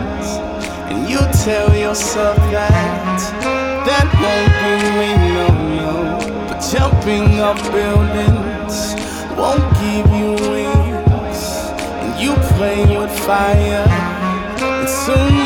and 0.92 1.10
you 1.10 1.20
tell 1.46 1.74
yourself 1.74 2.36
that. 2.52 3.20
That 3.88 4.08
won't 4.24 4.52
bring 4.62 4.86
me 5.00 5.12
no 5.38 5.48
no. 5.80 5.98
But 6.48 6.60
jumping 6.72 7.40
up 7.40 7.60
buildings 7.72 8.76
won't 9.40 9.68
give 9.80 10.08
you 10.20 10.32
wings, 10.52 11.42
and 12.04 12.12
you 12.24 12.34
play 12.56 12.82
with 12.98 13.14
fire, 13.26 13.86
and 13.88 14.90
soon 15.04 15.41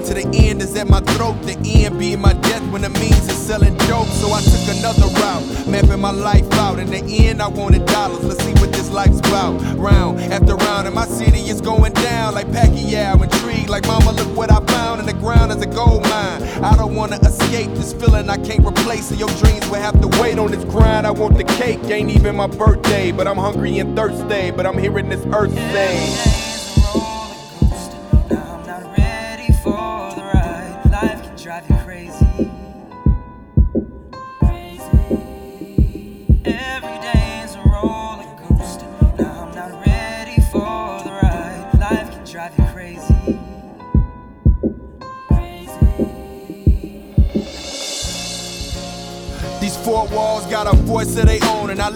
end 0.00 0.08
to 0.08 0.14
the 0.14 0.38
end 0.38 0.62
is 0.62 0.74
at 0.76 0.88
my 0.88 1.00
throat. 1.00 1.40
The 1.42 1.56
end 1.64 1.98
being 1.98 2.20
my 2.20 2.32
death 2.32 2.62
when 2.72 2.82
the 2.82 2.90
means 2.90 3.28
is 3.28 3.36
selling 3.36 3.76
dope. 3.88 4.08
So 4.08 4.32
I 4.32 4.40
took 4.40 4.76
another 4.76 5.06
route, 5.20 5.68
mapping 5.68 6.00
my 6.00 6.10
life 6.10 6.50
out. 6.54 6.78
In 6.78 6.90
the 6.90 7.02
end, 7.26 7.42
I 7.42 7.48
wanted 7.48 7.86
dollars. 7.86 8.24
Let's 8.24 8.42
see 8.44 8.52
what 8.54 8.72
this 8.72 8.90
life's 8.90 9.18
about. 9.20 9.60
Round 9.76 10.20
after 10.20 10.56
round, 10.56 10.86
and 10.86 10.94
my 10.94 11.06
city 11.06 11.40
is 11.48 11.60
going 11.60 11.92
down 11.92 12.34
like 12.34 12.46
Pacquiao. 12.48 13.22
Intrigued, 13.22 13.68
like 13.68 13.86
mama, 13.86 14.12
look 14.12 14.36
what 14.36 14.50
I 14.50 14.60
found 14.66 15.00
in 15.00 15.06
the 15.06 15.14
ground 15.14 15.52
is 15.52 15.62
a 15.62 15.66
gold 15.66 16.02
mine. 16.04 16.42
I 16.64 16.76
don't 16.76 16.94
wanna 16.94 17.16
escape 17.16 17.70
this 17.74 17.92
feeling 17.92 18.28
I 18.28 18.36
can't 18.36 18.64
replace. 18.64 19.08
So 19.08 19.14
your 19.14 19.30
dreams 19.40 19.68
will 19.68 19.80
have 19.80 20.00
to 20.00 20.08
wait 20.20 20.38
on 20.38 20.50
this 20.50 20.64
grind. 20.64 21.06
I 21.06 21.10
want 21.10 21.36
the 21.36 21.44
cake, 21.44 21.82
ain't 21.84 22.10
even 22.10 22.36
my 22.36 22.46
birthday. 22.46 23.12
But 23.12 23.26
I'm 23.26 23.38
hungry 23.38 23.78
and 23.78 23.96
thirsty, 23.96 24.50
but 24.50 24.66
I'm 24.66 24.78
hearing 24.78 25.08
this 25.08 25.24
earth 25.32 25.54
say. 25.54 26.49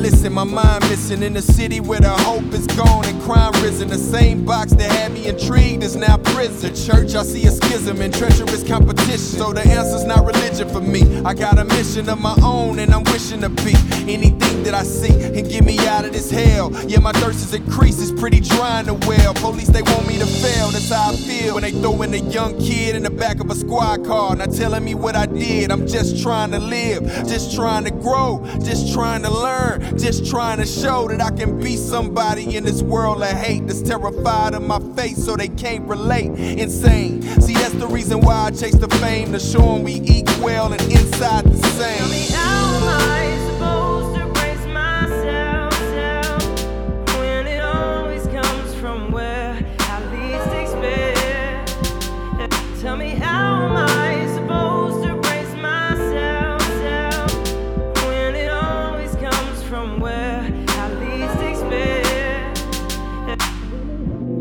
le 0.05 0.14
listen. 0.25 0.33
My 0.33 0.45
mind 0.45 0.89
missing 0.89 1.23
in 1.23 1.35
the 1.35 1.43
city 1.43 1.81
where 1.81 2.01
the 2.01 2.11
hope 2.11 2.53
is 2.53 2.67
gone 2.67 3.05
and 3.07 3.21
crime 3.23 3.53
risen. 3.63 3.89
The 3.89 3.99
same 3.99 4.45
box 4.45 4.73
that 4.73 4.91
had 4.91 5.13
me 5.13 5.27
intrigued 5.27 5.83
is 5.83 5.97
now 5.97 6.17
prison. 6.19 6.75
Church, 6.75 7.15
I 7.15 7.23
see 7.23 7.47
a 7.47 7.51
schism 7.51 8.01
and 8.01 8.13
treacherous 8.13 8.67
competition. 8.67 9.19
So 9.19 9.53
the 9.53 9.63
answer's 9.63 10.05
not 10.05 10.25
religion 10.25 10.69
for 10.69 10.81
me. 10.81 11.03
I 11.25 11.35
got 11.35 11.59
a 11.59 11.65
mission 11.65 12.09
of 12.09 12.21
my 12.21 12.37
own, 12.43 12.79
and 12.79 12.93
I'm 12.93 13.05
wishing 13.05 13.41
to 13.43 13.49
be 13.49 13.75
anything 14.13 14.63
that 14.65 14.75
I 14.75 14.83
see 14.83 15.15
and 15.23 15.49
get 15.49 15.65
me 15.65 15.79
out 15.87 16.05
of 16.05 16.13
this 16.13 16.31
hell. 16.31 16.71
Yeah, 16.87 17.01
my 17.01 17.13
thirst 17.13 17.41
is 17.41 17.55
increased, 17.55 18.01
it's 18.01 18.19
pretty 18.19 18.41
dry 18.41 18.81
in 18.81 18.87
the 18.87 18.95
well. 19.07 19.35
Police, 19.35 19.69
they 19.69 19.83
want 19.83 20.07
me 20.07 20.19
to 20.19 20.27
fail, 20.27 20.71
that's 20.71 20.91
how 20.91 21.13
I 21.13 21.17
feel. 21.17 21.55
When 21.55 21.63
they 21.63 21.73
throw 21.73 22.03
in 22.03 22.15
a 22.15 22.19
young 22.31 22.59
kid 22.59 22.97
in 22.97 23.03
the 23.03 23.11
back 23.11 23.41
of 23.41 23.51
a 23.51 23.55
squad 23.55 24.05
car, 24.05 24.35
not 24.37 24.53
telling 24.53 24.85
me 24.85 24.95
what 24.95 25.17
I 25.17 25.27
did. 25.27 25.71
I'm 25.71 25.87
just 25.87 26.23
trying 26.23 26.51
to 26.53 26.59
live, 26.59 27.03
just 27.27 27.55
trying 27.55 27.85
to 27.85 27.91
grow, 27.91 28.45
just 28.65 28.93
trying 28.93 29.23
to 29.23 29.31
learn, 29.31 29.99
just 29.99 30.14
trying 30.21 30.59
to 30.59 30.67
show 30.67 31.09
that 31.09 31.21
I 31.21 31.31
can 31.31 31.59
be 31.59 31.77
somebody 31.77 32.57
in 32.57 32.65
this 32.65 32.83
world 32.83 33.23
of 33.23 33.29
hate 33.29 33.67
that's 33.67 33.83
terrified 33.83 34.55
of 34.55 34.63
my 34.63 34.79
face 34.95 35.25
so 35.25 35.37
they 35.37 35.49
can't 35.49 35.87
relate. 35.89 36.31
Insane. 36.31 37.23
See, 37.41 37.55
that's 37.55 37.75
the 37.75 37.87
reason 37.87 38.21
why 38.21 38.47
I 38.47 38.51
chase 38.51 38.77
the 38.77 38.89
fame 38.89 39.33
to 39.33 39.41
show 39.41 39.75
'em 39.75 39.83
we 39.83 40.01
equal 40.05 40.73
and 40.73 40.83
inside 40.83 41.45
the 41.45 41.69
same. 41.69 43.34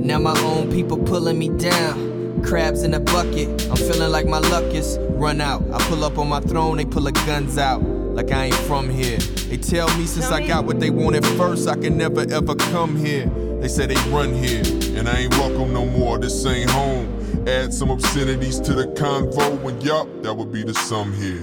Now 0.03 0.19
my 0.19 0.37
own 0.41 0.71
people 0.71 0.97
pulling 0.97 1.39
me 1.39 1.49
down. 1.49 2.43
Crabs 2.43 2.83
in 2.83 2.93
a 2.93 2.99
bucket, 2.99 3.47
I'm 3.69 3.77
feeling 3.77 4.11
like 4.11 4.27
my 4.27 4.39
luck 4.39 4.65
is 4.73 4.97
run 5.11 5.39
out. 5.39 5.63
I 5.71 5.79
pull 5.87 6.03
up 6.03 6.17
on 6.17 6.27
my 6.27 6.41
throne, 6.41 6.75
they 6.77 6.85
pull 6.85 7.03
the 7.03 7.13
guns 7.13 7.57
out. 7.57 7.81
Like 7.81 8.31
I 8.31 8.45
ain't 8.45 8.55
from 8.55 8.89
here. 8.89 9.17
They 9.17 9.57
tell 9.57 9.87
me 9.97 10.05
since 10.05 10.29
I 10.29 10.45
got 10.45 10.65
what 10.65 10.79
they 10.79 10.89
wanted 10.89 11.25
first, 11.25 11.67
I 11.69 11.75
can 11.75 11.97
never 11.97 12.25
ever 12.31 12.53
come 12.53 12.97
here. 12.97 13.31
They 13.61 13.69
say 13.69 13.85
they 13.85 13.95
run 14.11 14.33
here, 14.33 14.61
and 14.97 15.07
I 15.07 15.19
ain't 15.19 15.33
welcome 15.35 15.73
no 15.73 15.85
more. 15.85 16.19
This 16.19 16.45
ain't 16.45 16.69
home. 16.69 17.07
Add 17.47 17.73
some 17.73 17.89
obscenities 17.89 18.59
to 18.59 18.73
the 18.73 18.87
convo, 18.87 19.67
and 19.67 19.81
yup, 19.81 20.07
that 20.21 20.33
would 20.33 20.51
be 20.51 20.63
the 20.63 20.73
sum 20.73 21.13
here. 21.13 21.39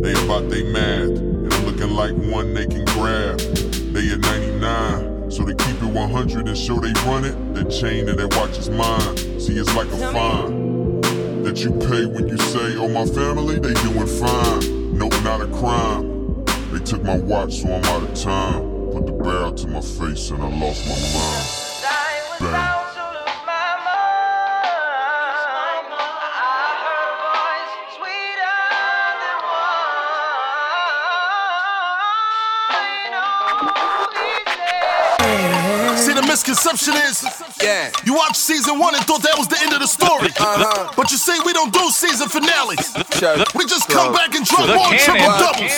They 0.00 0.12
about 0.24 0.48
they 0.48 0.62
mad, 0.72 1.35
looking 1.86 1.96
like 1.96 2.32
one 2.32 2.54
they 2.54 2.66
can 2.66 2.84
grab. 2.86 3.38
They 3.38 4.10
at 4.10 4.20
99, 4.20 5.30
so 5.30 5.44
they 5.44 5.54
keep 5.54 5.82
it 5.82 5.92
100 5.92 6.48
and 6.48 6.56
show 6.56 6.78
they 6.78 6.92
run 7.08 7.24
it. 7.24 7.54
That 7.54 7.70
chain 7.70 8.08
and 8.08 8.18
that 8.18 8.36
watch 8.36 8.58
is 8.58 8.70
mine. 8.70 9.40
See, 9.40 9.58
it's 9.58 9.74
like 9.74 9.88
a 9.88 10.12
fine 10.12 11.00
that 11.42 11.58
you 11.58 11.70
pay 11.70 12.06
when 12.06 12.28
you 12.28 12.38
say, 12.38 12.76
Oh, 12.76 12.88
my 12.88 13.06
family, 13.06 13.58
they 13.58 13.74
doing 13.82 14.06
fine. 14.06 14.98
Nope, 14.98 15.14
not 15.22 15.40
a 15.40 15.46
crime. 15.46 16.44
They 16.72 16.80
took 16.80 17.02
my 17.02 17.18
watch, 17.18 17.62
so 17.62 17.72
I'm 17.72 17.84
out 17.84 18.02
of 18.02 18.14
time. 18.14 18.62
Put 18.92 19.06
the 19.06 19.12
barrel 19.12 19.52
to 19.52 19.66
my 19.68 19.80
face 19.80 20.30
and 20.30 20.42
I 20.42 20.58
lost 20.58 20.86
my 20.88 21.18
mind. 21.18 21.55
Misconception 36.46 36.94
is, 37.08 37.26
yeah, 37.60 37.90
you 38.04 38.14
watch 38.14 38.36
season 38.36 38.78
one 38.78 38.94
and 38.94 39.04
thought 39.04 39.22
that 39.22 39.36
was 39.36 39.48
the 39.48 39.58
end 39.62 39.72
of 39.72 39.80
the 39.80 39.86
story. 39.86 40.30
Uh-huh. 40.38 40.92
But 40.96 41.10
you 41.10 41.18
see, 41.18 41.34
we 41.44 41.52
don't 41.52 41.72
do 41.72 41.90
season 41.90 42.28
finales. 42.28 42.94
We 43.54 43.66
just 43.66 43.88
come 43.88 44.12
back 44.12 44.34
and 44.34 44.46
drop 44.46 44.70
more 44.70 44.94
triple 44.94 45.26
doubles. 45.42 45.74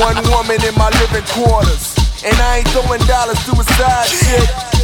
One 0.00 0.16
woman 0.32 0.56
in 0.64 0.74
my 0.80 0.88
living 0.96 1.26
quarters, 1.28 1.92
and 2.24 2.32
I 2.40 2.64
ain't 2.64 2.68
throwing 2.72 3.04
dollars 3.04 3.36
to 3.44 3.52
a 3.52 3.64
side 3.76 4.08
chick. 4.08 4.81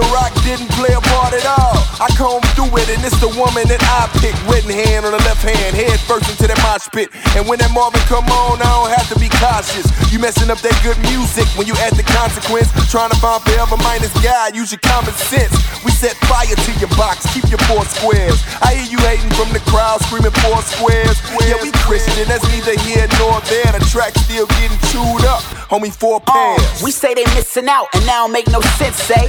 Rock 0.00 0.32
didn't 0.40 0.72
play 0.72 0.96
a 0.96 1.02
part 1.12 1.36
at 1.36 1.44
all. 1.44 1.76
I 2.00 2.08
comb 2.16 2.40
through 2.56 2.72
it, 2.80 2.88
and 2.88 3.04
it's 3.04 3.20
the 3.20 3.28
woman 3.36 3.68
that 3.68 3.84
I 3.84 4.08
pick. 4.24 4.32
Written 4.48 4.72
hand 4.72 5.04
on 5.04 5.12
the 5.12 5.20
left 5.28 5.44
hand, 5.44 5.76
head 5.76 6.00
first 6.08 6.32
into 6.32 6.48
that 6.48 6.56
mosh 6.64 6.88
pit. 6.88 7.12
And 7.36 7.44
when 7.44 7.60
that 7.60 7.70
Marvin 7.76 8.00
come 8.08 8.24
on, 8.32 8.56
I 8.64 8.68
don't 8.72 8.88
have 8.88 9.08
to 9.12 9.18
be 9.20 9.28
cautious. 9.36 9.84
You 10.08 10.16
messing 10.18 10.48
up 10.48 10.64
that 10.64 10.76
good 10.80 10.96
music 11.12 11.44
when 11.60 11.68
you 11.68 11.76
add 11.84 11.92
the 12.00 12.08
consequence. 12.08 12.72
Trying 12.88 13.12
to 13.12 13.18
find 13.20 13.44
forever 13.44 13.76
minus 13.84 14.12
God, 14.24 14.56
use 14.56 14.72
your 14.72 14.80
common 14.80 15.12
sense. 15.12 15.52
We 15.84 15.92
set 15.92 16.16
fire 16.24 16.48
to 16.48 16.72
your 16.80 16.92
box, 16.96 17.28
keep 17.36 17.44
your 17.52 17.60
four 17.68 17.84
squares. 17.84 18.40
I 18.64 18.80
hear 18.80 18.96
you 18.96 19.00
hating 19.04 19.32
from 19.36 19.52
the 19.52 19.60
crowd, 19.68 20.00
screaming 20.08 20.32
four 20.40 20.64
squares. 20.64 21.20
Yeah, 21.44 21.60
we 21.60 21.68
Christian, 21.84 22.24
that's 22.28 22.46
neither 22.48 22.80
here 22.88 23.04
nor 23.20 23.44
there. 23.52 23.68
The 23.76 23.84
track 23.92 24.16
still 24.24 24.48
getting 24.56 24.78
chewed 24.88 25.26
up, 25.28 25.44
homie, 25.68 25.92
four 25.92 26.20
pairs. 26.24 26.64
Oh, 26.64 26.80
we 26.84 26.90
say 26.90 27.12
they 27.12 27.26
missing 27.36 27.68
out, 27.68 27.92
and 27.92 28.06
now 28.06 28.26
make 28.26 28.48
no 28.48 28.60
sense, 28.80 28.96
eh? 29.10 29.28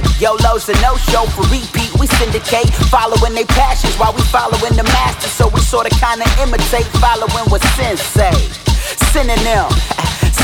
YOLO's 0.54 0.68
a 0.68 0.82
no 0.82 0.94
show 1.10 1.26
for 1.34 1.42
repeat, 1.50 1.90
we 1.98 2.06
syndicate. 2.06 2.70
Following 2.86 3.34
their 3.34 3.44
passions 3.58 3.92
while 3.98 4.12
we 4.12 4.22
following 4.30 4.74
the 4.78 4.84
master. 4.84 5.26
So 5.26 5.48
we 5.48 5.58
sorta 5.58 5.90
kinda 5.90 6.30
imitate, 6.40 6.86
following 7.02 7.50
what 7.50 7.60
sin 7.74 7.96
say. 7.96 8.30
Synonym, 9.10 9.66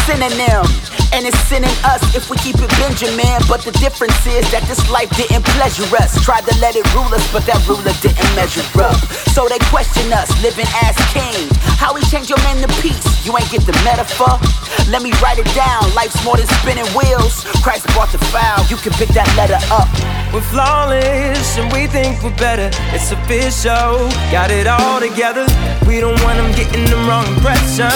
synonym. 0.06 0.64
And 1.12 1.26
it's 1.26 1.38
sinning 1.50 1.74
us 1.82 2.02
if 2.14 2.30
we 2.30 2.36
keep 2.38 2.54
it 2.62 2.70
Benjamin. 2.78 3.42
But 3.50 3.66
the 3.66 3.74
difference 3.82 4.14
is 4.26 4.46
that 4.54 4.62
this 4.70 4.78
life 4.90 5.10
didn't 5.18 5.42
pleasure 5.58 5.86
us. 5.98 6.14
Tried 6.22 6.46
to 6.46 6.54
let 6.62 6.76
it 6.76 6.86
rule 6.94 7.10
us, 7.10 7.24
but 7.32 7.42
that 7.50 7.58
ruler 7.66 7.94
didn't 7.98 8.30
measure 8.38 8.62
up. 8.78 8.94
So 9.34 9.50
they 9.50 9.58
question 9.72 10.06
us, 10.14 10.30
living 10.42 10.70
as 10.86 10.94
king. 11.10 11.50
How 11.82 11.92
we 11.94 12.02
change 12.06 12.30
your 12.30 12.38
man 12.46 12.62
to 12.62 12.70
peace? 12.78 13.02
You 13.26 13.34
ain't 13.34 13.50
get 13.50 13.66
the 13.66 13.74
metaphor? 13.82 14.38
Let 14.86 15.02
me 15.02 15.10
write 15.18 15.38
it 15.38 15.50
down. 15.54 15.82
Life's 15.94 16.18
more 16.24 16.36
than 16.36 16.46
spinning 16.62 16.86
wheels. 16.94 17.42
Christ 17.62 17.86
brought 17.94 18.12
the 18.14 18.22
foul. 18.30 18.62
You 18.70 18.76
can 18.76 18.92
pick 18.94 19.10
that 19.18 19.26
letter 19.34 19.58
up. 19.74 19.90
We're 20.32 20.46
flawless 20.46 21.58
and 21.58 21.72
we 21.72 21.86
think 21.86 22.22
we're 22.22 22.36
better. 22.36 22.70
It's 22.94 23.10
official, 23.10 24.06
got 24.30 24.50
it 24.50 24.66
all 24.66 25.00
together. 25.00 25.46
We 25.86 25.98
don't 25.98 26.20
want 26.22 26.38
them 26.38 26.52
getting 26.54 26.86
the 26.86 27.02
wrong 27.02 27.26
impression. 27.26 27.90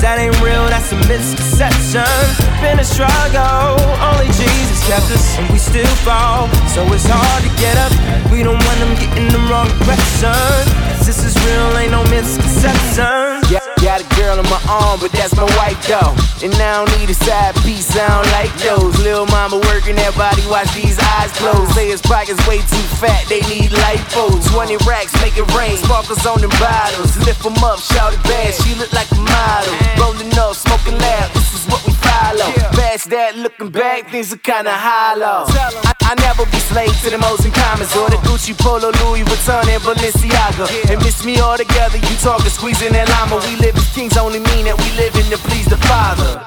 Cause 0.00 0.08
that 0.08 0.18
ain't 0.18 0.40
real, 0.40 0.64
that's 0.72 0.96
a 0.96 0.98
misconception. 1.12 2.08
Been 2.64 2.80
a 2.80 2.88
struggle, 2.88 3.76
only 4.00 4.32
Jesus 4.32 4.80
kept 4.88 5.04
us, 5.12 5.36
and 5.36 5.44
we 5.52 5.60
still 5.60 5.92
fall. 6.00 6.48
So 6.72 6.88
it's 6.96 7.04
hard 7.04 7.44
to 7.44 7.52
get 7.60 7.76
up. 7.76 7.92
We 8.32 8.40
don't 8.40 8.56
want 8.56 8.78
them 8.80 8.96
getting 8.96 9.28
the 9.28 9.44
wrong 9.44 9.68
impression. 9.68 10.99
This 11.10 11.26
is 11.26 11.34
real, 11.42 11.76
ain't 11.76 11.90
no 11.90 12.04
misconception. 12.06 13.42
Yeah, 13.50 13.58
got 13.82 13.98
a 13.98 14.06
girl 14.14 14.38
on 14.38 14.46
my 14.46 14.62
arm, 14.70 15.00
but 15.02 15.10
that's 15.10 15.34
my 15.34 15.42
wife 15.58 15.74
though. 15.90 16.14
And 16.38 16.54
I 16.54 16.86
don't 16.86 16.90
need 17.02 17.10
a 17.10 17.18
side 17.18 17.56
piece, 17.66 17.90
I 17.98 18.06
don't 18.06 18.30
like 18.30 18.54
those. 18.62 18.94
Lil' 19.02 19.26
mama 19.26 19.58
working 19.74 19.98
that 19.98 20.14
body, 20.14 20.46
watch 20.46 20.70
these 20.70 20.94
eyes 21.18 21.34
close. 21.34 21.66
Say 21.74 21.90
his 21.90 22.00
pockets 22.00 22.38
way 22.46 22.62
too 22.62 22.86
fat, 23.02 23.26
they 23.26 23.42
need 23.50 23.74
lipo. 23.74 24.38
20 24.54 24.78
racks, 24.86 25.10
make 25.18 25.34
it 25.34 25.50
rain, 25.50 25.82
sparkles 25.82 26.22
on 26.30 26.46
them 26.46 26.54
bottles. 26.62 27.18
Lift 27.26 27.42
them 27.42 27.58
up, 27.58 27.82
shout 27.82 28.14
it 28.14 28.22
bad, 28.30 28.54
she 28.62 28.78
look 28.78 28.92
like 28.94 29.10
a 29.10 29.18
model. 29.18 29.74
Rolling 29.98 30.30
up, 30.38 30.54
smoking 30.54 30.94
loud, 30.94 31.26
this 31.34 31.50
is 31.58 31.66
what 31.66 31.82
we 31.82 31.92
follow. 32.06 32.54
Past 32.78 33.10
that, 33.10 33.34
looking 33.34 33.70
back, 33.74 34.10
things 34.14 34.32
are 34.32 34.38
kinda 34.38 34.70
hollow. 34.70 35.50
I, 35.50 35.90
I 36.10 36.14
never 36.22 36.46
be 36.46 36.58
slave 36.70 36.94
to 37.02 37.10
the 37.10 37.18
most 37.18 37.44
in 37.44 37.52
commons 37.52 37.94
or 37.96 38.10
the 38.10 38.18
Gucci 38.26 38.54
Polo, 38.56 38.90
Louis 39.02 39.22
Vuitton, 39.22 39.66
and 39.66 39.82
Balenciaga. 39.82 40.66
And 40.90 40.99
miss 41.00 41.24
me 41.24 41.38
all 41.40 41.56
together, 41.56 41.98
you 41.98 42.16
talking, 42.20 42.50
squeezing 42.50 42.92
that 42.92 43.08
llama. 43.08 43.42
We 43.46 43.56
live 43.56 43.76
as 43.76 43.88
kings, 43.94 44.16
only 44.16 44.40
mean 44.40 44.64
that 44.66 44.78
we 44.78 44.88
live 44.96 45.14
in 45.16 45.26
to 45.30 45.38
please 45.48 45.66
the 45.66 45.76
Father. 45.88 46.40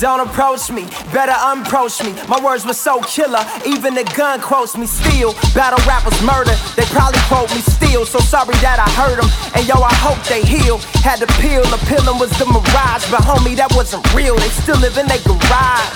Don't 0.00 0.26
approach 0.26 0.70
me, 0.70 0.84
better 1.14 1.32
unapproach 1.32 2.02
me. 2.02 2.12
My 2.26 2.42
words 2.42 2.66
were 2.66 2.74
so 2.74 3.00
killer, 3.02 3.44
even 3.64 3.94
the 3.94 4.02
gun 4.18 4.40
quotes 4.40 4.76
me 4.76 4.86
still. 4.86 5.34
Battle 5.54 5.78
rappers 5.86 6.18
murder, 6.26 6.54
they 6.74 6.82
probably 6.90 7.20
quote 7.30 7.48
me 7.54 7.62
still. 7.62 8.04
So 8.04 8.18
sorry 8.18 8.58
that 8.58 8.82
I 8.82 8.88
hurt 8.98 9.22
them, 9.22 9.30
and 9.54 9.62
yo, 9.68 9.78
I 9.78 9.94
hope 10.02 10.18
they 10.26 10.42
heal. 10.42 10.78
Had 11.06 11.22
to 11.22 11.30
peel, 11.38 11.62
the 11.70 11.78
peeling 11.86 12.18
was 12.18 12.30
the 12.42 12.46
mirage, 12.46 13.06
but 13.06 13.22
homie, 13.22 13.54
that 13.56 13.70
wasn't 13.76 14.02
real. 14.14 14.34
They 14.34 14.50
still 14.50 14.78
live 14.82 14.98
in 14.98 15.06
their 15.06 15.22
garage. 15.22 15.94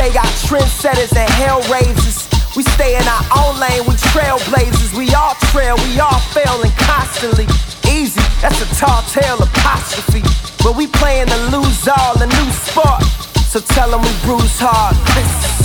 They 0.00 0.10
got 0.10 0.26
trendsetters 0.48 1.12
and 1.14 1.28
hell 1.36 1.60
raisers. 1.68 2.24
We 2.56 2.62
stay 2.62 2.94
in 2.94 3.02
our 3.02 3.24
own 3.36 3.58
lane, 3.58 3.82
we 3.84 3.94
trailblazers. 4.14 4.96
We 4.96 5.12
all 5.12 5.34
trail, 5.50 5.74
we 5.88 5.98
all 5.98 6.20
failing 6.30 6.70
constantly. 6.78 7.46
Easy, 7.90 8.22
that's 8.40 8.62
a 8.62 8.74
tall 8.78 9.02
tale 9.10 9.42
apostrophe. 9.42 10.22
But 10.62 10.76
we 10.76 10.86
playing 10.86 11.26
to 11.26 11.36
lose 11.50 11.88
all, 11.88 12.14
a 12.22 12.26
new 12.26 12.50
sport. 12.52 13.02
So 13.50 13.58
tell 13.58 13.90
them 13.90 14.02
we 14.02 14.12
bruise 14.22 14.58
hard. 14.60 15.63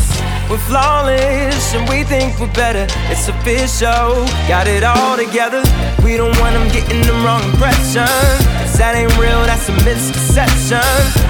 We're 0.50 0.58
flawless 0.66 1.76
and 1.76 1.88
we 1.88 2.04
think 2.04 2.40
we're 2.40 2.52
better. 2.54 2.88
It's 3.14 3.30
official, 3.30 4.26
got 4.50 4.66
it 4.66 4.84
all 4.84 5.16
together. 5.16 5.62
We 6.04 6.18
don't 6.18 6.34
want 6.42 6.58
them 6.58 6.68
getting 6.74 7.06
the 7.06 7.14
wrong 7.22 7.44
impression. 7.54 8.10
Cause 8.58 8.74
that 8.82 8.98
ain't 8.98 9.14
real, 9.22 9.46
that's 9.46 9.70
a 9.70 9.76
misconception. 9.86 10.82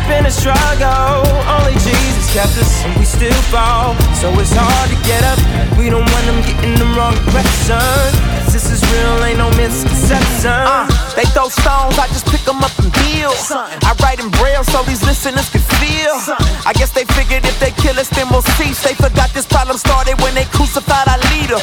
Been 0.07 0.24
a 0.24 0.32
struggle, 0.32 1.28
only 1.51 1.76
Jesus 1.84 2.32
kept 2.32 2.55
us 2.63 2.72
and 2.88 2.95
we 2.95 3.03
still 3.03 3.36
fall. 3.51 3.91
So 4.15 4.32
it's 4.39 4.55
hard 4.55 4.88
to 4.88 4.97
get 5.03 5.28
up. 5.28 5.39
We 5.76 5.91
don't 5.91 6.07
want 6.07 6.24
them 6.24 6.39
getting 6.47 6.80
the 6.80 6.88
wrong 6.95 7.11
impression. 7.20 8.39
Is 8.80 8.91
real, 8.95 9.23
ain't 9.27 9.39
no 9.39 9.51
misconception. 9.59 10.55
Uh, 10.55 10.88
they 11.11 11.27
throw 11.36 11.51
stones, 11.51 11.99
I 11.99 12.07
just 12.15 12.23
pick 12.32 12.39
them 12.47 12.63
up 12.63 12.71
and 12.80 12.88
build. 12.95 13.36
I 13.51 13.91
write 13.99 14.23
in 14.23 14.32
braille 14.39 14.63
so 14.63 14.84
these 14.88 15.03
listeners 15.03 15.51
can 15.51 15.59
feel. 15.84 16.15
I 16.63 16.71
guess 16.71 16.91
they 16.95 17.03
figured 17.11 17.43
if 17.43 17.59
they 17.59 17.71
kill 17.75 17.99
us, 17.99 18.07
then 18.07 18.32
we'll 18.32 18.45
cease. 18.55 18.80
They 18.80 18.95
forgot 18.95 19.36
this 19.36 19.45
problem 19.45 19.75
started 19.75 20.15
when 20.23 20.32
they 20.32 20.45
crucified 20.55 21.11
our 21.11 21.19
leader. 21.36 21.59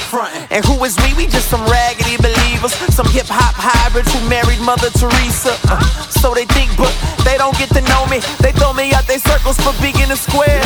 And 0.52 0.60
who 0.64 0.76
is 0.84 0.98
we? 1.00 1.14
We 1.16 1.24
just 1.24 1.48
some 1.48 1.64
raggedy 1.72 2.20
believers, 2.20 2.76
some 2.92 3.08
hip 3.08 3.32
hop 3.32 3.56
hybrids 3.56 4.12
who 4.12 4.20
married 4.28 4.60
Mother 4.60 4.92
Teresa. 4.92 5.56
Uh, 5.72 5.80
so 6.12 6.34
they 6.36 6.44
think, 6.52 6.68
but 6.76 6.92
they 7.24 7.40
don't 7.40 7.56
get 7.56 7.72
to 7.72 7.80
know 7.88 8.04
me. 8.12 8.20
They 8.44 8.52
throw 8.52 8.76
me 8.76 8.92
out 8.92 9.08
they 9.08 9.18
circles 9.18 9.56
for 9.64 9.72
being 9.80 9.96
in 10.04 10.12
a 10.12 10.18
square. 10.18 10.60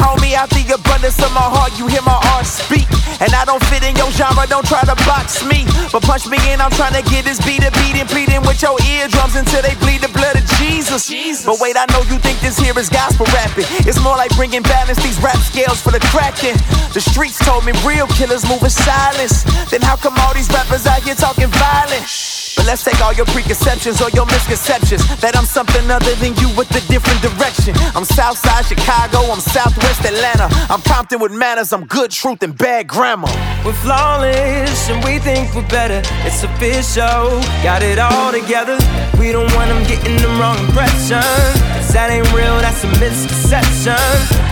Homie, 0.00 0.32
out 0.32 0.48
the 0.48 0.64
abundance 0.72 1.20
of 1.20 1.32
my 1.36 1.44
heart, 1.44 1.76
you 1.76 1.86
hear 1.92 2.02
my 2.02 2.16
heart 2.30 2.46
speak. 2.46 2.79
And 3.20 3.32
I 3.36 3.44
don't 3.44 3.62
fit 3.68 3.84
in 3.84 3.94
your 3.96 4.10
genre, 4.16 4.48
don't 4.48 4.64
try 4.64 4.80
to 4.80 4.96
box 5.04 5.44
me. 5.44 5.68
But 5.92 6.02
punch 6.02 6.26
me 6.26 6.40
in, 6.48 6.60
I'm 6.60 6.72
trying 6.72 6.96
to 6.96 7.04
get 7.04 7.28
this 7.28 7.36
beat 7.44 7.60
a 7.60 7.70
beat 7.76 8.00
and 8.00 8.08
pleading 8.08 8.40
with 8.48 8.62
your 8.64 8.80
eardrums 8.96 9.36
until 9.36 9.60
they 9.60 9.76
bleed 9.76 10.00
the 10.00 10.08
blood 10.08 10.40
of 10.40 10.44
Jesus. 10.56 11.44
But 11.44 11.60
wait, 11.60 11.76
I 11.76 11.84
know 11.92 12.00
you 12.08 12.16
think 12.18 12.40
this 12.40 12.58
here 12.58 12.76
is 12.78 12.88
gospel 12.88 13.26
rapping. 13.36 13.68
It's 13.84 14.00
more 14.00 14.16
like 14.16 14.34
bringing 14.36 14.62
balance 14.62 15.02
these 15.04 15.20
rap 15.20 15.36
scales 15.36 15.80
for 15.80 15.92
the 15.92 16.00
cracking. 16.08 16.56
The 16.96 17.00
streets 17.00 17.38
told 17.44 17.64
me 17.68 17.72
real 17.84 18.06
killers 18.16 18.48
move 18.48 18.62
in 18.64 18.70
silence. 18.70 19.44
Then 19.70 19.82
how 19.82 19.96
come 19.96 20.16
all 20.18 20.32
these 20.32 20.48
rappers 20.48 20.86
out 20.86 21.02
here 21.02 21.14
talking 21.14 21.48
violent? 21.48 22.39
But 22.60 22.66
let's 22.66 22.84
take 22.84 23.00
all 23.00 23.14
your 23.14 23.24
preconceptions 23.24 24.02
or 24.02 24.10
your 24.10 24.26
misconceptions 24.26 25.00
that 25.24 25.34
I'm 25.34 25.46
something 25.46 25.90
other 25.90 26.14
than 26.16 26.36
you 26.36 26.52
with 26.60 26.68
a 26.76 26.84
different 26.92 27.22
direction. 27.24 27.72
I'm 27.96 28.04
Southside 28.04 28.66
Chicago, 28.66 29.32
I'm 29.32 29.40
Southwest 29.40 30.04
Atlanta. 30.04 30.46
I'm 30.68 30.82
Compton 30.82 31.20
with 31.20 31.32
manners, 31.32 31.72
I'm 31.72 31.86
good 31.86 32.10
truth 32.10 32.42
and 32.42 32.52
bad 32.52 32.86
grammar. 32.86 33.32
We're 33.64 33.72
flawless 33.72 34.90
and 34.90 35.02
we 35.02 35.18
think 35.20 35.54
we're 35.54 35.66
better. 35.68 36.02
It's 36.28 36.44
official, 36.44 37.40
got 37.64 37.82
it 37.82 37.98
all 37.98 38.30
together. 38.30 38.76
We 39.18 39.32
don't 39.32 39.50
want 39.56 39.70
them 39.72 39.82
getting 39.88 40.20
the 40.20 40.28
wrong 40.36 40.58
impression. 40.60 41.79
Cause 41.90 41.98
that 41.98 42.14
ain't 42.14 42.30
real, 42.30 42.54
that's 42.62 42.86
a 42.86 42.90
misconception. 43.02 43.98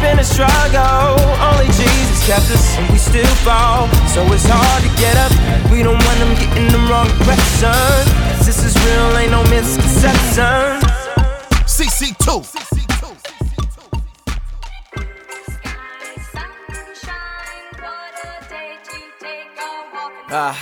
Been 0.03 0.19
a 0.19 0.27
struggle, 0.27 1.23
only 1.39 1.71
Jesus 1.71 2.19
kept 2.27 2.51
us 2.51 2.75
and 2.75 2.91
we 2.91 2.99
still 2.99 3.31
fall. 3.47 3.87
So 4.11 4.27
it's 4.35 4.43
hard 4.43 4.83
to 4.83 4.91
get 4.99 5.15
up. 5.15 5.31
We 5.71 5.87
don't 5.87 6.03
want 6.03 6.19
them 6.19 6.35
getting 6.35 6.67
the 6.67 6.83
wrong 6.91 7.07
impression. 7.07 7.71
Cause 8.35 8.43
this 8.43 8.67
is 8.67 8.75
real, 8.83 9.15
ain't 9.23 9.31
no 9.31 9.47
misconception. 9.55 10.83
CC2. 11.63 12.43
Ah, 20.35 20.59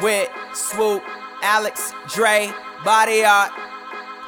Wit, 0.00 0.30
Swoop, 0.54 1.02
Alex, 1.42 1.90
Dre, 2.14 2.54
Body 2.84 3.24
Art. 3.24 3.65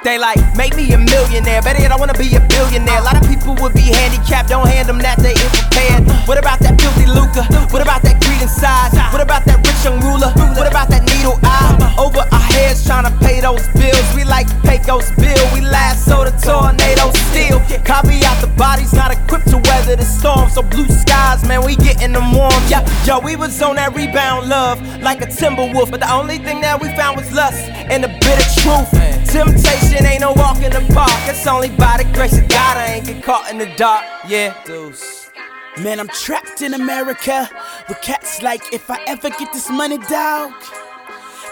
They 0.01 0.17
like, 0.17 0.39
make 0.55 0.75
me 0.77 0.87
a 0.93 0.97
millionaire. 0.97 1.61
Better 1.61 1.81
yet, 1.81 1.91
I 1.91 1.97
wanna 1.97 2.15
be 2.15 2.31
a 2.33 2.39
billionaire. 2.39 2.99
A 2.99 3.03
lot 3.03 3.19
of 3.19 3.27
people 3.27 3.55
would 3.59 3.73
be 3.73 3.91
handicapped, 3.91 4.47
don't 4.47 4.65
hand 4.65 4.87
them 4.87 4.99
that, 4.99 5.19
they 5.19 5.35
ill 5.35 5.51
prepared. 5.51 6.07
What 6.23 6.39
about 6.39 6.59
that 6.63 6.79
filthy 6.79 7.03
lucre? 7.03 7.43
What 7.67 7.81
about 7.83 8.01
that 8.07 8.23
greed 8.23 8.41
inside? 8.41 8.95
What 9.11 9.19
about 9.19 9.43
that 9.43 9.59
rich 9.59 9.83
young 9.83 9.99
ruler? 9.99 10.31
What 10.55 10.71
about 10.71 10.87
that 10.89 11.03
needle 11.03 11.35
eye? 11.43 11.75
Over 11.99 12.23
our 12.31 12.47
heads 12.55 12.87
trying 12.87 13.11
to 13.11 13.13
pay 13.19 13.43
those 13.43 13.67
bills. 13.75 14.07
We 14.15 14.23
like 14.23 14.47
Pecos 14.63 15.11
bill, 15.19 15.43
we 15.51 15.59
last 15.59 16.07
so 16.07 16.23
the 16.23 16.31
tornado 16.31 17.11
still. 17.29 17.59
Copy 17.83 18.23
out 18.23 18.39
the 18.39 18.47
bodies, 18.55 18.95
not 18.95 19.11
equipped 19.11 19.51
to 19.51 19.59
weather 19.67 19.99
the 19.99 20.07
storm. 20.19 20.49
So 20.49 20.61
blue 20.61 20.87
skies, 20.87 21.47
man, 21.47 21.65
we 21.65 21.75
getting 21.75 22.13
them 22.13 22.33
warm. 22.33 22.61
Yeah, 22.67 22.85
yo, 23.05 23.19
we 23.19 23.35
was 23.35 23.61
on 23.61 23.75
that 23.75 23.95
rebound 23.95 24.49
love 24.49 24.79
like 25.01 25.21
a 25.21 25.27
timber 25.31 25.71
wolf. 25.73 25.89
But 25.91 26.01
the 26.01 26.11
only 26.11 26.37
thing 26.37 26.61
that 26.61 26.81
we 26.81 26.89
found 26.95 27.17
was 27.17 27.31
lust 27.31 27.69
and 27.69 28.03
a 28.05 28.07
bit 28.07 28.37
of 28.37 28.47
truth. 28.61 28.91
Temptation 29.29 30.05
ain't 30.05 30.21
no 30.21 30.33
walk 30.33 30.61
in 30.61 30.71
the 30.71 30.85
park. 30.93 31.11
It's 31.29 31.45
only 31.47 31.69
by 31.69 31.97
the 31.97 32.09
grace 32.13 32.37
of 32.37 32.47
God 32.47 32.77
I 32.77 32.95
ain't 32.95 33.05
get 33.05 33.23
caught 33.23 33.49
in 33.51 33.57
the 33.57 33.71
dark. 33.77 34.05
Yeah, 34.27 34.55
deuce. 34.65 35.29
Man, 35.79 35.99
I'm 35.99 36.09
trapped 36.09 36.61
in 36.61 36.73
America 36.73 37.49
with 37.87 38.01
cats 38.01 38.41
like, 38.41 38.73
if 38.73 38.89
I 38.89 39.01
ever 39.07 39.29
get 39.29 39.53
this 39.53 39.69
money, 39.69 39.97
dog. 39.97 40.51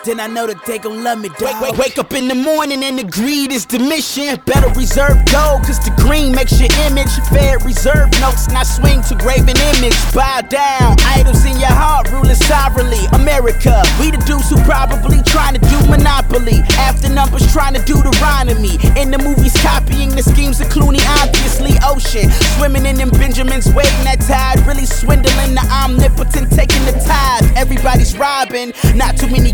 Then 0.07 0.21
I 0.21 0.27
know 0.27 0.47
that 0.47 0.63
they 0.63 0.79
gon' 0.79 1.03
love 1.03 1.19
me, 1.19 1.27
dog. 1.35 1.59
Wake, 1.59 1.59
wake, 1.59 1.77
wake 1.77 1.97
up 1.99 2.13
in 2.13 2.29
the 2.29 2.35
morning 2.35 2.81
and 2.81 2.97
the 2.97 3.03
greed 3.03 3.51
is 3.51 3.65
the 3.65 3.77
mission. 3.77 4.39
Better 4.45 4.71
reserve 4.71 5.19
gold, 5.27 5.67
cause 5.67 5.83
the 5.83 5.91
green 5.99 6.31
makes 6.31 6.55
your 6.63 6.71
image. 6.87 7.11
Fed 7.27 7.59
reserve 7.67 8.07
notes, 8.23 8.47
not 8.47 8.63
swing 8.63 9.03
to 9.11 9.15
graven 9.19 9.59
image. 9.75 9.99
Bow 10.15 10.47
down, 10.47 10.95
idols 11.19 11.43
in 11.43 11.59
your 11.59 11.75
heart, 11.75 12.07
ruling 12.09 12.39
sovereignly. 12.39 13.03
America, 13.19 13.83
we 13.99 14.07
the 14.07 14.23
dudes 14.23 14.47
who 14.47 14.55
probably 14.63 15.19
trying 15.27 15.59
to 15.59 15.63
do 15.67 15.75
monopoly. 15.91 16.63
After 16.79 17.11
numbers 17.11 17.43
trying 17.51 17.75
to 17.75 17.83
do 17.83 17.99
the 17.99 18.15
me. 18.63 18.79
In 18.95 19.11
the 19.11 19.19
movies, 19.19 19.51
copying 19.59 20.15
the 20.15 20.23
schemes 20.23 20.61
of 20.61 20.67
Clooney, 20.67 21.03
obviously 21.19 21.75
ocean. 21.83 22.31
Swimming 22.55 22.85
in 22.85 22.95
them 22.95 23.09
Benjamins, 23.09 23.67
waiting 23.73 24.03
that 24.07 24.21
tide. 24.21 24.65
Really 24.65 24.85
swindling 24.85 25.55
the 25.55 25.67
omnipotent, 25.67 26.51
taking 26.51 26.83
the 26.85 26.95
tide. 27.03 27.43
Everybody's 27.57 28.17
robbing, 28.17 28.71
not 28.95 29.17
too 29.17 29.27
many 29.27 29.51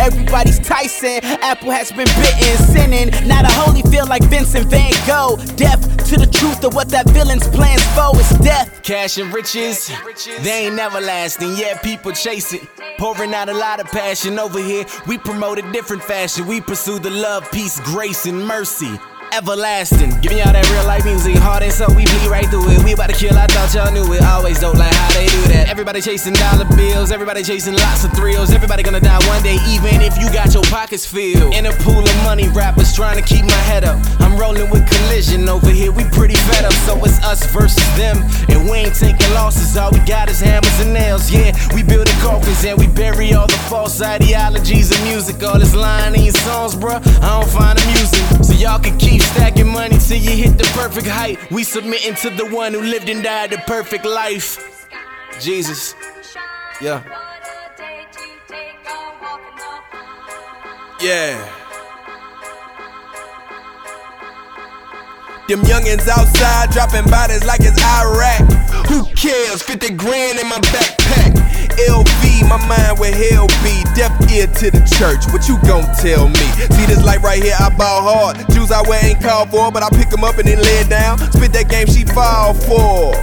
Everybody's 0.00 0.58
Tyson. 0.58 1.20
Apple 1.22 1.70
has 1.70 1.90
been 1.92 2.08
bitten, 2.18 2.56
sinning. 2.66 3.10
Not 3.28 3.44
a 3.44 3.52
holy 3.52 3.82
feel 3.82 4.06
like 4.06 4.24
Vincent 4.24 4.66
Van 4.66 4.92
Gogh. 5.06 5.36
Deaf 5.56 5.80
to 6.06 6.16
the 6.18 6.26
truth 6.26 6.64
of 6.64 6.74
what 6.74 6.88
that 6.88 7.08
villain's 7.10 7.46
plans 7.48 7.84
for 7.94 8.18
is 8.18 8.28
death. 8.40 8.82
Cash 8.82 9.18
and 9.18 9.32
riches, 9.32 9.90
they 10.40 10.66
ain't 10.66 10.74
never 10.74 11.00
lasting. 11.00 11.54
Yeah, 11.56 11.78
people 11.78 12.12
chase 12.12 12.52
it. 12.52 12.62
Pouring 12.98 13.34
out 13.34 13.48
a 13.48 13.54
lot 13.54 13.80
of 13.80 13.86
passion 13.86 14.38
over 14.38 14.58
here. 14.58 14.84
We 15.06 15.18
promote 15.18 15.58
a 15.58 15.72
different 15.72 16.02
fashion. 16.02 16.46
We 16.46 16.60
pursue 16.60 16.98
the 16.98 17.10
love, 17.10 17.50
peace, 17.52 17.78
grace, 17.80 18.26
and 18.26 18.46
mercy. 18.46 18.98
Everlasting, 19.32 20.12
giving 20.20 20.44
y'all 20.44 20.52
that 20.52 20.68
real 20.68 20.84
life 20.84 21.08
music, 21.08 21.32
hard 21.40 21.62
and 21.62 21.72
so 21.72 21.88
we 21.96 22.04
bleed 22.04 22.28
right 22.28 22.44
through 22.52 22.68
it. 22.68 22.84
We 22.84 22.92
about 22.92 23.08
to 23.08 23.16
kill, 23.16 23.32
I 23.32 23.48
thought 23.48 23.72
y'all 23.72 23.88
knew 23.88 24.04
it. 24.12 24.20
Always 24.20 24.60
don't 24.60 24.76
like 24.76 24.92
how 24.92 25.08
they 25.16 25.24
do 25.24 25.40
that. 25.56 25.72
Everybody 25.72 26.02
chasing 26.04 26.34
dollar 26.36 26.68
bills, 26.76 27.10
everybody 27.10 27.42
chasing 27.42 27.72
lots 27.72 28.04
of 28.04 28.12
thrills. 28.12 28.52
Everybody 28.52 28.82
gonna 28.82 29.00
die 29.00 29.16
one 29.32 29.42
day, 29.42 29.56
even 29.72 30.04
if 30.04 30.20
you 30.20 30.28
got 30.36 30.52
your 30.52 30.62
pockets 30.68 31.08
filled. 31.08 31.54
In 31.56 31.64
a 31.64 31.72
pool 31.80 32.04
of 32.04 32.16
money, 32.28 32.52
rappers 32.52 32.92
trying 32.92 33.16
to 33.16 33.24
keep 33.24 33.48
my 33.48 33.62
head 33.64 33.84
up. 33.84 33.96
I'm 34.20 34.36
rolling 34.36 34.68
with 34.68 34.84
collision 34.84 35.48
over 35.48 35.70
here, 35.70 35.92
we 35.92 36.04
pretty 36.12 36.36
fed 36.52 36.66
up. 36.68 36.76
So 36.84 37.00
it's 37.00 37.16
us 37.24 37.40
versus 37.56 37.88
them, 37.96 38.20
and 38.52 38.68
we 38.68 38.84
ain't 38.84 38.94
taking 38.94 39.32
losses. 39.32 39.78
All 39.80 39.90
we 39.92 40.00
got 40.04 40.28
is 40.28 40.40
hammers 40.44 40.78
and 40.78 40.92
nails. 40.92 41.32
Yeah, 41.32 41.56
we 41.72 41.82
building 41.82 42.12
coffins 42.20 42.66
and 42.66 42.76
we 42.76 42.86
bury 42.86 43.32
all 43.32 43.46
the 43.46 43.56
false 43.72 43.96
ideologies 44.02 44.92
of 44.92 45.00
music. 45.08 45.42
All 45.42 45.58
this 45.58 45.74
lying 45.74 46.14
in 46.16 46.24
your 46.24 46.36
songs, 46.44 46.76
bruh. 46.76 47.00
I 47.24 47.40
don't 47.40 47.48
find 47.48 47.80
amusing. 47.80 48.44
So 48.44 48.52
y'all 48.52 48.78
can 48.78 48.98
keep 48.98 49.21
stacking 49.22 49.68
money 49.68 49.98
till 49.98 50.18
you 50.18 50.30
hit 50.30 50.58
the 50.58 50.64
perfect 50.74 51.06
height. 51.06 51.38
We 51.50 51.64
submitting 51.64 52.14
to 52.16 52.30
the 52.30 52.46
one 52.46 52.72
who 52.72 52.82
lived 52.82 53.08
and 53.08 53.22
died 53.22 53.50
the 53.50 53.58
perfect 53.58 54.04
life. 54.04 54.88
Jesus. 55.40 55.94
Yeah. 56.80 57.02
Yeah. 61.00 61.36
Them 65.48 65.60
youngins 65.62 66.06
outside 66.08 66.70
dropping 66.70 67.10
bodies 67.10 67.44
like 67.44 67.60
it's 67.62 67.82
Iraq. 67.82 68.86
Who 68.86 69.04
cares? 69.14 69.62
50 69.62 69.94
grand 69.94 70.38
in 70.38 70.48
my 70.48 70.58
backpack. 70.58 71.41
LV, 71.76 72.48
my 72.48 72.58
mind 72.66 72.98
where 72.98 73.14
hell 73.14 73.46
be. 73.62 73.82
Deaf 73.94 74.12
ear 74.32 74.46
to 74.46 74.70
the 74.70 74.82
church. 74.98 75.24
What 75.32 75.48
you 75.48 75.58
gon' 75.68 75.84
tell 75.96 76.28
me? 76.28 76.46
See 76.76 76.86
this 76.86 77.04
light 77.04 77.22
right 77.22 77.42
here, 77.42 77.56
I 77.58 77.68
ball 77.70 78.02
hard. 78.02 78.36
Jews 78.50 78.70
I 78.70 78.82
wear 78.88 79.04
ain't 79.04 79.20
called 79.20 79.50
for, 79.50 79.70
but 79.70 79.82
I 79.82 79.88
pick 79.90 80.10
them 80.10 80.24
up 80.24 80.38
and 80.38 80.48
then 80.48 80.58
lay 80.58 80.78
it 80.80 80.88
down. 80.88 81.18
Spit 81.32 81.52
that 81.52 81.68
game 81.68 81.86
she 81.86 82.04
fall 82.04 82.54
for. 82.54 83.14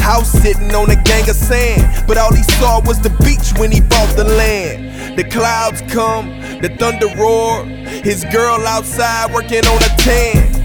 House 0.00 0.30
sitting 0.30 0.72
on 0.74 0.90
a 0.90 1.02
gang 1.02 1.28
of 1.28 1.34
sand, 1.34 2.06
but 2.06 2.16
all 2.16 2.32
he 2.32 2.44
saw 2.60 2.80
was 2.86 3.00
the 3.00 3.10
beach 3.24 3.58
when 3.58 3.72
he 3.72 3.80
bought 3.80 4.14
the 4.16 4.24
land. 4.24 5.18
The 5.18 5.24
clouds 5.24 5.82
come, 5.92 6.28
the 6.60 6.68
thunder 6.78 7.08
roar. 7.16 7.64
His 7.64 8.24
girl 8.30 8.64
outside 8.66 9.32
working 9.34 9.66
on 9.66 9.82
a 9.82 9.96
tan. 9.98 10.56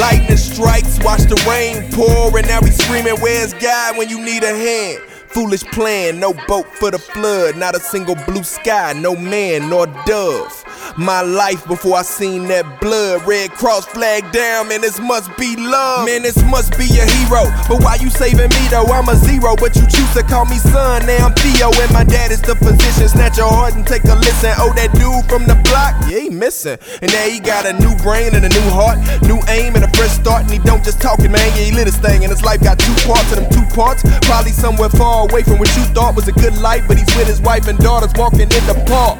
Lightning 0.00 0.36
strikes, 0.36 0.98
watch 1.02 1.22
the 1.22 1.36
rain 1.48 1.90
pour, 1.90 2.36
and 2.38 2.46
now 2.46 2.60
he's 2.60 2.76
screaming, 2.82 3.16
Where's 3.20 3.52
God 3.54 3.98
when 3.98 4.08
you 4.08 4.24
need 4.24 4.42
a 4.42 4.54
hand? 4.54 5.13
Foolish 5.34 5.64
plan, 5.64 6.20
no 6.20 6.32
boat 6.46 6.66
for 6.76 6.92
the 6.92 6.98
flood, 6.98 7.56
not 7.56 7.74
a 7.74 7.80
single 7.80 8.14
blue 8.24 8.44
sky, 8.44 8.92
no 8.92 9.16
man 9.16 9.68
nor 9.68 9.88
dove. 10.06 10.64
My 10.96 11.22
life 11.22 11.66
before 11.66 11.96
I 11.96 12.02
seen 12.02 12.46
that 12.48 12.80
blood, 12.80 13.26
red 13.26 13.50
cross 13.50 13.84
flag 13.86 14.30
down, 14.30 14.68
man, 14.68 14.80
this 14.80 15.00
must 15.00 15.30
be 15.36 15.56
love. 15.56 16.06
Man, 16.06 16.22
this 16.22 16.38
must 16.44 16.78
be 16.78 16.86
a 16.98 17.04
hero. 17.18 17.50
But 17.68 17.82
why 17.82 17.96
you 17.96 18.10
saving 18.10 18.50
me 18.50 18.62
though? 18.70 18.86
I'm 18.86 19.08
a 19.08 19.16
zero, 19.16 19.56
but 19.56 19.74
you 19.74 19.82
choose 19.90 20.12
to 20.14 20.22
call 20.22 20.44
me 20.46 20.56
son. 20.58 21.06
Now 21.06 21.26
I'm 21.26 21.34
Theo, 21.34 21.70
and 21.82 21.92
my 21.92 22.04
dad 22.04 22.30
is 22.30 22.40
the 22.42 22.54
physician. 22.54 23.08
Snatch 23.08 23.38
your 23.38 23.50
heart 23.50 23.74
and 23.74 23.86
take 23.86 24.04
a 24.04 24.14
listen. 24.14 24.54
Oh, 24.58 24.72
that 24.76 24.94
dude 24.94 25.26
from 25.26 25.50
the 25.50 25.58
block, 25.66 25.98
yeah, 26.06 26.20
he 26.22 26.30
missing. 26.30 26.78
And 27.02 27.10
now 27.10 27.26
he 27.26 27.40
got 27.40 27.66
a 27.66 27.72
new 27.74 27.94
brain 28.04 28.34
and 28.34 28.44
a 28.44 28.48
new 28.48 28.68
heart, 28.70 28.98
new 29.26 29.42
aim 29.50 29.74
and 29.74 29.84
a 29.84 29.90
fresh 29.98 30.14
start. 30.14 30.46
And 30.46 30.52
he 30.52 30.58
don't 30.62 30.84
just 30.84 31.00
talking, 31.00 31.32
man, 31.32 31.48
yeah, 31.58 31.64
he 31.64 31.72
lit 31.72 31.86
his 31.86 31.98
thing. 31.98 32.22
And 32.22 32.30
his 32.30 32.42
life 32.42 32.62
got 32.62 32.78
two 32.78 32.94
parts, 33.02 33.32
and 33.34 33.42
them 33.42 33.50
two 33.50 33.66
parts 33.74 34.06
probably 34.22 34.52
somewhere 34.52 34.90
far 34.90 35.28
away 35.28 35.42
from 35.42 35.58
what 35.58 35.74
you 35.74 35.82
thought 35.90 36.14
was 36.14 36.28
a 36.28 36.36
good 36.38 36.56
life. 36.58 36.86
But 36.86 36.98
he's 36.98 37.10
with 37.16 37.26
his 37.26 37.40
wife 37.40 37.66
and 37.66 37.78
daughters 37.78 38.12
walking 38.14 38.46
in 38.46 38.64
the 38.70 38.78
park. 38.86 39.18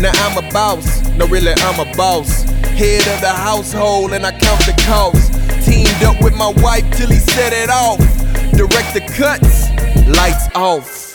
Now 0.00 0.10
I'm 0.26 0.36
a 0.36 0.50
boss, 0.50 0.93
no 1.16 1.26
really 1.26 1.52
I'm 1.58 1.80
a 1.80 1.96
boss. 1.96 2.42
Head 2.74 3.06
of 3.14 3.20
the 3.20 3.32
household 3.32 4.12
and 4.12 4.26
I 4.26 4.32
count 4.32 4.60
the 4.66 4.74
costs. 4.86 5.30
Teamed 5.64 6.02
up 6.02 6.22
with 6.22 6.34
my 6.34 6.52
wife 6.62 6.84
till 6.96 7.08
he 7.08 7.18
set 7.18 7.52
it 7.52 7.70
off. 7.70 7.98
Direct 8.52 8.94
the 8.94 9.00
cuts, 9.16 9.70
lights 10.16 10.48
off. 10.54 11.13